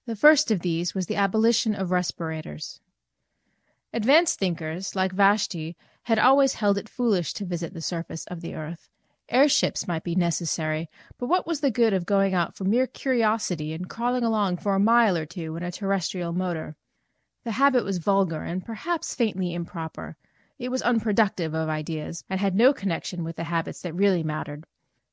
The 0.06 0.16
first 0.16 0.50
of 0.50 0.62
these 0.62 0.95
was 0.95 1.06
the 1.06 1.16
abolition 1.16 1.76
of 1.76 1.91
respirators. 1.91 2.80
Advanced 3.92 4.38
thinkers, 4.38 4.96
like 4.96 5.12
Vashti, 5.12 5.76
had 6.04 6.20
always 6.20 6.56
held 6.56 6.78
it 6.78 6.88
foolish 6.88 7.34
to 7.34 7.46
visit 7.46 7.74
the 7.74 7.82
surface 7.82 8.26
of 8.28 8.42
the 8.42 8.54
earth. 8.54 8.88
Airships 9.30 9.88
might 9.88 10.04
be 10.04 10.16
necessary, 10.16 10.90
but 11.18 11.28
what 11.28 11.48
was 11.48 11.62
the 11.62 11.72
good 11.72 11.94
of 11.94 12.06
going 12.06 12.34
out 12.34 12.56
for 12.56 12.64
mere 12.64 12.86
curiosity 12.86 13.74
and 13.74 13.90
crawling 13.90 14.24
along 14.24 14.58
for 14.58 14.76
a 14.76 14.80
mile 14.80 15.18
or 15.18 15.26
two 15.26 15.56
in 15.56 15.64
a 15.64 15.72
terrestrial 15.72 16.34
motor? 16.34 16.76
The 17.44 17.54
habit 17.54 17.84
was 17.84 17.98
vulgar 17.98 18.44
and 18.44 18.66
perhaps 18.66 19.16
faintly 19.16 19.54
improper. 19.54 20.18
It 20.60 20.70
was 20.70 20.82
unproductive 20.82 21.56
of 21.56 21.70
ideas, 21.70 22.24
and 22.30 22.40
had 22.40 22.54
no 22.54 22.74
connection 22.74 23.24
with 23.24 23.38
the 23.38 23.46
habits 23.46 23.82
that 23.82 23.94
really 23.94 24.24
mattered. 24.24 24.66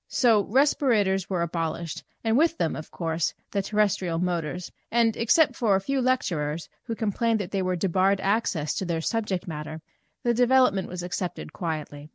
So 0.09 0.45
respirators 0.45 1.31
were 1.31 1.43
abolished, 1.43 2.05
and 2.27 2.37
with 2.37 2.59
them, 2.59 2.75
of 2.75 2.91
course, 2.91 3.35
the 3.53 3.63
terrestrial 3.63 4.19
motors, 4.19 4.73
and 4.91 5.17
except 5.17 5.55
for 5.55 5.77
a 5.77 5.81
few 5.81 6.03
lecturers, 6.03 6.69
who 6.87 6.95
complained 6.97 7.39
that 7.39 7.53
they 7.53 7.63
were 7.63 7.77
debarred 7.77 8.21
access 8.21 8.75
to 8.75 8.85
their 8.85 9.01
subject 9.01 9.47
matter, 9.47 9.81
the 10.25 10.35
development 10.35 10.89
was 10.89 11.05
accepted 11.05 11.53
quietly. 11.53 12.11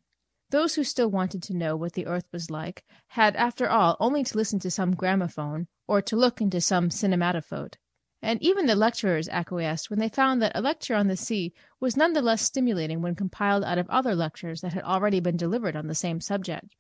Those 0.50 0.76
who 0.76 0.84
still 0.84 1.10
wanted 1.10 1.42
to 1.44 1.56
know 1.56 1.78
what 1.78 1.94
the 1.94 2.08
earth 2.08 2.26
was 2.34 2.52
like 2.52 2.84
had 3.08 3.38
after 3.38 3.70
all 3.70 3.96
only 4.02 4.26
to 4.26 4.36
listen 4.36 4.60
to 4.60 4.70
some 4.70 4.98
gramophone, 4.98 5.68
or 5.88 6.02
to 6.02 6.18
look 6.18 6.42
into 6.42 6.60
some 6.60 6.90
cinematophote. 6.90 7.76
And 8.22 8.44
even 8.44 8.66
the 8.66 8.76
lecturers 8.76 9.30
acquiesced 9.30 9.90
when 9.90 10.00
they 10.00 10.10
found 10.10 10.42
that 10.42 10.52
a 10.54 10.62
lecture 10.62 10.96
on 10.96 11.08
the 11.08 11.16
sea 11.16 11.54
was 11.80 11.96
none 11.96 12.12
the 12.12 12.22
less 12.22 12.42
stimulating 12.42 13.02
when 13.02 13.16
compiled 13.16 13.64
out 13.64 13.78
of 13.78 13.90
other 13.90 14.14
lectures 14.14 14.60
that 14.60 14.74
had 14.74 14.84
already 14.84 15.22
been 15.22 15.38
delivered 15.38 15.78
on 15.78 15.88
the 15.88 15.96
same 15.96 16.20
subject. 16.20 16.76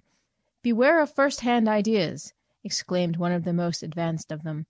"Beware 0.64 1.00
of 1.00 1.16
first 1.16 1.40
hand 1.40 1.70
ideas!" 1.70 2.34
Exclaimed 2.64 3.18
one 3.18 3.32
of 3.32 3.44
the 3.44 3.54
most 3.54 3.82
advanced 3.82 4.32
of 4.32 4.44
them. 4.44 4.68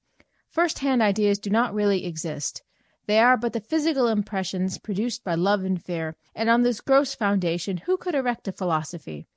"First 0.50 0.80
hand 0.80 1.02
ideas 1.02 1.40
do 1.40 1.50
not 1.50 1.74
really 1.74 2.06
exist. 2.06 2.64
They 3.06 3.20
are 3.20 3.36
but 3.36 3.54
the 3.54 3.60
physical 3.60 4.08
impressions 4.08 4.78
produced 4.78 5.24
by 5.24 5.36
love 5.36 5.64
and 5.64 5.84
fear, 5.84 6.16
and 6.34 6.50
on 6.50 6.62
this 6.62 6.80
gross 6.80 7.16
foundation 7.16 7.78
who 7.78 7.98
could 7.98 8.16
erect 8.16 8.48
a 8.48 8.52
philosophy? 8.52 9.28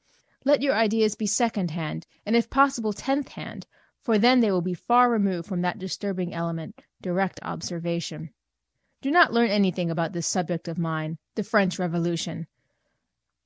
Let 0.45 0.63
your 0.63 0.75
ideas 0.75 1.15
be 1.15 1.27
second 1.27 1.71
hand, 1.71 2.07
and 2.27 2.37
if 2.37 2.51
possible 2.51 2.93
tenth 2.93 3.29
hand, 3.31 3.67
for 4.03 4.19
then 4.19 4.41
they 4.41 4.53
will 4.53 4.61
be 4.61 4.75
far 4.75 5.11
removed 5.11 5.49
from 5.49 5.63
that 5.63 5.79
disturbing 5.79 6.35
element, 6.35 6.83
direct 7.01 7.41
observation. 7.43 8.31
Do 9.01 9.11
not 9.11 9.33
learn 9.33 9.51
anything 9.51 9.91
about 9.91 10.13
this 10.13 10.27
subject 10.27 10.69
of 10.69 10.79
mine, 10.79 11.19
the 11.35 11.43
French 11.43 11.79
Revolution. 11.79 12.47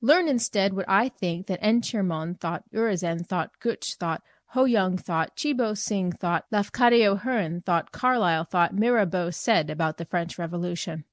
Learn 0.01 0.27
instead 0.27 0.73
what 0.73 0.87
I 0.87 1.09
think 1.09 1.47
that 1.47 1.61
Enicharmon 1.61 2.39
thought, 2.39 2.63
Urizen 2.71 3.25
thought, 3.25 3.59
Gooch 3.59 3.95
thought. 3.95 4.21
Ho 4.53 4.65
Yung 4.65 4.97
thought, 4.97 5.39
Chi 5.39 5.53
Bo 5.53 5.75
Sing 5.75 6.11
thought, 6.11 6.45
Lafcadio 6.51 7.19
Hearn 7.19 7.61
thought, 7.61 7.91
Carlyle 7.91 8.43
thought, 8.43 8.73
Mirabeau 8.73 9.29
said 9.29 9.69
about 9.69 9.97
the 9.97 10.05
French 10.05 10.39
Revolution. 10.39 11.03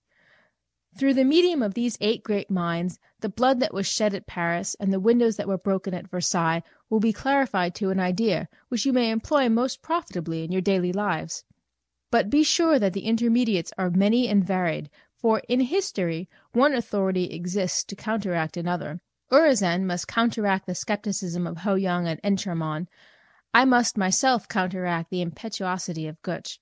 Through 0.97 1.13
the 1.13 1.25
medium 1.25 1.63
of 1.63 1.75
these 1.75 1.99
eight 2.01 2.23
great 2.23 2.51
minds, 2.51 2.99
the 3.21 3.29
blood 3.29 3.61
that 3.61 3.75
was 3.75 3.87
shed 3.87 4.15
at 4.15 4.27
Paris 4.27 4.75
and 4.81 4.91
the 4.91 4.99
windows 4.99 5.37
that 5.37 5.47
were 5.47 5.59
broken 5.59 5.93
at 5.93 6.09
Versailles 6.09 6.63
will 6.89 6.99
be 6.99 7.13
clarified 7.13 7.75
to 7.75 7.91
an 7.91 8.01
idea 8.01 8.49
which 8.69 8.87
you 8.87 8.95
may 8.95 9.11
employ 9.11 9.51
most 9.51 9.83
profitably 9.83 10.43
in 10.43 10.51
your 10.51 10.63
daily 10.63 10.95
lives. 10.95 11.45
But 12.11 12.31
be 12.31 12.43
sure 12.43 12.79
that 12.79 12.95
the 12.95 13.05
intermediates 13.05 13.71
are 13.77 13.91
many 13.91 14.29
and 14.29 14.43
varied, 14.43 14.89
for 15.15 15.43
in 15.47 15.61
history 15.61 16.27
one 16.53 16.73
authority 16.73 17.25
exists 17.25 17.85
to 17.85 17.97
counteract 17.97 18.57
another. 18.57 19.03
Urizen 19.31 19.85
must 19.85 20.09
counteract 20.09 20.65
the 20.65 20.75
skepticism 20.75 21.47
of 21.47 21.59
Ho 21.59 21.75
Yung 21.75 22.09
and 22.09 22.23
Enicharmon. 22.23 22.87
I 23.57 23.65
must 23.65 23.97
myself 23.97 24.47
counteract 24.51 25.09
the 25.09 25.23
impetuosity 25.23 26.07
of 26.09 26.21
Gooch. 26.21 26.61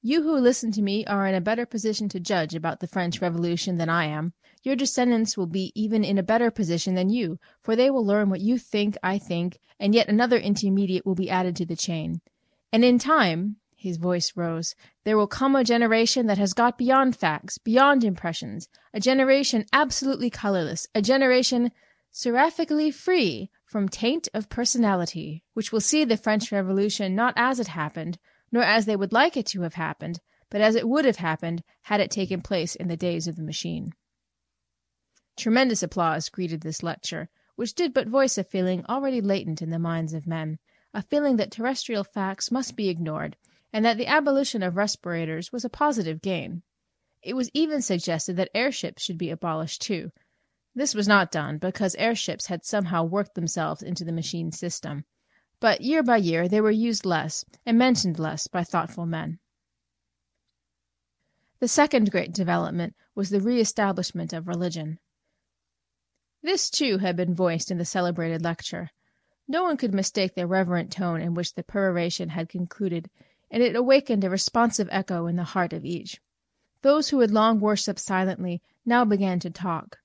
You 0.00 0.22
who 0.22 0.36
listen 0.36 0.70
to 0.70 0.80
me 0.80 1.04
are 1.06 1.26
in 1.26 1.34
a 1.34 1.40
better 1.40 1.66
position 1.66 2.08
to 2.08 2.20
judge 2.20 2.54
about 2.54 2.78
the 2.78 2.86
French 2.86 3.20
Revolution 3.20 3.78
than 3.78 3.88
I 3.88 4.04
am. 4.04 4.34
Your 4.62 4.76
descendants 4.76 5.36
will 5.36 5.48
be 5.48 5.72
even 5.74 6.04
in 6.04 6.18
a 6.18 6.22
better 6.22 6.52
position 6.52 6.94
than 6.94 7.10
you, 7.10 7.40
for 7.60 7.74
they 7.74 7.90
will 7.90 8.06
learn 8.06 8.30
what 8.30 8.42
you 8.42 8.58
think 8.58 8.96
I 9.02 9.18
think, 9.18 9.58
and 9.80 9.92
yet 9.92 10.08
another 10.08 10.36
intermediate 10.36 11.04
will 11.04 11.16
be 11.16 11.28
added 11.28 11.56
to 11.56 11.66
the 11.66 11.74
chain. 11.74 12.20
And 12.72 12.84
in 12.84 13.00
time 13.00 13.56
his 13.74 13.96
voice 13.96 14.36
rose 14.36 14.76
there 15.02 15.16
will 15.16 15.26
come 15.26 15.56
a 15.56 15.64
generation 15.64 16.28
that 16.28 16.38
has 16.38 16.54
got 16.54 16.78
beyond 16.78 17.16
facts, 17.16 17.58
beyond 17.58 18.04
impressions, 18.04 18.68
a 18.94 19.00
generation 19.00 19.66
absolutely 19.72 20.30
colorless, 20.30 20.86
a 20.94 21.02
generation 21.02 21.72
seraphically 22.12 22.92
free 22.92 23.50
from 23.70 23.88
taint 23.88 24.28
of 24.34 24.48
personality, 24.48 25.44
which 25.54 25.70
will 25.70 25.80
see 25.80 26.04
the 26.04 26.16
French 26.16 26.50
Revolution 26.50 27.14
not 27.14 27.32
as 27.36 27.60
it 27.60 27.68
happened, 27.68 28.18
nor 28.50 28.64
as 28.64 28.84
they 28.84 28.96
would 28.96 29.12
like 29.12 29.36
it 29.36 29.46
to 29.46 29.62
have 29.62 29.74
happened, 29.74 30.18
but 30.50 30.60
as 30.60 30.74
it 30.74 30.88
would 30.88 31.04
have 31.04 31.18
happened 31.18 31.62
had 31.82 32.00
it 32.00 32.10
taken 32.10 32.42
place 32.42 32.74
in 32.74 32.88
the 32.88 32.96
days 32.96 33.28
of 33.28 33.36
the 33.36 33.44
machine. 33.44 33.92
Tremendous 35.36 35.84
applause 35.84 36.28
greeted 36.28 36.62
this 36.62 36.82
lecture, 36.82 37.28
which 37.54 37.74
did 37.74 37.94
but 37.94 38.08
voice 38.08 38.36
a 38.36 38.42
feeling 38.42 38.84
already 38.86 39.20
latent 39.20 39.62
in 39.62 39.70
the 39.70 39.78
minds 39.78 40.14
of 40.14 40.26
men, 40.26 40.58
a 40.92 41.00
feeling 41.00 41.36
that 41.36 41.52
terrestrial 41.52 42.02
facts 42.02 42.50
must 42.50 42.74
be 42.74 42.88
ignored, 42.88 43.36
and 43.72 43.84
that 43.84 43.96
the 43.96 44.08
abolition 44.08 44.64
of 44.64 44.76
respirators 44.76 45.52
was 45.52 45.64
a 45.64 45.70
positive 45.70 46.20
gain. 46.20 46.64
It 47.22 47.34
was 47.34 47.48
even 47.54 47.82
suggested 47.82 48.34
that 48.34 48.50
airships 48.52 49.04
should 49.04 49.18
be 49.18 49.30
abolished 49.30 49.80
too. 49.80 50.10
This 50.74 50.94
was 50.94 51.08
not 51.08 51.32
done, 51.32 51.58
because 51.58 51.94
airships 51.96 52.46
had 52.46 52.64
somehow 52.64 53.04
worked 53.04 53.34
themselves 53.34 53.82
into 53.82 54.04
the 54.04 54.12
machine 54.12 54.52
system. 54.52 55.04
But 55.58 55.80
year 55.80 56.02
by 56.02 56.18
year 56.18 56.48
they 56.48 56.60
were 56.60 56.70
used 56.70 57.04
less, 57.04 57.44
and 57.66 57.76
mentioned 57.76 58.18
less 58.18 58.46
by 58.46 58.64
thoughtful 58.64 59.04
men. 59.04 59.40
The 61.58 61.68
second 61.68 62.10
great 62.10 62.32
development 62.32 62.94
was 63.14 63.30
the 63.30 63.40
re 63.40 63.60
establishment 63.60 64.32
of 64.32 64.48
religion. 64.48 64.98
This, 66.42 66.70
too, 66.70 66.98
had 66.98 67.16
been 67.16 67.34
voiced 67.34 67.70
in 67.70 67.76
the 67.76 67.84
celebrated 67.84 68.42
lecture. 68.42 68.90
No 69.46 69.64
one 69.64 69.76
could 69.76 69.92
mistake 69.92 70.34
the 70.34 70.46
reverent 70.46 70.90
tone 70.90 71.20
in 71.20 71.34
which 71.34 71.54
the 71.54 71.62
peroration 71.62 72.30
had 72.30 72.48
concluded, 72.48 73.10
and 73.50 73.62
it 73.62 73.76
awakened 73.76 74.24
a 74.24 74.30
responsive 74.30 74.88
echo 74.90 75.26
in 75.26 75.36
the 75.36 75.44
heart 75.44 75.72
of 75.72 75.84
each. 75.84 76.20
Those 76.82 77.10
who 77.10 77.20
had 77.20 77.30
long 77.30 77.60
worshipped 77.60 77.98
silently 77.98 78.62
now 78.86 79.04
began 79.04 79.38
to 79.40 79.50
talk. 79.50 79.98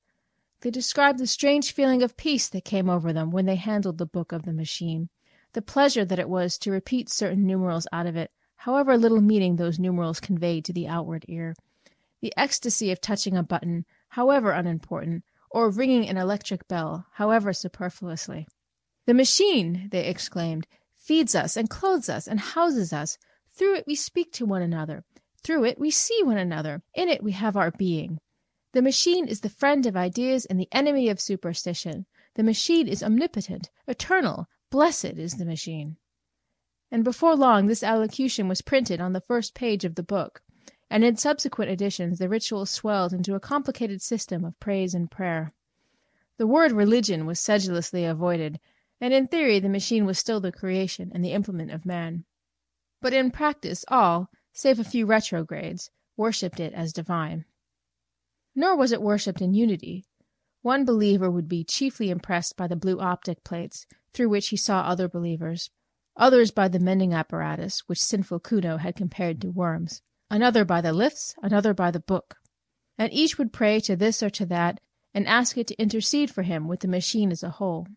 They 0.65 0.71
described 0.71 1.19
the 1.19 1.27
strange 1.27 1.71
feeling 1.73 2.01
of 2.01 2.17
peace 2.17 2.49
that 2.49 2.65
came 2.65 2.89
over 2.89 3.13
them 3.13 3.29
when 3.29 3.45
they 3.45 3.55
handled 3.55 3.99
the 3.99 4.05
book 4.07 4.31
of 4.31 4.45
the 4.45 4.51
machine, 4.51 5.09
the 5.53 5.61
pleasure 5.61 6.03
that 6.03 6.17
it 6.17 6.27
was 6.27 6.57
to 6.57 6.71
repeat 6.71 7.07
certain 7.07 7.45
numerals 7.45 7.85
out 7.91 8.07
of 8.07 8.15
it, 8.15 8.31
however 8.55 8.97
little 8.97 9.21
meaning 9.21 9.57
those 9.57 9.77
numerals 9.77 10.19
conveyed 10.19 10.65
to 10.65 10.73
the 10.73 10.87
outward 10.87 11.23
ear, 11.27 11.53
the 12.19 12.33
ecstasy 12.35 12.91
of 12.91 12.99
touching 12.99 13.37
a 13.37 13.43
button, 13.43 13.85
however 14.07 14.53
unimportant, 14.53 15.23
or 15.51 15.69
ringing 15.69 16.09
an 16.09 16.17
electric 16.17 16.67
bell, 16.67 17.05
however 17.11 17.53
superfluously. 17.53 18.47
"The 19.05 19.13
machine," 19.13 19.89
they 19.91 20.07
exclaimed, 20.07 20.65
"feeds 20.95 21.35
us 21.35 21.55
and 21.55 21.69
clothes 21.69 22.09
us 22.09 22.27
and 22.27 22.39
houses 22.39 22.91
us. 22.91 23.19
Through 23.51 23.75
it 23.75 23.85
we 23.85 23.93
speak 23.93 24.31
to 24.31 24.47
one 24.47 24.63
another. 24.63 25.03
Through 25.43 25.65
it 25.65 25.77
we 25.77 25.91
see 25.91 26.23
one 26.23 26.39
another. 26.39 26.81
In 26.95 27.07
it 27.07 27.21
we 27.21 27.33
have 27.33 27.55
our 27.55 27.69
being. 27.69 28.19
The 28.75 28.81
machine 28.81 29.29
is 29.29 29.39
the 29.39 29.47
friend 29.47 29.85
of 29.85 29.95
ideas 29.95 30.43
and 30.45 30.59
the 30.59 30.67
enemy 30.73 31.07
of 31.07 31.21
superstition. 31.21 32.05
The 32.33 32.43
machine 32.43 32.89
is 32.89 33.01
omnipotent, 33.01 33.69
eternal. 33.87 34.49
Blessed 34.69 35.17
is 35.17 35.35
the 35.35 35.45
machine." 35.45 35.95
And 36.91 37.01
before 37.01 37.37
long 37.37 37.67
this 37.67 37.83
allocution 37.83 38.49
was 38.49 38.61
printed 38.61 38.99
on 38.99 39.13
the 39.13 39.21
first 39.21 39.53
page 39.53 39.85
of 39.85 39.95
the 39.95 40.03
book, 40.03 40.43
and 40.89 41.05
in 41.05 41.15
subsequent 41.15 41.71
editions 41.71 42.19
the 42.19 42.27
ritual 42.27 42.65
swelled 42.65 43.13
into 43.13 43.33
a 43.33 43.39
complicated 43.39 44.01
system 44.01 44.43
of 44.43 44.59
praise 44.59 44.93
and 44.93 45.09
prayer. 45.09 45.53
The 46.35 46.45
word 46.45 46.73
religion 46.73 47.25
was 47.25 47.39
sedulously 47.39 48.03
avoided, 48.03 48.59
and 48.99 49.13
in 49.13 49.29
theory 49.29 49.57
the 49.59 49.69
machine 49.69 50.05
was 50.05 50.19
still 50.19 50.41
the 50.41 50.51
creation 50.51 51.13
and 51.13 51.23
the 51.23 51.31
implement 51.31 51.71
of 51.71 51.85
man. 51.85 52.25
But 52.99 53.13
in 53.13 53.31
practice 53.31 53.85
all 53.87 54.29
save 54.51 54.81
a 54.81 54.83
few 54.83 55.05
retrogrades, 55.05 55.91
worshipped 56.17 56.59
it 56.59 56.73
as 56.73 56.91
divine. 56.91 57.45
Nor 58.57 58.77
was 58.77 58.93
it 58.93 59.01
worshipped 59.01 59.41
in 59.41 59.53
unity. 59.53 60.05
One 60.61 60.85
believer 60.85 61.29
would 61.29 61.49
be 61.49 61.65
chiefly 61.65 62.09
impressed 62.09 62.55
by 62.55 62.67
the 62.67 62.77
blue 62.77 63.01
optic 63.01 63.43
plates, 63.43 63.85
through 64.13 64.29
which 64.29 64.47
he 64.47 64.55
saw 64.55 64.81
other 64.83 65.09
believers; 65.09 65.69
others 66.15 66.51
by 66.51 66.69
the 66.69 66.79
mending 66.79 67.13
apparatus, 67.13 67.81
which 67.87 67.99
sinful 68.01 68.39
Kuno 68.39 68.77
had 68.77 68.95
compared 68.95 69.41
to 69.41 69.51
worms; 69.51 70.01
another 70.31 70.63
by 70.63 70.79
the 70.79 70.93
lifts, 70.93 71.35
another 71.43 71.73
by 71.73 71.91
the 71.91 71.99
book. 71.99 72.37
And 72.97 73.11
each 73.11 73.37
would 73.37 73.51
pray 73.51 73.81
to 73.81 73.95
this 73.97 74.23
or 74.23 74.29
to 74.29 74.45
that, 74.45 74.79
and 75.13 75.27
ask 75.27 75.57
it 75.57 75.67
to 75.67 75.81
intercede 75.81 76.31
for 76.31 76.43
him 76.43 76.69
with 76.69 76.79
the 76.79 76.87
machine 76.87 77.33
as 77.33 77.43
a 77.43 77.49
whole. 77.49 77.87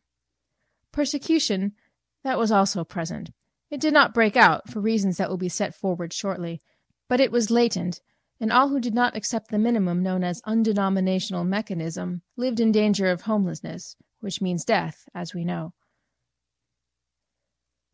Persecution, 0.90 1.76
that 2.24 2.36
was 2.36 2.50
also 2.50 2.82
present. 2.82 3.30
It 3.70 3.80
did 3.80 3.94
not 3.94 4.12
break 4.12 4.36
out, 4.36 4.68
for 4.68 4.80
reasons 4.80 5.18
that 5.18 5.30
will 5.30 5.36
be 5.38 5.48
set 5.48 5.72
forward 5.72 6.12
shortly, 6.12 6.60
but 7.06 7.20
it 7.20 7.30
was 7.30 7.48
latent, 7.48 8.00
and 8.40 8.52
all 8.52 8.68
who 8.68 8.80
did 8.80 8.94
not 8.94 9.16
accept 9.16 9.50
the 9.50 9.58
minimum 9.58 10.02
known 10.02 10.22
as 10.22 10.40
undenominational 10.44 11.44
mechanism 11.44 12.22
lived 12.36 12.60
in 12.60 12.70
danger 12.70 13.06
of 13.06 13.22
homelessness, 13.22 13.96
which 14.20 14.40
means 14.40 14.64
death, 14.64 15.08
as 15.14 15.34
we 15.34 15.44
know. 15.44 15.72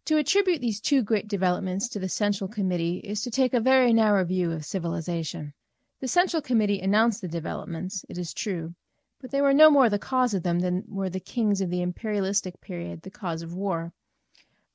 To 0.07 0.18
attribute 0.18 0.61
these 0.61 0.82
two 0.82 1.03
great 1.03 1.28
developments 1.28 1.88
to 1.88 1.99
the 1.99 2.11
Central 2.11 2.49
Committee 2.49 2.99
is 2.99 3.22
to 3.22 3.30
take 3.30 3.55
a 3.55 3.61
very 3.61 3.92
narrow 3.92 4.22
view 4.24 4.53
of 4.53 4.66
civilization. 4.66 5.55
The 6.01 6.09
Central 6.09 6.42
Committee 6.42 6.80
announced 6.80 7.22
the 7.22 7.28
developments, 7.28 8.05
it 8.11 8.18
is 8.18 8.34
true, 8.34 8.74
but 9.22 9.30
they 9.30 9.40
were 9.40 9.55
no 9.55 9.70
more 9.70 9.88
the 9.88 9.99
cause 9.99 10.34
of 10.34 10.42
them 10.42 10.61
than 10.61 10.84
were 10.86 11.09
the 11.09 11.20
kings 11.20 11.62
of 11.62 11.70
the 11.70 11.80
imperialistic 11.80 12.61
period 12.61 13.01
the 13.01 13.11
cause 13.11 13.40
of 13.40 13.55
war. 13.55 13.95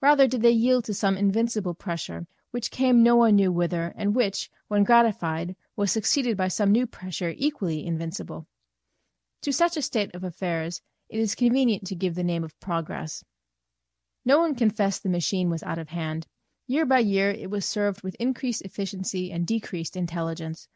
Rather 0.01 0.25
did 0.25 0.41
they 0.41 0.49
yield 0.49 0.85
to 0.85 0.93
some 0.95 1.15
invincible 1.15 1.75
pressure, 1.75 2.25
which 2.51 2.71
came 2.71 3.03
no 3.03 3.15
one 3.15 3.35
knew 3.35 3.51
whither, 3.51 3.93
and 3.95 4.15
which, 4.15 4.49
when 4.67 4.83
gratified, 4.83 5.55
was 5.75 5.91
succeeded 5.91 6.35
by 6.35 6.47
some 6.47 6.71
new 6.71 6.87
pressure 6.87 7.33
equally 7.37 7.85
invincible. 7.85 8.47
To 9.43 9.53
such 9.53 9.77
a 9.77 9.81
state 9.81 10.13
of 10.13 10.23
affairs 10.23 10.81
it 11.09 11.19
is 11.19 11.33
convenient 11.33 11.85
to 11.87 11.95
give 11.95 12.15
the 12.15 12.23
name 12.23 12.43
of 12.43 12.59
progress. 12.59 13.23
No 14.25 14.39
one 14.39 14.53
confessed 14.53 15.01
the 15.01 15.09
machine 15.09 15.49
was 15.49 15.63
out 15.63 15.79
of 15.79 15.89
hand. 15.89 16.27
Year 16.67 16.85
by 16.85 16.99
year 16.99 17.31
it 17.31 17.49
was 17.49 17.65
served 17.65 18.03
with 18.03 18.15
increased 18.19 18.61
efficiency 18.61 19.31
and 19.31 19.47
decreased 19.47 19.95
intelligence. 19.95 20.67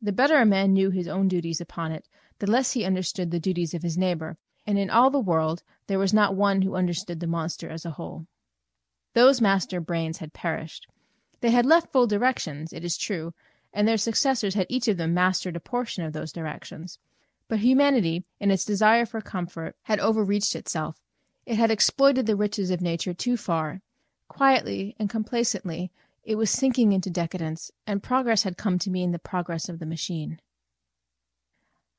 The 0.00 0.12
better 0.12 0.36
a 0.36 0.46
man 0.46 0.72
knew 0.72 0.90
his 0.90 1.08
own 1.08 1.28
duties 1.28 1.60
upon 1.60 1.92
it, 1.92 2.08
the 2.38 2.50
less 2.50 2.72
he 2.72 2.84
understood 2.84 3.30
the 3.30 3.40
duties 3.40 3.74
of 3.74 3.82
his 3.82 3.98
neighbor, 3.98 4.38
and 4.66 4.78
in 4.78 4.88
all 4.88 5.10
the 5.10 5.20
world 5.20 5.62
there 5.88 5.98
was 5.98 6.14
not 6.14 6.34
one 6.34 6.62
who 6.62 6.74
understood 6.74 7.20
the 7.20 7.26
monster 7.26 7.68
as 7.68 7.84
a 7.84 7.90
whole. 7.90 8.26
Those 9.14 9.40
master 9.40 9.80
brains 9.80 10.18
had 10.18 10.32
perished. 10.32 10.86
They 11.42 11.50
had 11.50 11.66
left 11.66 11.90
full 11.90 12.06
directions, 12.06 12.72
it 12.72 12.84
is 12.84 12.96
true, 12.96 13.34
and 13.72 13.86
their 13.86 13.96
successors 13.96 14.54
had 14.54 14.66
each 14.68 14.86
of 14.86 14.96
them 14.96 15.12
mastered 15.12 15.56
a 15.56 15.60
portion 15.60 16.04
of 16.04 16.12
those 16.12 16.32
directions. 16.32 17.00
But 17.48 17.58
humanity, 17.58 18.24
in 18.38 18.52
its 18.52 18.64
desire 18.64 19.04
for 19.04 19.20
comfort, 19.20 19.74
had 19.82 19.98
overreached 19.98 20.54
itself. 20.54 21.00
It 21.44 21.56
had 21.56 21.72
exploited 21.72 22.26
the 22.26 22.36
riches 22.36 22.70
of 22.70 22.80
nature 22.80 23.12
too 23.12 23.36
far. 23.36 23.82
Quietly 24.28 24.94
and 25.00 25.10
complacently 25.10 25.90
it 26.22 26.36
was 26.36 26.48
sinking 26.48 26.92
into 26.92 27.10
decadence, 27.10 27.72
and 27.88 28.04
progress 28.04 28.44
had 28.44 28.56
come 28.56 28.78
to 28.78 28.90
mean 28.90 29.10
the 29.10 29.18
progress 29.18 29.68
of 29.68 29.80
the 29.80 29.86
machine. 29.86 30.40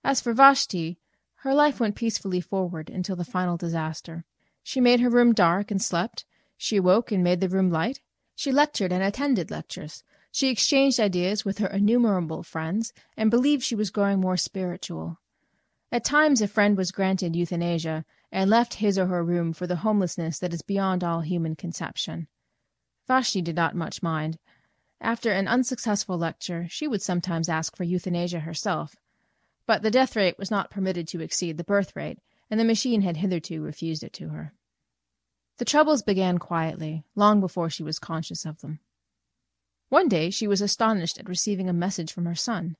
As 0.05 0.21
for 0.21 0.31
Vashti, 0.31 0.97
her 1.39 1.53
life 1.53 1.81
went 1.81 1.95
peacefully 1.95 2.39
forward 2.39 2.89
until 2.89 3.17
the 3.17 3.25
final 3.25 3.57
disaster. 3.57 4.23
She 4.63 4.79
made 4.79 5.01
her 5.01 5.09
room 5.09 5.33
dark 5.33 5.69
and 5.69 5.81
slept. 5.81 6.23
She 6.55 6.77
awoke 6.77 7.11
and 7.11 7.21
made 7.21 7.41
the 7.41 7.49
room 7.49 7.69
light. 7.69 7.99
She 8.35 8.51
lectured 8.51 8.91
and 8.91 9.03
attended 9.03 9.51
lectures. 9.51 10.03
She 10.31 10.49
exchanged 10.49 10.99
ideas 10.99 11.45
with 11.45 11.59
her 11.59 11.67
innumerable 11.67 12.41
friends, 12.41 12.91
and 13.15 13.29
believed 13.29 13.63
she 13.63 13.75
was 13.75 13.91
growing 13.91 14.19
more 14.19 14.37
spiritual. 14.37 15.19
At 15.91 16.03
times 16.03 16.41
a 16.41 16.47
friend 16.47 16.75
was 16.75 16.91
granted 16.91 17.35
euthanasia, 17.35 18.03
and 18.31 18.49
left 18.49 18.75
his 18.75 18.97
or 18.97 19.05
her 19.05 19.23
room 19.23 19.53
for 19.53 19.67
the 19.67 19.77
homelessness 19.77 20.39
that 20.39 20.53
is 20.53 20.63
beyond 20.63 21.03
all 21.03 21.21
human 21.21 21.55
conception. 21.55 22.27
Vashti 23.05 23.43
did 23.43 23.55
not 23.55 23.75
much 23.75 24.01
mind. 24.01 24.39
After 24.99 25.31
an 25.31 25.47
unsuccessful 25.47 26.17
lecture 26.17 26.65
she 26.67 26.87
would 26.87 27.03
sometimes 27.03 27.47
ask 27.47 27.75
for 27.75 27.83
euthanasia 27.83 28.39
herself. 28.39 28.95
But 29.67 29.83
the 29.83 29.91
death 29.91 30.15
rate 30.15 30.39
was 30.39 30.49
not 30.49 30.71
permitted 30.71 31.07
to 31.09 31.21
exceed 31.21 31.57
the 31.57 31.63
birth 31.63 31.95
rate, 31.95 32.17
and 32.49 32.59
the 32.59 32.65
machine 32.65 33.03
had 33.03 33.17
hitherto 33.17 33.61
refused 33.61 34.03
it 34.03 34.13
to 34.13 34.29
her. 34.29 34.53
The 35.57 35.65
troubles 35.65 36.01
began 36.01 36.39
quietly, 36.39 37.03
long 37.15 37.39
before 37.39 37.69
she 37.69 37.83
was 37.83 37.99
conscious 37.99 38.45
of 38.45 38.61
them. 38.61 38.79
One 39.89 40.09
day 40.09 40.31
she 40.31 40.47
was 40.47 40.61
astonished 40.61 41.19
at 41.19 41.29
receiving 41.29 41.69
a 41.69 41.73
message 41.73 42.11
from 42.11 42.25
her 42.25 42.35
son. 42.35 42.75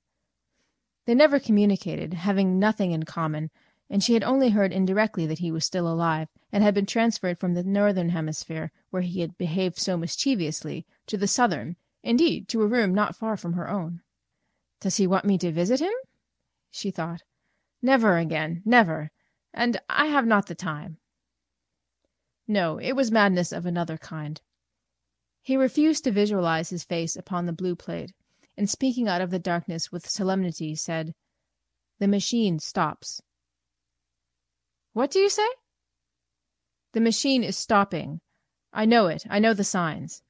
They 1.06 1.14
never 1.14 1.40
communicated, 1.40 2.14
having 2.16 2.58
nothing 2.58 2.92
in 2.92 3.04
common, 3.04 3.52
and 3.90 4.04
she 4.04 4.16
had 4.16 4.24
only 4.24 4.50
heard 4.50 4.72
indirectly 4.72 5.28
that 5.28 5.40
he 5.40 5.52
was 5.52 5.66
still 5.66 5.88
alive, 5.88 6.30
and 6.52 6.64
had 6.64 6.74
been 6.74 6.88
transferred 6.88 7.38
from 7.38 7.54
the 7.54 7.64
northern 7.64 8.10
hemisphere, 8.10 8.72
where 8.90 9.04
he 9.04 9.20
had 9.20 9.38
behaved 9.38 9.78
so 9.78 9.96
mischievously, 9.96 10.88
to 11.06 11.18
the 11.18 11.28
southern, 11.28 11.76
indeed, 12.02 12.48
to 12.48 12.64
a 12.64 12.68
room 12.68 12.94
not 12.96 13.16
far 13.16 13.38
from 13.38 13.54
her 13.54 13.70
own. 13.70 14.02
"Does 14.80 14.98
he 14.98 15.06
want 15.06 15.26
me 15.26 15.38
to 15.38 15.52
visit 15.52 15.80
him?" 15.80 15.94
she 16.72 16.90
thought. 16.90 17.22
"Never 17.82 18.18
again, 18.18 18.64
never! 18.66 19.12
And 19.54 19.80
I 19.90 20.08
have 20.08 20.26
not 20.26 20.48
the 20.48 20.56
time. 20.56 20.98
No, 22.48 22.78
it 22.78 22.92
was 22.94 23.12
madness 23.12 23.52
of 23.54 23.66
another 23.66 23.98
kind. 23.98 24.42
He 25.42 25.56
refused 25.56 26.04
to 26.04 26.12
visualize 26.12 26.70
his 26.70 26.84
face 26.84 27.16
upon 27.16 27.46
the 27.46 27.54
blue 27.54 27.76
plate, 27.76 28.14
and 28.58 28.70
speaking 28.70 29.08
out 29.08 29.22
of 29.22 29.32
the 29.32 29.40
darkness 29.40 29.92
with 29.92 30.10
solemnity, 30.10 30.76
said, 30.76 31.16
"The 32.00 32.08
machine 32.08 32.60
stops." 32.60 33.22
"What 34.92 35.10
do 35.10 35.20
you 35.20 35.30
say?" 35.30 35.48
"The 36.92 37.00
machine 37.02 37.44
is 37.44 37.58
stopping. 37.58 38.20
I 38.74 38.86
know 38.86 39.08
it. 39.08 39.26
I 39.30 39.40
know 39.40 39.54
the 39.54 39.64
signs." 39.64 40.22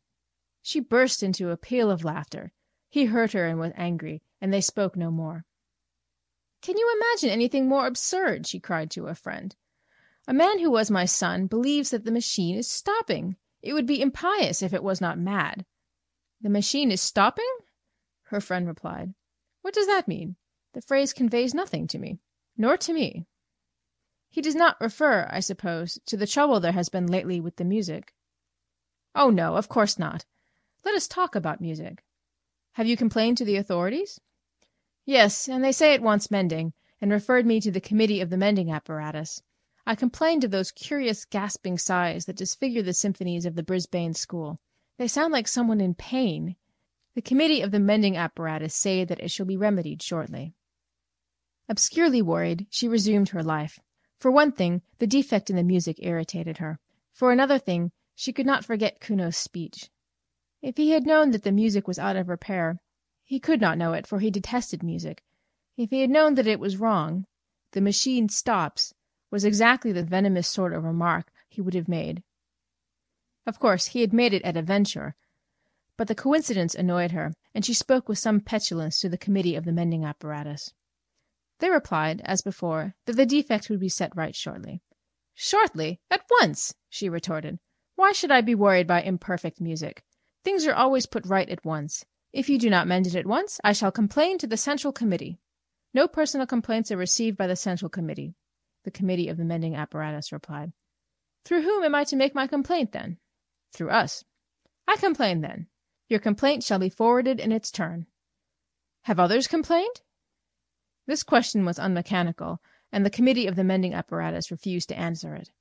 She 0.61 0.79
burst 0.79 1.23
into 1.23 1.49
a 1.49 1.57
peal 1.57 1.89
of 1.89 2.03
laughter. 2.03 2.53
He 2.89 3.05
heard 3.05 3.33
her 3.33 3.47
and 3.47 3.59
was 3.59 3.73
angry, 3.75 4.21
and 4.39 4.53
they 4.53 4.61
spoke 4.61 4.95
no 4.95 5.09
more. 5.09 5.45
"Can 6.61 6.77
you 6.77 6.95
imagine 6.95 7.31
anything 7.31 7.67
more 7.67 7.87
absurd?" 7.87 8.45
she 8.45 8.59
cried 8.59 8.91
to 8.91 9.07
a 9.07 9.15
friend. 9.15 9.55
A 10.25 10.33
man 10.33 10.59
who 10.59 10.71
was 10.71 10.89
my 10.89 11.03
son 11.03 11.47
believes 11.47 11.89
that 11.89 12.05
the 12.05 12.11
machine 12.11 12.55
is 12.55 12.69
stopping. 12.69 13.35
It 13.61 13.73
would 13.73 13.85
be 13.85 14.01
impious 14.01 14.61
if 14.61 14.73
it 14.73 14.83
was 14.83 15.01
not 15.01 15.17
mad. 15.17 15.65
The 16.39 16.49
machine 16.49 16.91
is 16.91 17.01
stopping? 17.01 17.49
Her 18.23 18.39
friend 18.39 18.67
replied. 18.67 19.13
What 19.61 19.73
does 19.73 19.87
that 19.87 20.07
mean? 20.07 20.37
The 20.73 20.81
phrase 20.81 21.13
conveys 21.13 21.53
nothing 21.53 21.87
to 21.87 21.99
me. 21.99 22.19
Nor 22.57 22.77
to 22.77 22.93
me. 22.93 23.25
He 24.29 24.41
does 24.41 24.55
not 24.55 24.79
refer, 24.79 25.27
I 25.29 25.41
suppose, 25.41 25.99
to 26.05 26.17
the 26.17 26.25
trouble 26.25 26.59
there 26.59 26.71
has 26.71 26.89
been 26.89 27.07
lately 27.07 27.39
with 27.41 27.57
the 27.57 27.65
music. 27.65 28.13
Oh, 29.13 29.29
no, 29.29 29.57
of 29.57 29.69
course 29.69 29.99
not. 29.99 30.25
Let 30.85 30.95
us 30.95 31.07
talk 31.07 31.35
about 31.35 31.61
music. 31.61 32.03
Have 32.73 32.87
you 32.87 32.97
complained 32.97 33.37
to 33.37 33.45
the 33.45 33.57
authorities? 33.57 34.19
Yes, 35.05 35.47
and 35.47 35.63
they 35.63 35.71
say 35.71 35.93
it 35.93 36.01
wants 36.01 36.31
mending 36.31 36.73
and 36.99 37.11
referred 37.11 37.45
me 37.45 37.59
to 37.61 37.71
the 37.71 37.81
committee 37.81 38.21
of 38.21 38.29
the 38.29 38.37
mending 38.37 38.71
apparatus. 38.71 39.43
I 39.85 39.95
complained 39.95 40.43
of 40.43 40.51
those 40.51 40.71
curious 40.71 41.25
gasping 41.25 41.77
sighs 41.77 42.25
that 42.25 42.37
disfigure 42.37 42.81
the 42.81 42.93
symphonies 42.93 43.45
of 43.45 43.55
the 43.55 43.63
Brisbane 43.63 44.13
school. 44.13 44.59
They 44.97 45.07
sound 45.07 45.33
like 45.33 45.47
someone 45.47 45.81
in 45.81 45.93
pain. 45.93 46.55
The 47.15 47.21
committee 47.21 47.61
of 47.61 47.71
the 47.71 47.79
mending 47.79 48.15
apparatus 48.15 48.75
say 48.75 49.03
that 49.03 49.19
it 49.19 49.29
shall 49.29 49.45
be 49.45 49.57
remedied 49.57 50.01
shortly. 50.01 50.53
Obscurely 51.67 52.21
worried, 52.21 52.67
she 52.69 52.87
resumed 52.87 53.29
her 53.29 53.43
life. 53.43 53.79
For 54.19 54.31
one 54.31 54.51
thing, 54.51 54.81
the 54.99 55.07
defect 55.07 55.49
in 55.49 55.55
the 55.55 55.63
music 55.63 55.97
irritated 55.99 56.57
her. 56.57 56.79
For 57.11 57.31
another 57.31 57.59
thing, 57.59 57.91
she 58.15 58.31
could 58.31 58.45
not 58.45 58.65
forget 58.65 59.01
Kuno's 59.01 59.37
speech. 59.37 59.89
If 60.61 60.77
he 60.77 60.91
had 60.91 61.05
known 61.05 61.31
that 61.31 61.43
the 61.43 61.51
music 61.51 61.87
was 61.87 61.99
out 61.99 62.15
of 62.15 62.29
repair 62.29 62.79
he 63.25 63.39
could 63.39 63.61
not 63.61 63.77
know 63.77 63.93
it, 63.93 64.05
for 64.05 64.19
he 64.19 64.29
detested 64.29 64.83
music 64.83 65.23
if 65.75 65.89
he 65.89 66.01
had 66.01 66.09
known 66.09 66.35
that 66.35 66.45
it 66.45 66.59
was 66.59 66.77
wrong, 66.77 67.25
"The 67.71 67.81
machine 67.81 68.29
stops," 68.29 68.92
was 69.33 69.43
exactly 69.43 69.91
the 69.91 70.03
venomous 70.03 70.47
sort 70.47 70.73
of 70.73 70.83
remark 70.83 71.31
he 71.49 71.59
would 71.59 71.73
have 71.73 71.87
made. 71.87 72.21
Of 73.47 73.57
course 73.57 73.87
he 73.87 74.01
had 74.01 74.13
made 74.13 74.31
it 74.31 74.43
at 74.43 74.55
a 74.55 74.61
venture, 74.61 75.15
but 75.97 76.07
the 76.07 76.13
coincidence 76.13 76.75
annoyed 76.75 77.13
her, 77.13 77.33
and 77.51 77.65
she 77.65 77.73
spoke 77.73 78.07
with 78.07 78.19
some 78.19 78.41
petulance 78.41 78.99
to 78.99 79.09
the 79.09 79.17
committee 79.17 79.55
of 79.55 79.65
the 79.65 79.71
mending 79.71 80.05
apparatus. 80.05 80.71
They 81.57 81.71
replied, 81.71 82.21
as 82.25 82.43
before, 82.43 82.93
that 83.05 83.15
the 83.15 83.25
defect 83.25 83.71
would 83.71 83.79
be 83.79 83.89
set 83.89 84.15
right 84.15 84.35
shortly. 84.35 84.83
"Shortly? 85.33 85.99
At 86.11 86.27
once!" 86.39 86.75
she 86.87 87.09
retorted. 87.09 87.57
"Why 87.95 88.11
should 88.11 88.29
I 88.29 88.41
be 88.41 88.53
worried 88.53 88.85
by 88.85 89.01
imperfect 89.01 89.59
music? 89.59 90.03
Things 90.43 90.67
are 90.67 90.75
always 90.75 91.07
put 91.07 91.25
right 91.25 91.49
at 91.49 91.65
once. 91.65 92.05
If 92.33 92.49
you 92.49 92.59
do 92.59 92.69
not 92.69 92.85
mend 92.85 93.07
it 93.07 93.15
at 93.15 93.25
once, 93.25 93.59
I 93.63 93.73
shall 93.73 93.91
complain 93.91 94.37
to 94.37 94.47
the 94.47 94.57
Central 94.57 94.93
Committee." 94.93 95.39
"No 95.91 96.07
personal 96.07 96.45
complaints 96.45 96.91
are 96.91 96.97
received 96.97 97.35
by 97.35 97.47
the 97.47 97.55
Central 97.55 97.89
Committee," 97.89 98.35
the 98.83 98.91
committee 98.91 99.29
of 99.29 99.37
the 99.37 99.45
mending 99.45 99.75
apparatus 99.75 100.31
replied. 100.31 100.73
"Through 101.45 101.61
whom 101.63 101.83
am 101.83 101.95
I 101.95 102.03
to 102.05 102.15
make 102.15 102.35
my 102.35 102.47
complaint, 102.47 102.91
then?" 102.91 103.17
"Through 103.71 103.89
us." 103.89 104.25
"I 104.87 104.97
complain, 104.97 105.41
then. 105.41 105.67
Your 106.09 106.19
complaint 106.19 106.63
shall 106.63 106.79
be 106.79 106.89
forwarded 106.89 107.39
in 107.39 107.51
its 107.51 107.71
turn." 107.71 108.07
"Have 109.03 109.19
others 109.19 109.47
complained?" 109.47 110.01
This 111.05 111.23
question 111.23 111.65
was 111.65 111.79
unmechanical, 111.79 112.61
and 112.91 113.05
the 113.05 113.09
committee 113.09 113.47
of 113.47 113.55
the 113.55 113.63
mending 113.63 113.93
apparatus 113.93 114.51
refused 114.51 114.89
to 114.89 114.97
answer 114.97 115.33
it. 115.33 115.51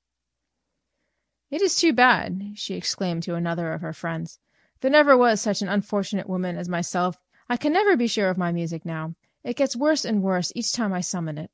"It 1.51 1.62
is 1.62 1.77
too 1.77 1.93
bad!" 1.93 2.53
she 2.55 2.75
exclaimed 2.75 3.23
to 3.25 3.35
another 3.35 3.73
of 3.73 3.81
her 3.83 3.93
friends. 3.93 4.39
"There 4.81 4.91
never 4.91 5.16
was 5.16 5.41
such 5.41 5.62
an 5.62 5.68
unfortunate 5.68 6.29
woman 6.29 6.57
as 6.57 6.68
myself. 6.68 7.18
I 7.49 7.57
can 7.57 7.73
never 7.73 7.97
be 7.97 8.07
sure 8.07 8.31
of 8.31 8.39
my 8.39 8.53
music 8.53 8.85
now. 8.85 9.14
It 9.45 9.57
gets 9.57 9.77
worse 9.77 10.05
and 10.05 10.23
worse 10.23 10.53
each 10.55 10.73
time 10.73 10.93
I 10.93 11.01
summon 11.01 11.39
it." 11.39 11.51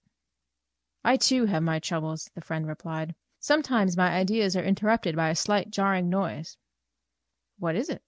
"I, 1.10 1.16
too, 1.16 1.46
have 1.46 1.62
my 1.62 1.78
troubles," 1.78 2.30
the 2.34 2.42
friend 2.42 2.66
replied. 2.66 3.14
"Sometimes 3.40 3.96
my 3.96 4.10
ideas 4.10 4.54
are 4.54 4.62
interrupted 4.62 5.16
by 5.16 5.30
a 5.30 5.34
slight 5.34 5.70
jarring 5.70 6.10
noise." 6.10 6.58
"What 7.58 7.76
is 7.76 7.88
it?" 7.88 8.02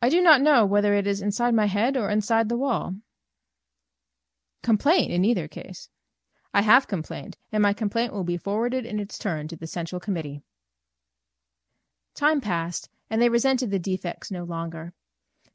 "I 0.00 0.08
do 0.08 0.22
not 0.22 0.40
know 0.40 0.64
whether 0.64 0.94
it 0.94 1.08
is 1.08 1.20
inside 1.20 1.52
my 1.52 1.66
head 1.66 1.96
or 1.96 2.08
inside 2.08 2.48
the 2.48 2.56
wall." 2.56 2.94
Complain 4.62 5.10
in 5.10 5.24
either 5.24 5.48
case. 5.48 5.88
I 6.54 6.62
have 6.62 6.86
complained, 6.86 7.36
and 7.50 7.60
my 7.60 7.72
complaint 7.72 8.12
will 8.12 8.22
be 8.22 8.36
forwarded 8.36 8.86
in 8.86 9.00
its 9.00 9.18
turn 9.18 9.48
to 9.48 9.56
the 9.56 9.66
Central 9.66 9.98
Committee. 9.98 10.44
Time 12.14 12.40
passed, 12.40 12.88
and 13.10 13.20
they 13.20 13.28
resented 13.28 13.72
the 13.72 13.80
defects 13.80 14.30
no 14.30 14.44
longer. 14.44 14.94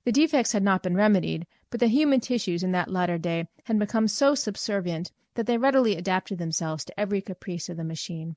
The 0.03 0.11
defects 0.11 0.51
had 0.51 0.63
not 0.63 0.83
been 0.83 0.97
remedied, 0.97 1.47
but 1.73 1.79
the 1.79 1.87
human 1.87 2.19
tissues 2.19 2.61
in 2.61 2.71
that 2.71 2.91
latter 2.91 3.17
day 3.17 3.47
had 3.63 3.79
become 3.79 4.07
so 4.07 4.35
subservient 4.35 5.11
that 5.33 5.47
they 5.47 5.57
readily 5.57 5.95
adapted 5.95 6.37
themselves 6.37 6.85
to 6.85 6.99
every 6.99 7.19
caprice 7.19 7.67
of 7.67 7.77
the 7.77 7.83
machine. 7.83 8.35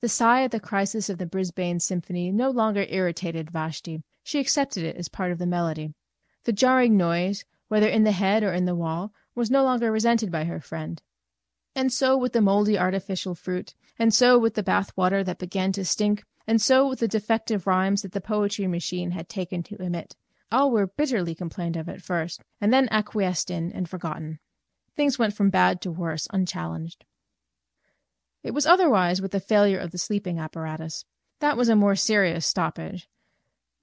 The 0.00 0.08
sigh 0.08 0.44
at 0.44 0.52
the 0.52 0.60
crisis 0.60 1.10
of 1.10 1.18
the 1.18 1.26
Brisbane 1.26 1.80
symphony 1.80 2.30
no 2.30 2.50
longer 2.50 2.86
irritated 2.88 3.50
Vashti; 3.50 4.04
she 4.22 4.38
accepted 4.38 4.84
it 4.84 4.94
as 4.94 5.08
part 5.08 5.32
of 5.32 5.38
the 5.38 5.48
melody. 5.48 5.94
The 6.44 6.52
jarring 6.52 6.96
noise, 6.96 7.44
whether 7.66 7.88
in 7.88 8.04
the 8.04 8.12
head 8.12 8.44
or 8.44 8.52
in 8.52 8.66
the 8.66 8.76
wall 8.76 9.12
was 9.34 9.50
no 9.50 9.64
longer 9.64 9.90
resented 9.90 10.30
by 10.30 10.44
her 10.44 10.60
friend. 10.60 11.02
And 11.74 11.92
so 11.92 12.16
with 12.16 12.34
the 12.34 12.40
moldy 12.40 12.78
artificial 12.78 13.34
fruit, 13.34 13.74
and 13.98 14.14
so 14.14 14.38
with 14.38 14.54
the 14.54 14.62
bath 14.62 14.96
water 14.96 15.24
that 15.24 15.40
began 15.40 15.72
to 15.72 15.84
stink, 15.84 16.22
and 16.46 16.62
so 16.62 16.88
with 16.88 17.00
the 17.00 17.08
defective 17.08 17.66
rhymes 17.66 18.02
that 18.02 18.12
the 18.12 18.20
poetry 18.20 18.68
machine 18.68 19.10
had 19.10 19.28
taken 19.28 19.64
to 19.64 19.82
emit. 19.82 20.14
All 20.54 20.70
were 20.70 20.86
bitterly 20.86 21.34
complained 21.34 21.76
of 21.76 21.88
at 21.88 22.00
first, 22.00 22.40
and 22.60 22.72
then 22.72 22.86
acquiesced 22.92 23.50
in 23.50 23.72
and 23.72 23.88
forgotten. 23.88 24.38
Things 24.94 25.18
went 25.18 25.34
from 25.34 25.50
bad 25.50 25.80
to 25.80 25.90
worse 25.90 26.28
unchallenged. 26.32 27.04
It 28.44 28.52
was 28.52 28.64
otherwise 28.64 29.20
with 29.20 29.32
the 29.32 29.40
failure 29.40 29.80
of 29.80 29.90
the 29.90 29.98
sleeping 29.98 30.38
apparatus. 30.38 31.06
That 31.40 31.56
was 31.56 31.68
a 31.68 31.74
more 31.74 31.96
serious 31.96 32.46
stoppage. 32.46 33.08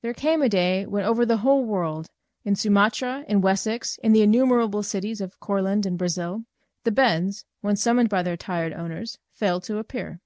There 0.02 0.14
came 0.14 0.42
a 0.42 0.48
day 0.48 0.86
when 0.86 1.04
over 1.04 1.26
the 1.26 1.44
whole 1.44 1.66
world 1.66 2.10
in 2.46 2.56
Sumatra, 2.56 3.26
in 3.28 3.42
Wessex, 3.42 3.98
in 4.02 4.14
the 4.14 4.22
innumerable 4.22 4.82
cities 4.82 5.20
of 5.20 5.42
Courland 5.42 5.86
and 5.86 5.98
Brazil, 5.98 6.46
the 6.86 6.92
beds, 6.94 7.44
when 7.60 7.76
summoned 7.76 8.08
by 8.08 8.24
their 8.24 8.38
tired 8.38 8.72
owners, 8.72 9.18
failed 9.34 9.64
to 9.64 9.78
appear. 9.78 10.22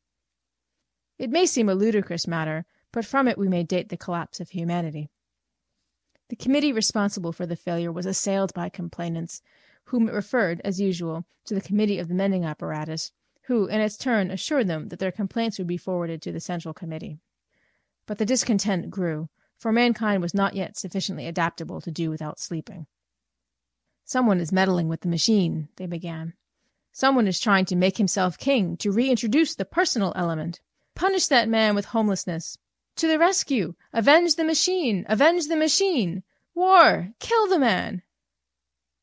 It 1.17 1.31
may 1.31 1.47
seem 1.47 1.69
a 1.69 1.73
ludicrous 1.73 2.27
matter, 2.27 2.67
but 2.91 3.03
from 3.03 3.27
it 3.27 3.39
we 3.39 3.47
may 3.47 3.63
date 3.63 3.89
the 3.89 3.97
collapse 3.97 4.39
of 4.39 4.51
humanity. 4.51 5.09
The 6.29 6.35
committee 6.35 6.73
responsible 6.73 7.31
for 7.31 7.45
the 7.45 7.55
failure 7.55 7.91
was 7.91 8.05
assailed 8.05 8.53
by 8.53 8.69
complainants, 8.69 9.41
whom 9.85 10.09
it 10.09 10.13
referred, 10.13 10.59
as 10.63 10.81
usual, 10.81 11.25
to 11.45 11.53
the 11.53 11.61
committee 11.61 11.99
of 11.99 12.07
the 12.07 12.15
mending 12.15 12.43
apparatus, 12.43 13.11
who 13.43 13.67
in 13.67 13.79
its 13.79 13.95
turn 13.95 14.31
assured 14.31 14.67
them 14.67 14.89
that 14.89 14.97
their 14.97 15.11
complaints 15.11 15.59
would 15.59 15.67
be 15.67 15.77
forwarded 15.77 16.21
to 16.23 16.31
the 16.31 16.39
central 16.39 16.73
committee. 16.73 17.19
But 18.07 18.17
the 18.17 18.25
discontent 18.25 18.89
grew 18.89 19.29
for 19.55 19.71
mankind 19.71 20.21
was 20.21 20.33
not 20.33 20.55
yet 20.55 20.75
sufficiently 20.77 21.27
adaptable 21.27 21.79
to 21.81 21.91
do 21.91 22.09
without 22.09 22.39
sleeping. 22.39 22.87
"Someone 24.03 24.39
is 24.39 24.51
meddling 24.51 24.87
with 24.87 25.01
the 25.01 25.07
machine," 25.07 25.69
they 25.75 25.85
began. 25.85 26.33
"Someone 26.91 27.27
is 27.27 27.39
trying 27.39 27.65
to 27.65 27.75
make 27.75 27.97
himself 27.97 28.37
king, 28.37 28.77
to 28.77 28.91
reintroduce 28.91 29.55
the 29.55 29.65
personal 29.65 30.11
element. 30.15 30.59
Punish 30.95 31.27
that 31.27 31.49
man 31.49 31.75
with 31.75 31.85
homelessness. 31.85 32.57
To 32.97 33.07
the 33.07 33.19
rescue! 33.19 33.75
Avenge 33.91 34.35
the 34.35 34.45
machine! 34.45 35.05
Avenge 35.09 35.47
the 35.47 35.57
machine! 35.57 36.23
War! 36.53 37.09
Kill 37.19 37.47
the 37.47 37.59
man!" 37.59 38.03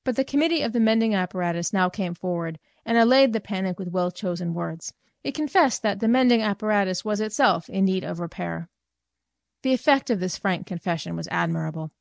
But 0.03 0.16
the 0.16 0.24
committee 0.24 0.62
of 0.62 0.72
the 0.72 0.80
mending 0.80 1.14
apparatus 1.14 1.74
now 1.74 1.90
came 1.90 2.14
forward, 2.14 2.59
and 2.86 2.97
allayed 2.97 3.34
the 3.34 3.40
panic 3.40 3.78
with 3.78 3.90
well 3.90 4.11
chosen 4.11 4.55
words. 4.55 4.95
It 5.22 5.34
confessed 5.34 5.82
that 5.82 6.01
the 6.01 6.09
mending 6.09 6.40
apparatus 6.40 7.05
was 7.05 7.20
itself 7.20 7.68
in 7.68 7.84
need 7.84 8.03
of 8.03 8.18
repair. 8.18 8.70
The 9.62 9.74
effect 9.74 10.09
of 10.09 10.20
this 10.20 10.38
frank 10.38 10.66
confession 10.66 11.14
was 11.14 11.28
admirable. 11.30 11.93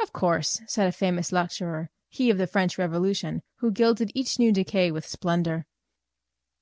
"Of 0.00 0.12
course," 0.12 0.62
said 0.66 0.86
a 0.86 0.92
famous 0.92 1.32
lecturer, 1.32 1.90
he 2.08 2.30
of 2.30 2.38
the 2.38 2.46
French 2.46 2.78
Revolution, 2.78 3.42
who 3.56 3.72
gilded 3.72 4.12
each 4.14 4.38
new 4.38 4.52
decay 4.52 4.90
with 4.92 5.04
splendor, 5.04 5.66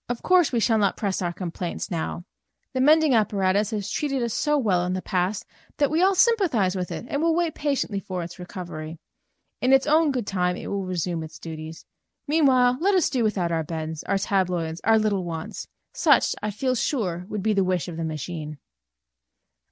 "of 0.08 0.22
course 0.22 0.50
we 0.50 0.60
shall 0.60 0.78
not 0.78 0.96
press 0.96 1.20
our 1.20 1.34
complaints 1.34 1.90
now. 1.90 2.24
The 2.74 2.80
mending 2.80 3.14
apparatus 3.14 3.70
has 3.70 3.90
treated 3.90 4.22
us 4.22 4.34
so 4.34 4.58
well 4.58 4.84
in 4.84 4.92
the 4.92 5.02
past 5.02 5.46
that 5.78 5.90
we 5.90 6.02
all 6.02 6.14
sympathize 6.14 6.76
with 6.76 6.92
it 6.92 7.06
and 7.08 7.22
will 7.22 7.34
wait 7.34 7.54
patiently 7.54 7.98
for 7.98 8.22
its 8.22 8.38
recovery. 8.38 8.98
In 9.60 9.72
its 9.72 9.86
own 9.86 10.12
good 10.12 10.26
time 10.26 10.56
it 10.56 10.68
will 10.68 10.84
resume 10.84 11.22
its 11.22 11.38
duties. 11.38 11.86
Meanwhile 12.26 12.78
let 12.80 12.94
us 12.94 13.08
do 13.08 13.24
without 13.24 13.50
our 13.50 13.64
beds, 13.64 14.02
our 14.04 14.18
tabloids, 14.18 14.80
our 14.84 14.98
little 14.98 15.24
wants. 15.24 15.66
Such, 15.94 16.34
I 16.42 16.50
feel 16.50 16.74
sure, 16.74 17.24
would 17.28 17.42
be 17.42 17.54
the 17.54 17.64
wish 17.64 17.88
of 17.88 17.96
the 17.96 18.04
machine. 18.04 18.58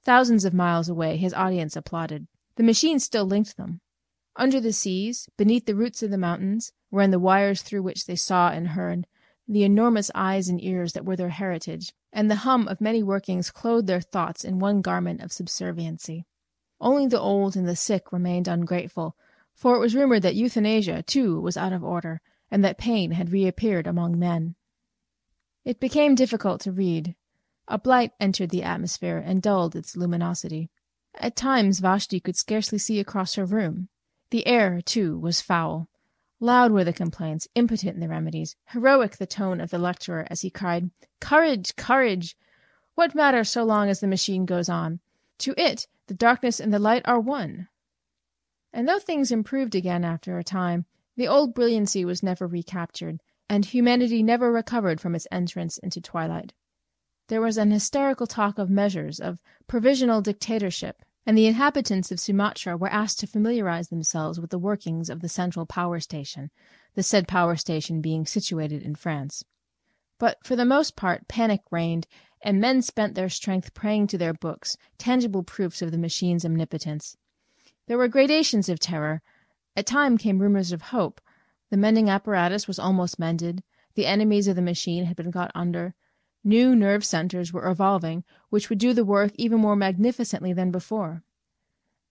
Thousands 0.03 0.43
of 0.43 0.53
miles 0.53 0.89
away 0.89 1.17
his 1.17 1.33
audience 1.33 1.75
applauded. 1.75 2.27
The 2.55 2.63
machine 2.63 2.99
still 2.99 3.25
linked 3.25 3.57
them. 3.57 3.81
Under 4.35 4.59
the 4.59 4.73
seas, 4.73 5.29
beneath 5.37 5.65
the 5.65 5.75
roots 5.75 6.01
of 6.01 6.09
the 6.09 6.17
mountains, 6.17 6.73
ran 6.91 7.11
the 7.11 7.19
wires 7.19 7.61
through 7.61 7.83
which 7.83 8.05
they 8.05 8.15
saw 8.15 8.49
and 8.49 8.69
heard, 8.69 9.05
the 9.47 9.63
enormous 9.63 10.11
eyes 10.13 10.49
and 10.49 10.61
ears 10.63 10.93
that 10.93 11.05
were 11.05 11.15
their 11.15 11.29
heritage, 11.29 11.93
and 12.17 12.31
the 12.31 12.37
hum 12.37 12.67
of 12.67 12.81
many 12.81 13.03
workings 13.03 13.51
clothed 13.51 13.85
their 13.85 14.01
thoughts 14.01 14.43
in 14.43 14.57
one 14.57 14.81
garment 14.81 15.21
of 15.21 15.31
subserviency. 15.31 16.25
Only 16.81 17.05
the 17.05 17.19
old 17.19 17.55
and 17.55 17.67
the 17.67 17.75
sick 17.75 18.11
remained 18.11 18.47
ungrateful, 18.47 19.15
for 19.53 19.75
it 19.75 19.79
was 19.79 19.93
rumored 19.93 20.23
that 20.23 20.33
euthanasia, 20.33 21.03
too, 21.03 21.39
was 21.39 21.57
out 21.57 21.73
of 21.73 21.83
order, 21.83 22.21
and 22.49 22.65
that 22.65 22.79
pain 22.79 23.11
had 23.11 23.31
reappeared 23.31 23.85
among 23.85 24.17
men. 24.17 24.55
It 25.63 25.79
became 25.79 26.15
difficult 26.15 26.59
to 26.61 26.71
read. 26.71 27.15
A 27.67 27.77
blight 27.77 28.13
entered 28.19 28.49
the 28.49 28.63
atmosphere 28.63 29.19
and 29.23 29.39
dulled 29.39 29.75
its 29.75 29.95
luminosity. 29.95 30.71
At 31.13 31.35
times 31.35 31.81
Vashti 31.81 32.19
could 32.19 32.35
scarcely 32.35 32.79
see 32.79 32.99
across 32.99 33.35
her 33.35 33.45
room. 33.45 33.89
The 34.31 34.47
air, 34.47 34.81
too, 34.81 35.19
was 35.19 35.39
foul. 35.39 35.87
Loud 36.39 36.71
were 36.71 36.83
the 36.83 36.93
complaints, 36.93 37.47
impotent 37.55 37.99
the 37.99 38.07
remedies, 38.07 38.55
heroic 38.67 39.17
the 39.17 39.25
tone 39.25 39.59
of 39.59 39.71
the 39.71 39.79
lecturer 39.79 40.27
as 40.29 40.41
he 40.41 40.51
cried, 40.51 40.91
"Courage! 41.19 41.75
courage! 41.75 42.37
What 42.93 43.15
matter 43.15 43.43
so 43.43 43.63
long 43.63 43.89
as 43.89 44.01
the 44.01 44.07
machine 44.07 44.45
goes 44.45 44.69
on? 44.69 44.99
To 45.39 45.55
it 45.57 45.87
the 46.05 46.13
darkness 46.13 46.59
and 46.59 46.71
the 46.71 46.77
light 46.77 47.01
are 47.07 47.19
one." 47.19 47.69
And 48.71 48.87
though 48.87 48.99
things 48.99 49.31
improved 49.31 49.73
again 49.73 50.05
after 50.05 50.37
a 50.37 50.43
time, 50.43 50.85
the 51.15 51.27
old 51.27 51.55
brilliancy 51.55 52.05
was 52.05 52.21
never 52.21 52.45
recaptured, 52.45 53.19
and 53.49 53.65
humanity 53.65 54.21
never 54.21 54.51
recovered 54.51 55.01
from 55.01 55.15
its 55.15 55.27
entrance 55.31 55.79
into 55.79 55.99
twilight. 55.99 56.53
There 57.29 57.41
was 57.41 57.57
an 57.57 57.71
hysterical 57.71 58.27
talk 58.27 58.59
of 58.59 58.69
measures, 58.69 59.19
of 59.19 59.41
provisional 59.65 60.21
dictatorship, 60.21 61.01
and 61.27 61.37
the 61.37 61.45
inhabitants 61.45 62.09
of 62.09 62.21
Sumatra 62.21 62.77
were 62.77 62.87
asked 62.87 63.19
to 63.19 63.27
familiarize 63.27 63.89
themselves 63.89 64.39
with 64.39 64.49
the 64.49 64.57
workings 64.57 65.09
of 65.09 65.19
the 65.19 65.27
central 65.27 65.65
power 65.65 65.99
station, 65.99 66.49
the 66.95 67.03
said 67.03 67.27
power 67.27 67.57
station 67.57 67.99
being 67.99 68.25
situated 68.25 68.81
in 68.81 68.95
France. 68.95 69.43
But 70.19 70.37
for 70.45 70.55
the 70.55 70.63
most 70.63 70.95
part 70.95 71.27
panic 71.27 71.59
reigned, 71.69 72.07
and 72.41 72.61
men 72.61 72.81
spent 72.81 73.13
their 73.13 73.27
strength 73.27 73.73
praying 73.73 74.07
to 74.07 74.17
their 74.17 74.33
books, 74.33 74.77
tangible 74.97 75.43
proofs 75.43 75.81
of 75.81 75.91
the 75.91 75.97
machine's 75.97 76.45
omnipotence. 76.45 77.17
There 77.87 77.97
were 77.97 78.07
gradations 78.07 78.69
of 78.69 78.79
terror. 78.79 79.21
At 79.75 79.85
times 79.85 80.21
came 80.21 80.39
rumors 80.39 80.71
of 80.71 80.81
hope. 80.81 81.19
The 81.71 81.77
mending 81.77 82.09
apparatus 82.09 82.69
was 82.69 82.79
almost 82.79 83.19
mended. 83.19 83.63
The 83.95 84.05
enemies 84.05 84.47
of 84.47 84.55
the 84.55 84.61
machine 84.61 85.03
had 85.03 85.17
been 85.17 85.31
got 85.31 85.51
under. 85.53 85.93
New 86.47 86.77
nerve 86.77 87.03
centers 87.03 87.51
were 87.51 87.69
evolving, 87.69 88.23
which 88.51 88.69
would 88.69 88.79
do 88.79 88.93
the 88.93 89.03
work 89.03 89.33
even 89.35 89.59
more 89.59 89.75
magnificently 89.75 90.53
than 90.53 90.71
before. 90.71 91.21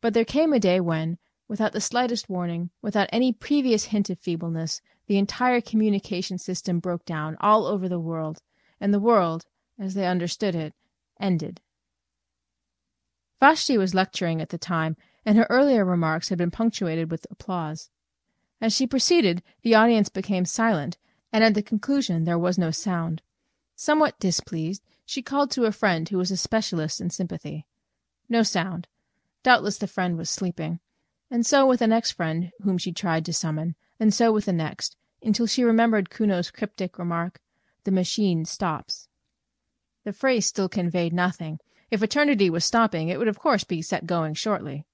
But 0.03 0.13
there 0.13 0.27
came 0.27 0.53
a 0.53 0.61
day 0.61 0.79
when, 0.79 1.17
without 1.49 1.73
the 1.73 1.81
slightest 1.81 2.29
warning, 2.29 2.69
without 2.83 3.09
any 3.11 3.33
previous 3.33 3.87
hint 3.87 4.11
of 4.11 4.19
feebleness, 4.19 4.83
the 5.07 5.17
entire 5.17 5.63
communication 5.63 6.37
system 6.37 6.81
broke 6.81 7.07
down 7.07 7.39
all 7.41 7.65
over 7.65 7.89
the 7.89 7.99
world, 7.99 8.43
and 8.79 8.93
the 8.93 9.01
world, 9.01 9.47
as 9.79 9.95
they 9.95 10.07
understood 10.07 10.55
it, 10.55 10.75
ended. 11.19 11.63
Vashti 13.41 13.79
was 13.79 13.95
lecturing 13.95 14.43
at 14.43 14.51
the 14.51 14.59
time, 14.59 14.99
and 15.25 15.39
her 15.39 15.47
earlier 15.49 15.83
remarks 15.83 16.29
had 16.29 16.37
been 16.37 16.51
punctuated 16.51 17.11
with 17.11 17.27
applause. 17.31 17.89
As 18.61 18.77
she 18.77 18.87
proceeded, 18.87 19.43
the 19.63 19.75
audience 19.75 20.11
became 20.11 20.45
silent, 20.45 20.99
and 21.33 21.43
at 21.43 21.55
the 21.55 21.63
conclusion 21.63 22.25
there 22.25 22.39
was 22.39 22.59
no 22.59 22.71
sound. 22.71 23.23
Somewhat 23.77 24.19
displeased, 24.19 24.83
she 25.05 25.23
called 25.23 25.51
to 25.53 25.67
a 25.67 25.73
friend 25.73 26.09
who 26.09 26.19
was 26.19 26.31
a 26.31 26.37
specialist 26.37 27.01
in 27.01 27.11
sympathy. 27.11 27.67
No 28.29 28.43
sound. 28.43 28.89
Doubtless 29.43 29.79
the 29.79 29.87
friend 29.87 30.17
was 30.17 30.31
sleeping. 30.31 30.81
And 31.31 31.45
so 31.45 31.67
with 31.67 31.81
the 31.81 31.87
next 31.87 32.13
friend 32.13 32.51
whom 32.63 32.79
she 32.79 32.91
tried 32.91 33.25
to 33.27 33.33
summon, 33.33 33.77
and 34.01 34.13
so 34.15 34.33
with 34.33 34.47
the 34.47 34.53
next, 34.53 34.97
until 35.23 35.47
she 35.47 35.63
remembered 35.63 36.11
Kuno's 36.11 36.51
cryptic 36.51 36.99
remark, 36.99 37.41
"The 37.85 37.91
machine 37.91 38.45
stops." 38.45 39.09
The 40.05 40.13
phrase 40.13 40.47
still 40.47 40.69
conveyed 40.69 41.13
nothing. 41.13 41.61
If 41.91 42.03
eternity 42.03 42.49
was 42.49 42.65
stopping, 42.65 43.09
it 43.09 43.19
would 43.19 43.29
of 43.29 43.39
course 43.39 43.65
be 43.65 43.83
set 43.83 44.07
going 44.07 44.35
shortly. 44.35 44.85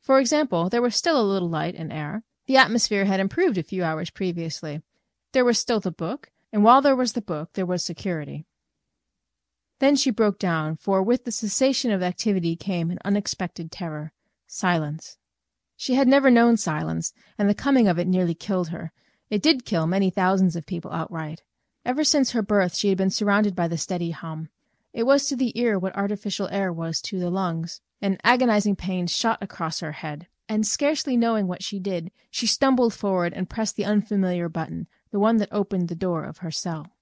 For 0.00 0.20
example, 0.20 0.68
there 0.68 0.82
was 0.82 0.94
still 0.94 1.20
a 1.20 1.26
little 1.26 1.48
light 1.48 1.74
and 1.74 1.92
air. 1.92 2.22
The 2.46 2.56
atmosphere 2.56 3.06
had 3.06 3.18
improved 3.18 3.58
a 3.58 3.62
few 3.62 3.82
hours 3.82 4.10
previously. 4.10 4.82
There 5.32 5.44
was 5.44 5.58
still 5.58 5.80
the 5.80 5.90
book, 5.90 6.30
and 6.56 6.64
while 6.64 6.80
there 6.80 6.96
was 6.96 7.12
the 7.12 7.20
book 7.20 7.50
there 7.52 7.66
was 7.66 7.84
security. 7.84 8.46
Then 9.78 9.94
she 9.94 10.10
broke 10.10 10.38
down, 10.38 10.76
for 10.76 11.02
with 11.02 11.26
the 11.26 11.30
cessation 11.30 11.90
of 11.90 12.02
activity 12.02 12.56
came 12.56 12.90
an 12.90 12.98
unexpected 13.04 13.70
terror. 13.70 14.14
Silence. 14.46 15.18
She 15.76 15.96
had 15.96 16.08
never 16.08 16.30
known 16.30 16.56
silence, 16.56 17.12
and 17.36 17.46
the 17.46 17.54
coming 17.54 17.88
of 17.88 17.98
it 17.98 18.08
nearly 18.08 18.34
killed 18.34 18.70
her. 18.70 18.90
It 19.28 19.42
did 19.42 19.66
kill 19.66 19.86
many 19.86 20.08
thousands 20.08 20.56
of 20.56 20.64
people 20.64 20.90
outright. 20.92 21.42
Ever 21.84 22.04
since 22.04 22.30
her 22.30 22.40
birth 22.40 22.74
she 22.74 22.88
had 22.88 22.96
been 22.96 23.10
surrounded 23.10 23.54
by 23.54 23.68
the 23.68 23.76
steady 23.76 24.12
hum. 24.12 24.48
It 24.94 25.02
was 25.02 25.26
to 25.26 25.36
the 25.36 25.52
ear 25.60 25.78
what 25.78 25.94
artificial 25.94 26.48
air 26.50 26.72
was 26.72 27.02
to 27.02 27.18
the 27.18 27.28
lungs. 27.28 27.82
An 28.00 28.16
agonizing 28.24 28.76
pain 28.76 29.08
shot 29.08 29.42
across 29.42 29.80
her 29.80 29.92
head, 29.92 30.26
and 30.48 30.66
scarcely 30.66 31.18
knowing 31.18 31.48
what 31.48 31.62
she 31.62 31.78
did, 31.78 32.10
she 32.30 32.46
stumbled 32.46 32.94
forward 32.94 33.34
and 33.34 33.50
pressed 33.50 33.76
the 33.76 33.84
unfamiliar 33.84 34.48
button, 34.48 34.86
the 35.16 35.20
one 35.20 35.38
that 35.38 35.48
opened 35.50 35.88
the 35.88 35.94
door 35.94 36.24
of 36.24 36.36
her 36.38 36.50
cell. 36.50 36.92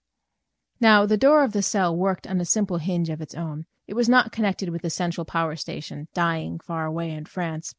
Now, 0.78 1.04
the 1.04 1.16
door 1.16 1.42
of 1.42 1.52
the 1.52 1.64
cell 1.64 1.96
worked 1.96 2.28
on 2.28 2.40
a 2.40 2.44
simple 2.44 2.76
hinge 2.76 3.10
of 3.10 3.20
its 3.20 3.34
own. 3.34 3.66
It 3.88 3.94
was 3.94 4.08
not 4.08 4.30
connected 4.30 4.68
with 4.68 4.82
the 4.82 4.88
central 4.88 5.24
power 5.24 5.56
station, 5.56 6.06
dying 6.14 6.60
far 6.60 6.86
away 6.86 7.10
in 7.10 7.24
France. 7.24 7.74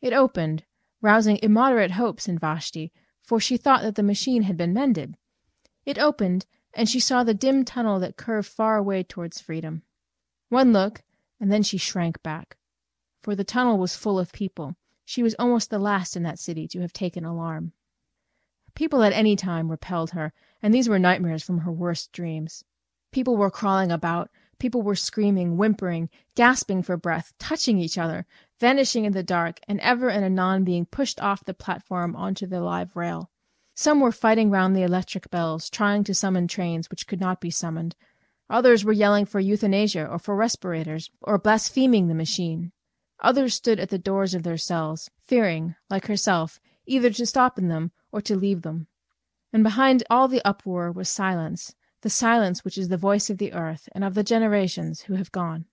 It 0.00 0.12
opened, 0.12 0.62
rousing 1.00 1.40
immoderate 1.42 1.90
hopes 1.90 2.28
in 2.28 2.38
Vashti, 2.38 2.92
for 3.24 3.40
she 3.40 3.56
thought 3.56 3.82
that 3.82 3.96
the 3.96 4.04
machine 4.04 4.42
had 4.42 4.56
been 4.56 4.72
mended. 4.72 5.16
It 5.84 5.98
opened, 5.98 6.46
and 6.72 6.88
she 6.88 7.00
saw 7.00 7.24
the 7.24 7.34
dim 7.34 7.64
tunnel 7.64 7.98
that 7.98 8.16
curved 8.16 8.46
far 8.46 8.76
away 8.76 9.02
towards 9.02 9.40
freedom. 9.40 9.82
One 10.48 10.72
look, 10.72 11.02
and 11.40 11.50
then 11.50 11.64
she 11.64 11.76
shrank 11.76 12.22
back. 12.22 12.56
For 13.20 13.34
the 13.34 13.42
tunnel 13.42 13.78
was 13.78 13.96
full 13.96 14.20
of 14.20 14.30
people. 14.30 14.76
She 15.04 15.24
was 15.24 15.34
almost 15.40 15.70
the 15.70 15.80
last 15.80 16.16
in 16.16 16.22
that 16.22 16.38
city 16.38 16.68
to 16.68 16.82
have 16.82 16.92
taken 16.92 17.24
alarm. 17.24 17.72
People 18.76 19.02
at 19.02 19.12
any 19.12 19.34
time 19.34 19.70
repelled 19.70 20.10
her, 20.10 20.32
and 20.62 20.72
these 20.72 20.88
were 20.88 21.00
nightmares 21.00 21.42
from 21.42 21.58
her 21.58 21.72
worst 21.72 22.12
dreams. 22.12 22.62
People 23.10 23.36
were 23.36 23.50
crawling 23.50 23.90
about, 23.90 24.30
People 24.58 24.80
were 24.80 24.94
screaming, 24.94 25.58
whimpering, 25.58 26.08
gasping 26.34 26.82
for 26.82 26.96
breath, 26.96 27.34
touching 27.38 27.78
each 27.78 27.98
other, 27.98 28.26
vanishing 28.58 29.04
in 29.04 29.12
the 29.12 29.22
dark, 29.22 29.60
and 29.68 29.80
ever 29.80 30.08
and 30.08 30.24
anon 30.24 30.64
being 30.64 30.86
pushed 30.86 31.20
off 31.20 31.44
the 31.44 31.52
platform 31.52 32.16
onto 32.16 32.46
the 32.46 32.60
live 32.60 32.96
rail. 32.96 33.30
Some 33.74 34.00
were 34.00 34.12
fighting 34.12 34.50
round 34.50 34.74
the 34.74 34.82
electric 34.82 35.30
bells, 35.30 35.68
trying 35.68 36.04
to 36.04 36.14
summon 36.14 36.48
trains 36.48 36.88
which 36.88 37.06
could 37.06 37.20
not 37.20 37.40
be 37.40 37.50
summoned. 37.50 37.96
Others 38.48 38.84
were 38.84 38.92
yelling 38.92 39.26
for 39.26 39.40
euthanasia 39.40 40.06
or 40.06 40.18
for 40.18 40.34
respirators, 40.34 41.10
or 41.20 41.36
blaspheming 41.36 42.08
the 42.08 42.14
machine. 42.14 42.72
Others 43.20 43.54
stood 43.54 43.78
at 43.78 43.90
the 43.90 43.98
doors 43.98 44.32
of 44.32 44.42
their 44.42 44.56
cells, 44.56 45.10
fearing, 45.26 45.74
like 45.90 46.06
herself, 46.06 46.60
either 46.86 47.10
to 47.10 47.26
stop 47.26 47.58
in 47.58 47.68
them 47.68 47.90
or 48.16 48.22
to 48.22 48.34
leave 48.34 48.62
them. 48.62 48.86
And 49.52 49.62
behind 49.62 50.02
all 50.08 50.26
the 50.26 50.40
uproar 50.42 50.90
was 50.90 51.10
silence, 51.10 51.74
the 52.00 52.08
silence 52.08 52.64
which 52.64 52.78
is 52.78 52.88
the 52.88 52.96
voice 52.96 53.28
of 53.28 53.36
the 53.36 53.52
earth 53.52 53.90
and 53.92 54.02
of 54.02 54.14
the 54.14 54.24
generations 54.24 55.02
who 55.02 55.16
have 55.16 55.30
gone. 55.30 55.66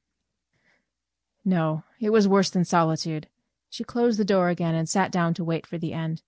No, 1.45 1.85
it 2.01 2.09
was 2.09 2.27
worse 2.27 2.49
than 2.49 2.65
solitude. 2.65 3.29
She 3.69 3.85
closed 3.85 4.19
the 4.19 4.25
door 4.25 4.49
again 4.49 4.75
and 4.75 4.89
sat 4.89 5.09
down 5.09 5.33
to 5.35 5.43
wait 5.43 5.65
for 5.65 5.77
the 5.77 5.93
end. 5.93 6.21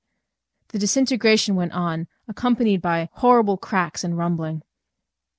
The 0.69 0.79
disintegration 0.79 1.55
went 1.55 1.73
on, 1.73 2.07
accompanied 2.29 2.81
by 2.81 3.09
horrible 3.15 3.57
cracks 3.57 4.05
and 4.05 4.17
rumbling. 4.17 4.63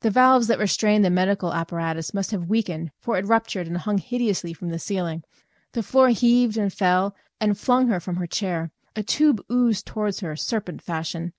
The 0.03 0.11
valves 0.11 0.47
that 0.49 0.59
restrained 0.59 1.07
the 1.07 1.11
medical 1.11 1.55
apparatus 1.55 2.13
must 2.13 2.33
have 2.33 2.51
weakened, 2.51 2.91
for 3.01 3.17
it 3.17 3.25
ruptured 3.25 3.67
and 3.67 3.79
hung 3.79 3.97
hideously 3.97 4.53
from 4.53 4.69
the 4.69 4.79
ceiling. 4.79 5.25
The 5.73 5.83
floor 5.83 6.11
heaved 6.11 6.59
and 6.59 6.71
fell 6.71 7.17
and 7.41 7.59
flung 7.59 7.89
her 7.89 7.99
from 7.99 8.17
her 8.17 8.27
chair. 8.27 8.73
A 8.99 9.03
tube 9.03 9.45
oozed 9.53 9.85
towards 9.87 10.21
her, 10.21 10.35
serpent 10.37 10.81
fashion. 10.81 11.35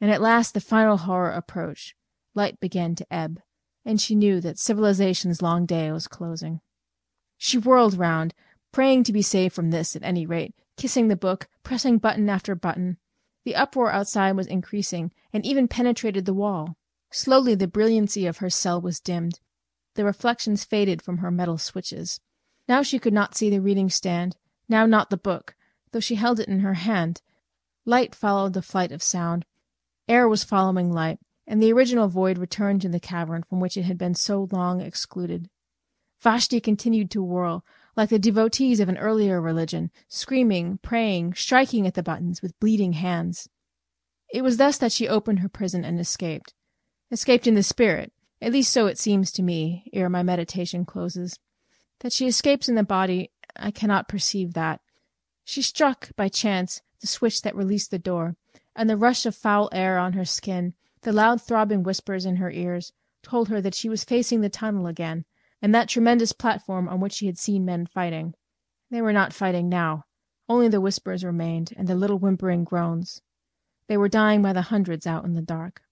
And 0.00 0.10
at 0.10 0.20
last 0.20 0.54
the 0.54 0.60
final 0.60 0.96
horror 0.96 1.30
approached. 1.30 1.94
Light 2.34 2.58
began 2.58 2.96
to 2.96 3.14
ebb, 3.14 3.40
and 3.84 4.00
she 4.00 4.16
knew 4.16 4.40
that 4.40 4.58
civilization's 4.58 5.40
long 5.40 5.66
day 5.66 5.92
was 5.92 6.08
closing. 6.08 6.60
She 7.38 7.58
whirled 7.58 7.96
round, 7.96 8.34
praying 8.72 9.04
to 9.04 9.12
be 9.12 9.22
saved 9.22 9.54
from 9.54 9.70
this 9.70 9.94
at 9.94 10.02
any 10.02 10.26
rate, 10.26 10.54
kissing 10.76 11.06
the 11.06 11.16
book, 11.16 11.48
pressing 11.62 11.98
button 11.98 12.28
after 12.28 12.56
button. 12.56 12.98
The 13.44 13.54
uproar 13.54 13.92
outside 13.92 14.32
was 14.32 14.48
increasing, 14.48 15.12
and 15.32 15.46
even 15.46 15.68
penetrated 15.68 16.24
the 16.24 16.34
wall. 16.34 16.76
Slowly 17.12 17.54
the 17.54 17.68
brilliancy 17.68 18.26
of 18.26 18.38
her 18.38 18.50
cell 18.50 18.80
was 18.80 18.98
dimmed. 18.98 19.38
The 19.94 20.04
reflections 20.04 20.64
faded 20.64 21.00
from 21.00 21.18
her 21.18 21.30
metal 21.30 21.56
switches. 21.56 22.20
Now 22.68 22.82
she 22.82 22.98
could 22.98 23.14
not 23.14 23.36
see 23.36 23.48
the 23.48 23.60
reading 23.60 23.90
stand, 23.90 24.36
now 24.68 24.84
not 24.84 25.08
the 25.08 25.16
book, 25.16 25.54
though 25.92 26.00
she 26.00 26.16
held 26.16 26.40
it 26.40 26.48
in 26.48 26.60
her 26.60 26.74
hand. 26.74 27.22
Light 27.84 28.14
followed 28.14 28.52
the 28.52 28.62
flight 28.62 28.92
of 28.92 29.02
sound. 29.02 29.44
Air 30.08 30.28
was 30.28 30.44
following 30.44 30.92
light, 30.92 31.18
and 31.46 31.62
the 31.62 31.72
original 31.72 32.08
void 32.08 32.38
returned 32.38 32.82
to 32.82 32.88
the 32.88 33.00
cavern 33.00 33.44
from 33.48 33.60
which 33.60 33.76
it 33.76 33.84
had 33.84 33.98
been 33.98 34.14
so 34.14 34.48
long 34.50 34.80
excluded. 34.80 35.48
Vashti 36.20 36.60
continued 36.60 37.10
to 37.10 37.22
whirl, 37.22 37.64
like 37.96 38.08
the 38.08 38.18
devotees 38.18 38.80
of 38.80 38.88
an 38.88 38.98
earlier 38.98 39.40
religion, 39.40 39.90
screaming, 40.08 40.78
praying, 40.78 41.34
striking 41.34 41.86
at 41.86 41.94
the 41.94 42.02
buttons 42.02 42.42
with 42.42 42.58
bleeding 42.58 42.94
hands. 42.94 43.48
It 44.32 44.42
was 44.42 44.56
thus 44.56 44.78
that 44.78 44.92
she 44.92 45.08
opened 45.08 45.40
her 45.40 45.48
prison 45.48 45.84
and 45.84 46.00
escaped. 46.00 46.54
Escaped 47.10 47.46
in 47.46 47.54
the 47.54 47.62
spirit, 47.62 48.12
at 48.42 48.52
least 48.52 48.72
so 48.72 48.86
it 48.86 48.98
seems 48.98 49.30
to 49.32 49.42
me, 49.42 49.88
ere 49.92 50.08
my 50.08 50.22
meditation 50.22 50.84
closes. 50.84 51.38
That 52.00 52.12
she 52.12 52.26
escapes 52.26 52.68
in 52.68 52.74
the 52.74 52.82
body, 52.82 53.30
I 53.54 53.70
cannot 53.70 54.08
perceive 54.08 54.54
that. 54.54 54.80
She 55.48 55.62
struck, 55.62 56.10
by 56.16 56.28
chance, 56.28 56.82
the 57.00 57.06
switch 57.06 57.42
that 57.42 57.54
released 57.54 57.92
the 57.92 58.00
door, 58.00 58.34
and 58.74 58.90
the 58.90 58.96
rush 58.96 59.24
of 59.24 59.36
foul 59.36 59.68
air 59.72 59.96
on 59.96 60.14
her 60.14 60.24
skin 60.24 60.74
the 61.02 61.12
loud 61.12 61.40
throbbing 61.40 61.84
whispers 61.84 62.26
in 62.26 62.36
her 62.36 62.50
ears 62.50 62.92
told 63.22 63.48
her 63.48 63.60
that 63.60 63.76
she 63.76 63.88
was 63.88 64.02
facing 64.02 64.40
the 64.40 64.48
tunnel 64.48 64.88
again, 64.88 65.24
and 65.62 65.72
that 65.72 65.88
tremendous 65.88 66.32
platform 66.32 66.88
on 66.88 66.98
which 66.98 67.12
she 67.12 67.26
had 67.26 67.38
seen 67.38 67.64
men 67.64 67.86
fighting. 67.86 68.34
They 68.90 69.00
were 69.00 69.12
not 69.12 69.32
fighting 69.32 69.68
now. 69.68 70.06
Only 70.48 70.66
the 70.66 70.80
whispers 70.80 71.22
remained, 71.22 71.72
and 71.76 71.86
the 71.86 71.94
little 71.94 72.18
whimpering 72.18 72.64
groans. 72.64 73.22
They 73.86 73.96
were 73.96 74.08
dying 74.08 74.42
by 74.42 74.52
the 74.52 74.62
hundreds 74.62 75.06
out 75.06 75.24
in 75.24 75.34
the 75.34 75.42
dark. 75.42 75.82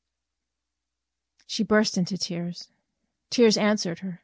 She 1.47 1.63
burst 1.63 1.97
into 1.97 2.19
tears. 2.19 2.67
Tears 3.31 3.57
answered 3.57 4.01
her. 4.01 4.23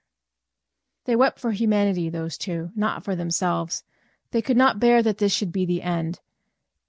They 1.05 1.15
wept 1.15 1.39
for 1.39 1.53
humanity, 1.53 2.09
those 2.09 2.37
two, 2.37 2.73
not 2.75 3.05
for 3.05 3.15
themselves. 3.15 3.85
They 4.33 4.43
could 4.43 4.57
not 4.57 4.79
bear 4.79 5.03
that 5.03 5.19
this 5.19 5.33
should 5.33 5.53
be 5.53 5.67
the 5.67 5.83
end. 5.83 6.21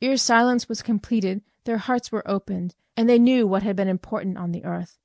Ere 0.01 0.17
silence 0.17 0.69
was 0.69 0.81
completed, 0.81 1.41
their 1.63 1.77
hearts 1.77 2.11
were 2.11 2.27
opened, 2.29 2.75
and 2.97 3.09
they 3.09 3.19
knew 3.19 3.47
what 3.47 3.63
had 3.63 3.75
been 3.75 3.87
important 3.87 4.37
on 4.37 4.51
the 4.51 4.65
earth. 4.65 4.97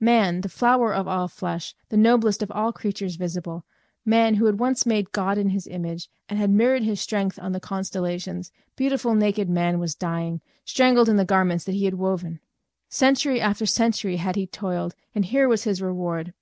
Man, 0.00 0.40
the 0.40 0.48
flower 0.48 0.92
of 0.92 1.06
all 1.06 1.28
flesh, 1.28 1.74
the 1.88 1.96
noblest 1.96 2.42
of 2.42 2.50
all 2.50 2.72
creatures 2.72 3.16
visible, 3.16 3.64
man 4.04 4.34
who 4.34 4.46
had 4.46 4.58
once 4.58 4.84
made 4.84 5.12
God 5.12 5.38
in 5.38 5.50
his 5.50 5.66
image, 5.66 6.08
and 6.28 6.38
had 6.38 6.50
mirrored 6.50 6.82
his 6.82 7.00
strength 7.00 7.38
on 7.38 7.52
the 7.52 7.60
constellations, 7.60 8.50
beautiful 8.74 9.14
naked 9.14 9.48
man 9.48 9.78
was 9.78 9.94
dying, 9.94 10.40
strangled 10.64 11.08
in 11.08 11.16
the 11.16 11.24
garments 11.24 11.64
that 11.64 11.74
he 11.74 11.84
had 11.84 11.94
woven. 11.94 12.40
Century 12.88 13.40
after 13.40 13.64
century 13.64 14.16
had 14.16 14.36
he 14.36 14.46
toiled, 14.46 14.94
and 15.14 15.26
here 15.26 15.48
was 15.48 15.64
his 15.64 15.80
reward. 15.80 16.34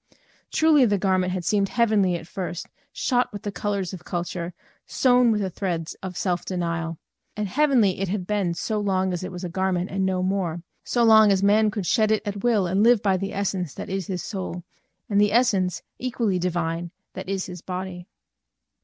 Truly 0.51 0.85
the 0.85 0.99
garment 0.99 1.33
had 1.33 1.45
seemed 1.45 1.69
heavenly 1.71 2.17
at 2.17 2.27
first, 2.27 2.67
shot 2.93 3.33
with 3.33 3.43
the 3.43 3.53
colors 3.53 3.93
of 3.93 4.05
culture, 4.05 4.53
sewn 4.93 5.31
with 5.31 5.41
the 5.41 5.51
threads 5.51 5.95
of 6.03 6.17
self 6.17 6.45
denial. 6.45 6.99
And 7.37 7.47
heavenly 7.47 8.01
it 8.01 8.09
had 8.09 8.27
been 8.27 8.55
so 8.55 8.81
long 8.81 9.13
as 9.13 9.23
it 9.23 9.31
was 9.31 9.45
a 9.45 9.49
garment 9.49 9.89
and 9.89 10.05
no 10.05 10.21
more, 10.21 10.65
so 10.83 11.05
long 11.05 11.31
as 11.31 11.45
man 11.45 11.71
could 11.71 11.87
shed 11.87 12.11
it 12.11 12.27
at 12.27 12.43
will 12.43 12.67
and 12.67 12.83
live 12.83 13.01
by 13.01 13.17
the 13.17 13.33
essence 13.33 13.73
that 13.75 13.89
is 13.89 14.09
his 14.09 14.21
soul, 14.21 14.65
and 15.09 15.21
the 15.21 15.33
essence, 15.33 15.83
equally 16.01 16.41
divine, 16.41 16.91
that 17.13 17.29
is 17.29 17.47
his 17.47 17.63
body. 17.63 18.09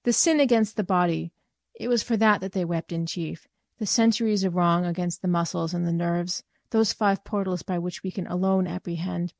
The 0.04 0.12
sin 0.12 0.38
against 0.38 0.76
the 0.76 0.84
body, 0.84 1.32
it 1.74 1.88
was 1.88 2.04
for 2.04 2.16
that 2.16 2.40
that 2.40 2.52
they 2.52 2.64
wept 2.64 2.92
in 2.92 3.04
chief, 3.06 3.48
the 3.78 3.84
centuries 3.84 4.44
of 4.44 4.54
wrong 4.54 4.86
against 4.86 5.22
the 5.22 5.28
muscles 5.28 5.74
and 5.74 5.84
the 5.84 5.92
nerves, 5.92 6.44
those 6.70 6.92
five 6.92 7.24
portals 7.24 7.64
by 7.64 7.80
which 7.80 8.04
we 8.04 8.12
can 8.12 8.28
alone 8.28 8.68
apprehend, 8.68 9.34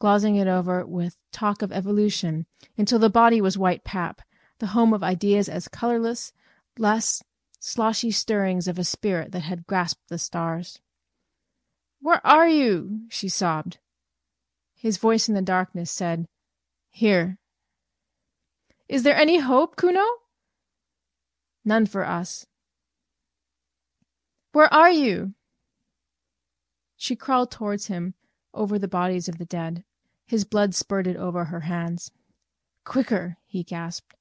glozing 0.00 0.36
it 0.36 0.48
over 0.48 0.86
with 0.86 1.20
talk 1.30 1.60
of 1.60 1.72
evolution, 1.72 2.46
until 2.78 2.98
the 2.98 3.10
body 3.10 3.42
was 3.42 3.58
white 3.58 3.84
pap, 3.84 4.22
the 4.58 4.68
home 4.68 4.92
of 4.92 5.02
ideas 5.02 5.48
as 5.48 5.68
colorless, 5.68 6.32
less 6.78 7.22
sloshy 7.60 8.10
stirrings 8.10 8.68
of 8.68 8.78
a 8.78 8.84
spirit 8.84 9.32
that 9.32 9.40
had 9.40 9.66
grasped 9.66 10.08
the 10.08 10.18
stars. 10.18 10.80
Where 12.00 12.24
are 12.26 12.48
you? 12.48 13.00
she 13.08 13.28
sobbed. 13.28 13.78
His 14.74 14.98
voice 14.98 15.28
in 15.28 15.34
the 15.34 15.42
darkness 15.42 15.90
said, 15.90 16.26
Here. 16.90 17.38
Is 18.88 19.02
there 19.02 19.16
any 19.16 19.38
hope, 19.38 19.76
Kuno? 19.76 20.04
None 21.64 21.86
for 21.86 22.04
us. 22.04 22.46
Where 24.52 24.72
are 24.72 24.90
you? 24.90 25.34
She 26.96 27.16
crawled 27.16 27.50
towards 27.50 27.88
him 27.88 28.14
over 28.54 28.78
the 28.78 28.88
bodies 28.88 29.28
of 29.28 29.38
the 29.38 29.44
dead. 29.44 29.84
His 30.26 30.44
blood 30.44 30.74
spurted 30.74 31.16
over 31.16 31.46
her 31.46 31.60
hands. 31.60 32.10
Quicker, 32.84 33.36
he 33.46 33.62
gasped. 33.62 34.15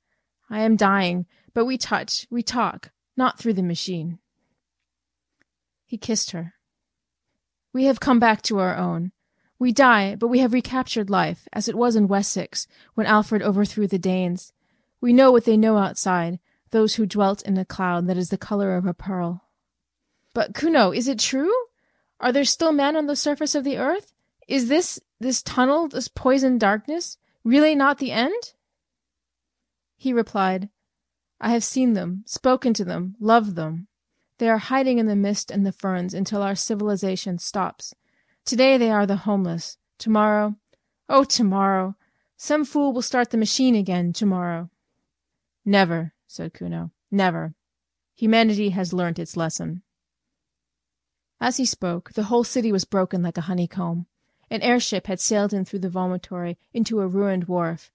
I 0.50 0.62
am 0.62 0.76
dying, 0.76 1.26
but 1.54 1.66
we 1.66 1.78
touch, 1.78 2.28
we 2.30 2.44
talk, 2.44 2.92
not 3.18 3.40
through 3.40 3.54
the 3.54 3.64
machine. 3.64 4.20
He 5.86 5.98
kissed 5.98 6.32
her. 6.32 6.54
We 7.74 7.86
have 7.86 8.00
come 8.00 8.20
back 8.20 8.42
to 8.44 8.60
our 8.60 8.76
own. 8.76 9.12
We 9.58 9.72
die, 9.72 10.16
but 10.16 10.28
we 10.28 10.40
have 10.40 10.54
recaptured 10.54 11.10
life, 11.10 11.48
as 11.54 11.68
it 11.68 11.76
was 11.76 11.96
in 11.96 12.08
Wessex, 12.08 12.68
when 12.94 13.08
Alfred 13.08 13.42
overthrew 13.42 13.88
the 13.88 13.98
Danes. 13.98 14.52
We 15.00 15.14
know 15.14 15.32
what 15.32 15.46
they 15.46 15.58
know 15.58 15.78
outside, 15.78 16.40
those 16.72 16.96
who 16.96 17.06
dwelt 17.06 17.42
in 17.44 17.58
a 17.58 17.66
cloud 17.66 18.08
that 18.08 18.18
is 18.18 18.30
the 18.30 18.38
color 18.38 18.76
of 18.76 18.86
a 18.86 18.94
pearl. 18.94 19.44
But, 20.34 20.54
Kuno, 20.54 20.92
is 20.92 21.08
it 21.08 21.20
true? 21.20 21.54
Are 22.20 22.32
there 22.32 22.46
still 22.46 22.72
men 22.72 22.96
on 22.96 23.08
the 23.08 23.16
surface 23.16 23.56
of 23.56 23.64
the 23.64 23.78
earth? 23.78 24.14
Is 24.48 24.68
this, 24.68 25.00
this 25.20 25.42
tunnel, 25.42 25.88
this 25.88 26.08
poisoned 26.08 26.60
darkness, 26.60 27.18
really 27.44 27.76
not 27.76 27.98
the 27.98 28.12
end? 28.12 28.54
He 29.96 30.14
replied, 30.14 30.70
I 31.40 31.50
have 31.50 31.64
seen 31.64 31.94
them, 31.94 32.24
spoken 32.26 32.74
to 32.76 32.86
them, 32.86 33.16
loved 33.20 33.56
them. 33.56 33.88
They 34.38 34.50
are 34.50 34.58
hiding 34.58 34.98
in 34.98 35.06
the 35.06 35.16
mist 35.16 35.52
and 35.52 35.66
the 35.66 35.72
ferns 35.72 36.14
until 36.14 36.42
our 36.42 36.56
civilization 36.56 37.38
stops. 37.38 37.94
Today 38.46 38.78
they 38.78 38.92
are 38.92 39.06
the 39.06 39.18
homeless. 39.18 39.78
Tomorrow, 39.98 40.56
oh, 41.08 41.24
tomorrow, 41.24 41.96
some 42.38 42.66
fool 42.66 42.94
will 42.94 43.02
start 43.02 43.30
the 43.30 43.38
machine 43.38 43.76
again 43.76 44.12
tomorrow. 44.12 44.70
Never, 45.64 46.14
said 46.28 46.54
Kuno, 46.54 46.92
never. 47.10 47.56
Humanity 48.16 48.70
has 48.70 48.94
learnt 48.94 49.20
its 49.20 49.38
lesson. 49.38 49.82
As 51.40 51.58
he 51.58 51.66
spoke, 51.66 52.14
the 52.14 52.24
whole 52.24 52.44
city 52.44 52.72
was 52.72 52.86
broken 52.86 53.22
like 53.22 53.38
a 53.38 53.42
honeycomb. 53.42 54.08
An 54.52 54.62
airship 54.62 55.08
had 55.08 55.20
sailed 55.20 55.54
in 55.54 55.66
through 55.66 55.80
the 55.80 55.90
vomitory 55.90 56.58
into 56.74 57.02
a 57.02 57.08
ruined 57.08 57.46
wharf. 57.46 57.92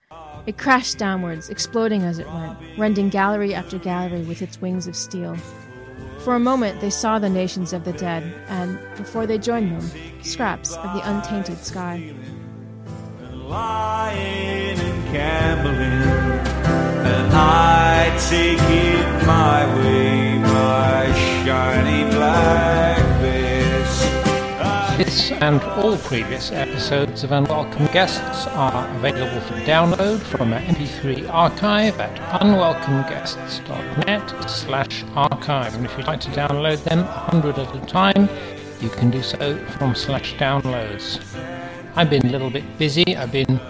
It 0.46 0.58
crashed 0.58 0.98
downwards, 0.98 1.48
exploding 1.48 2.02
as 2.02 2.18
it 2.18 2.26
went, 2.26 2.58
rending 2.76 3.08
gallery 3.08 3.54
after 3.54 3.78
gallery 3.78 4.22
with 4.22 4.42
its 4.42 4.60
wings 4.60 4.88
of 4.88 4.96
steel. 4.96 5.36
For 6.18 6.34
a 6.34 6.40
moment 6.40 6.80
they 6.80 6.90
saw 6.90 7.18
the 7.18 7.30
nations 7.30 7.72
of 7.72 7.84
the 7.84 7.92
dead, 7.92 8.24
and, 8.48 8.78
before 8.96 9.26
they 9.26 9.38
joined 9.38 9.70
them, 9.70 9.90
scraps 10.22 10.74
of 10.74 10.92
the 10.92 11.08
untainted 11.08 11.58
sky. 11.64 12.12
Lying 13.32 14.78
and 14.78 15.12
gambling, 15.12 16.10
and 17.06 17.32
I 17.32 18.16
take 18.28 18.58
it 18.60 19.26
my 19.26 19.66
way, 19.76 20.38
my 20.38 21.12
shiny 21.44 22.10
black 22.10 22.99
and 25.32 25.60
all 25.62 25.96
previous 25.98 26.52
episodes 26.52 27.24
of 27.24 27.30
Unwelcome 27.30 27.92
Guests 27.92 28.46
are 28.48 28.88
available 28.96 29.40
for 29.40 29.54
download 29.60 30.20
from 30.20 30.52
our 30.52 30.60
MP3 30.60 31.28
archive 31.30 31.98
at 32.00 32.16
unwelcomeguests.net 32.40 34.50
slash 34.50 35.04
archive. 35.14 35.74
And 35.74 35.84
if 35.84 35.96
you'd 35.96 36.06
like 36.06 36.20
to 36.20 36.30
download 36.30 36.82
them 36.84 37.00
a 37.00 37.26
100 37.30 37.58
at 37.58 37.74
a 37.74 37.80
time, 37.86 38.28
you 38.80 38.88
can 38.88 39.10
do 39.10 39.22
so 39.22 39.58
from 39.78 39.94
slash 39.94 40.34
downloads. 40.34 41.20
I've 41.96 42.10
been 42.10 42.26
a 42.26 42.30
little 42.30 42.50
bit 42.50 42.78
busy. 42.78 43.16
I've 43.16 43.32
been 43.32 43.60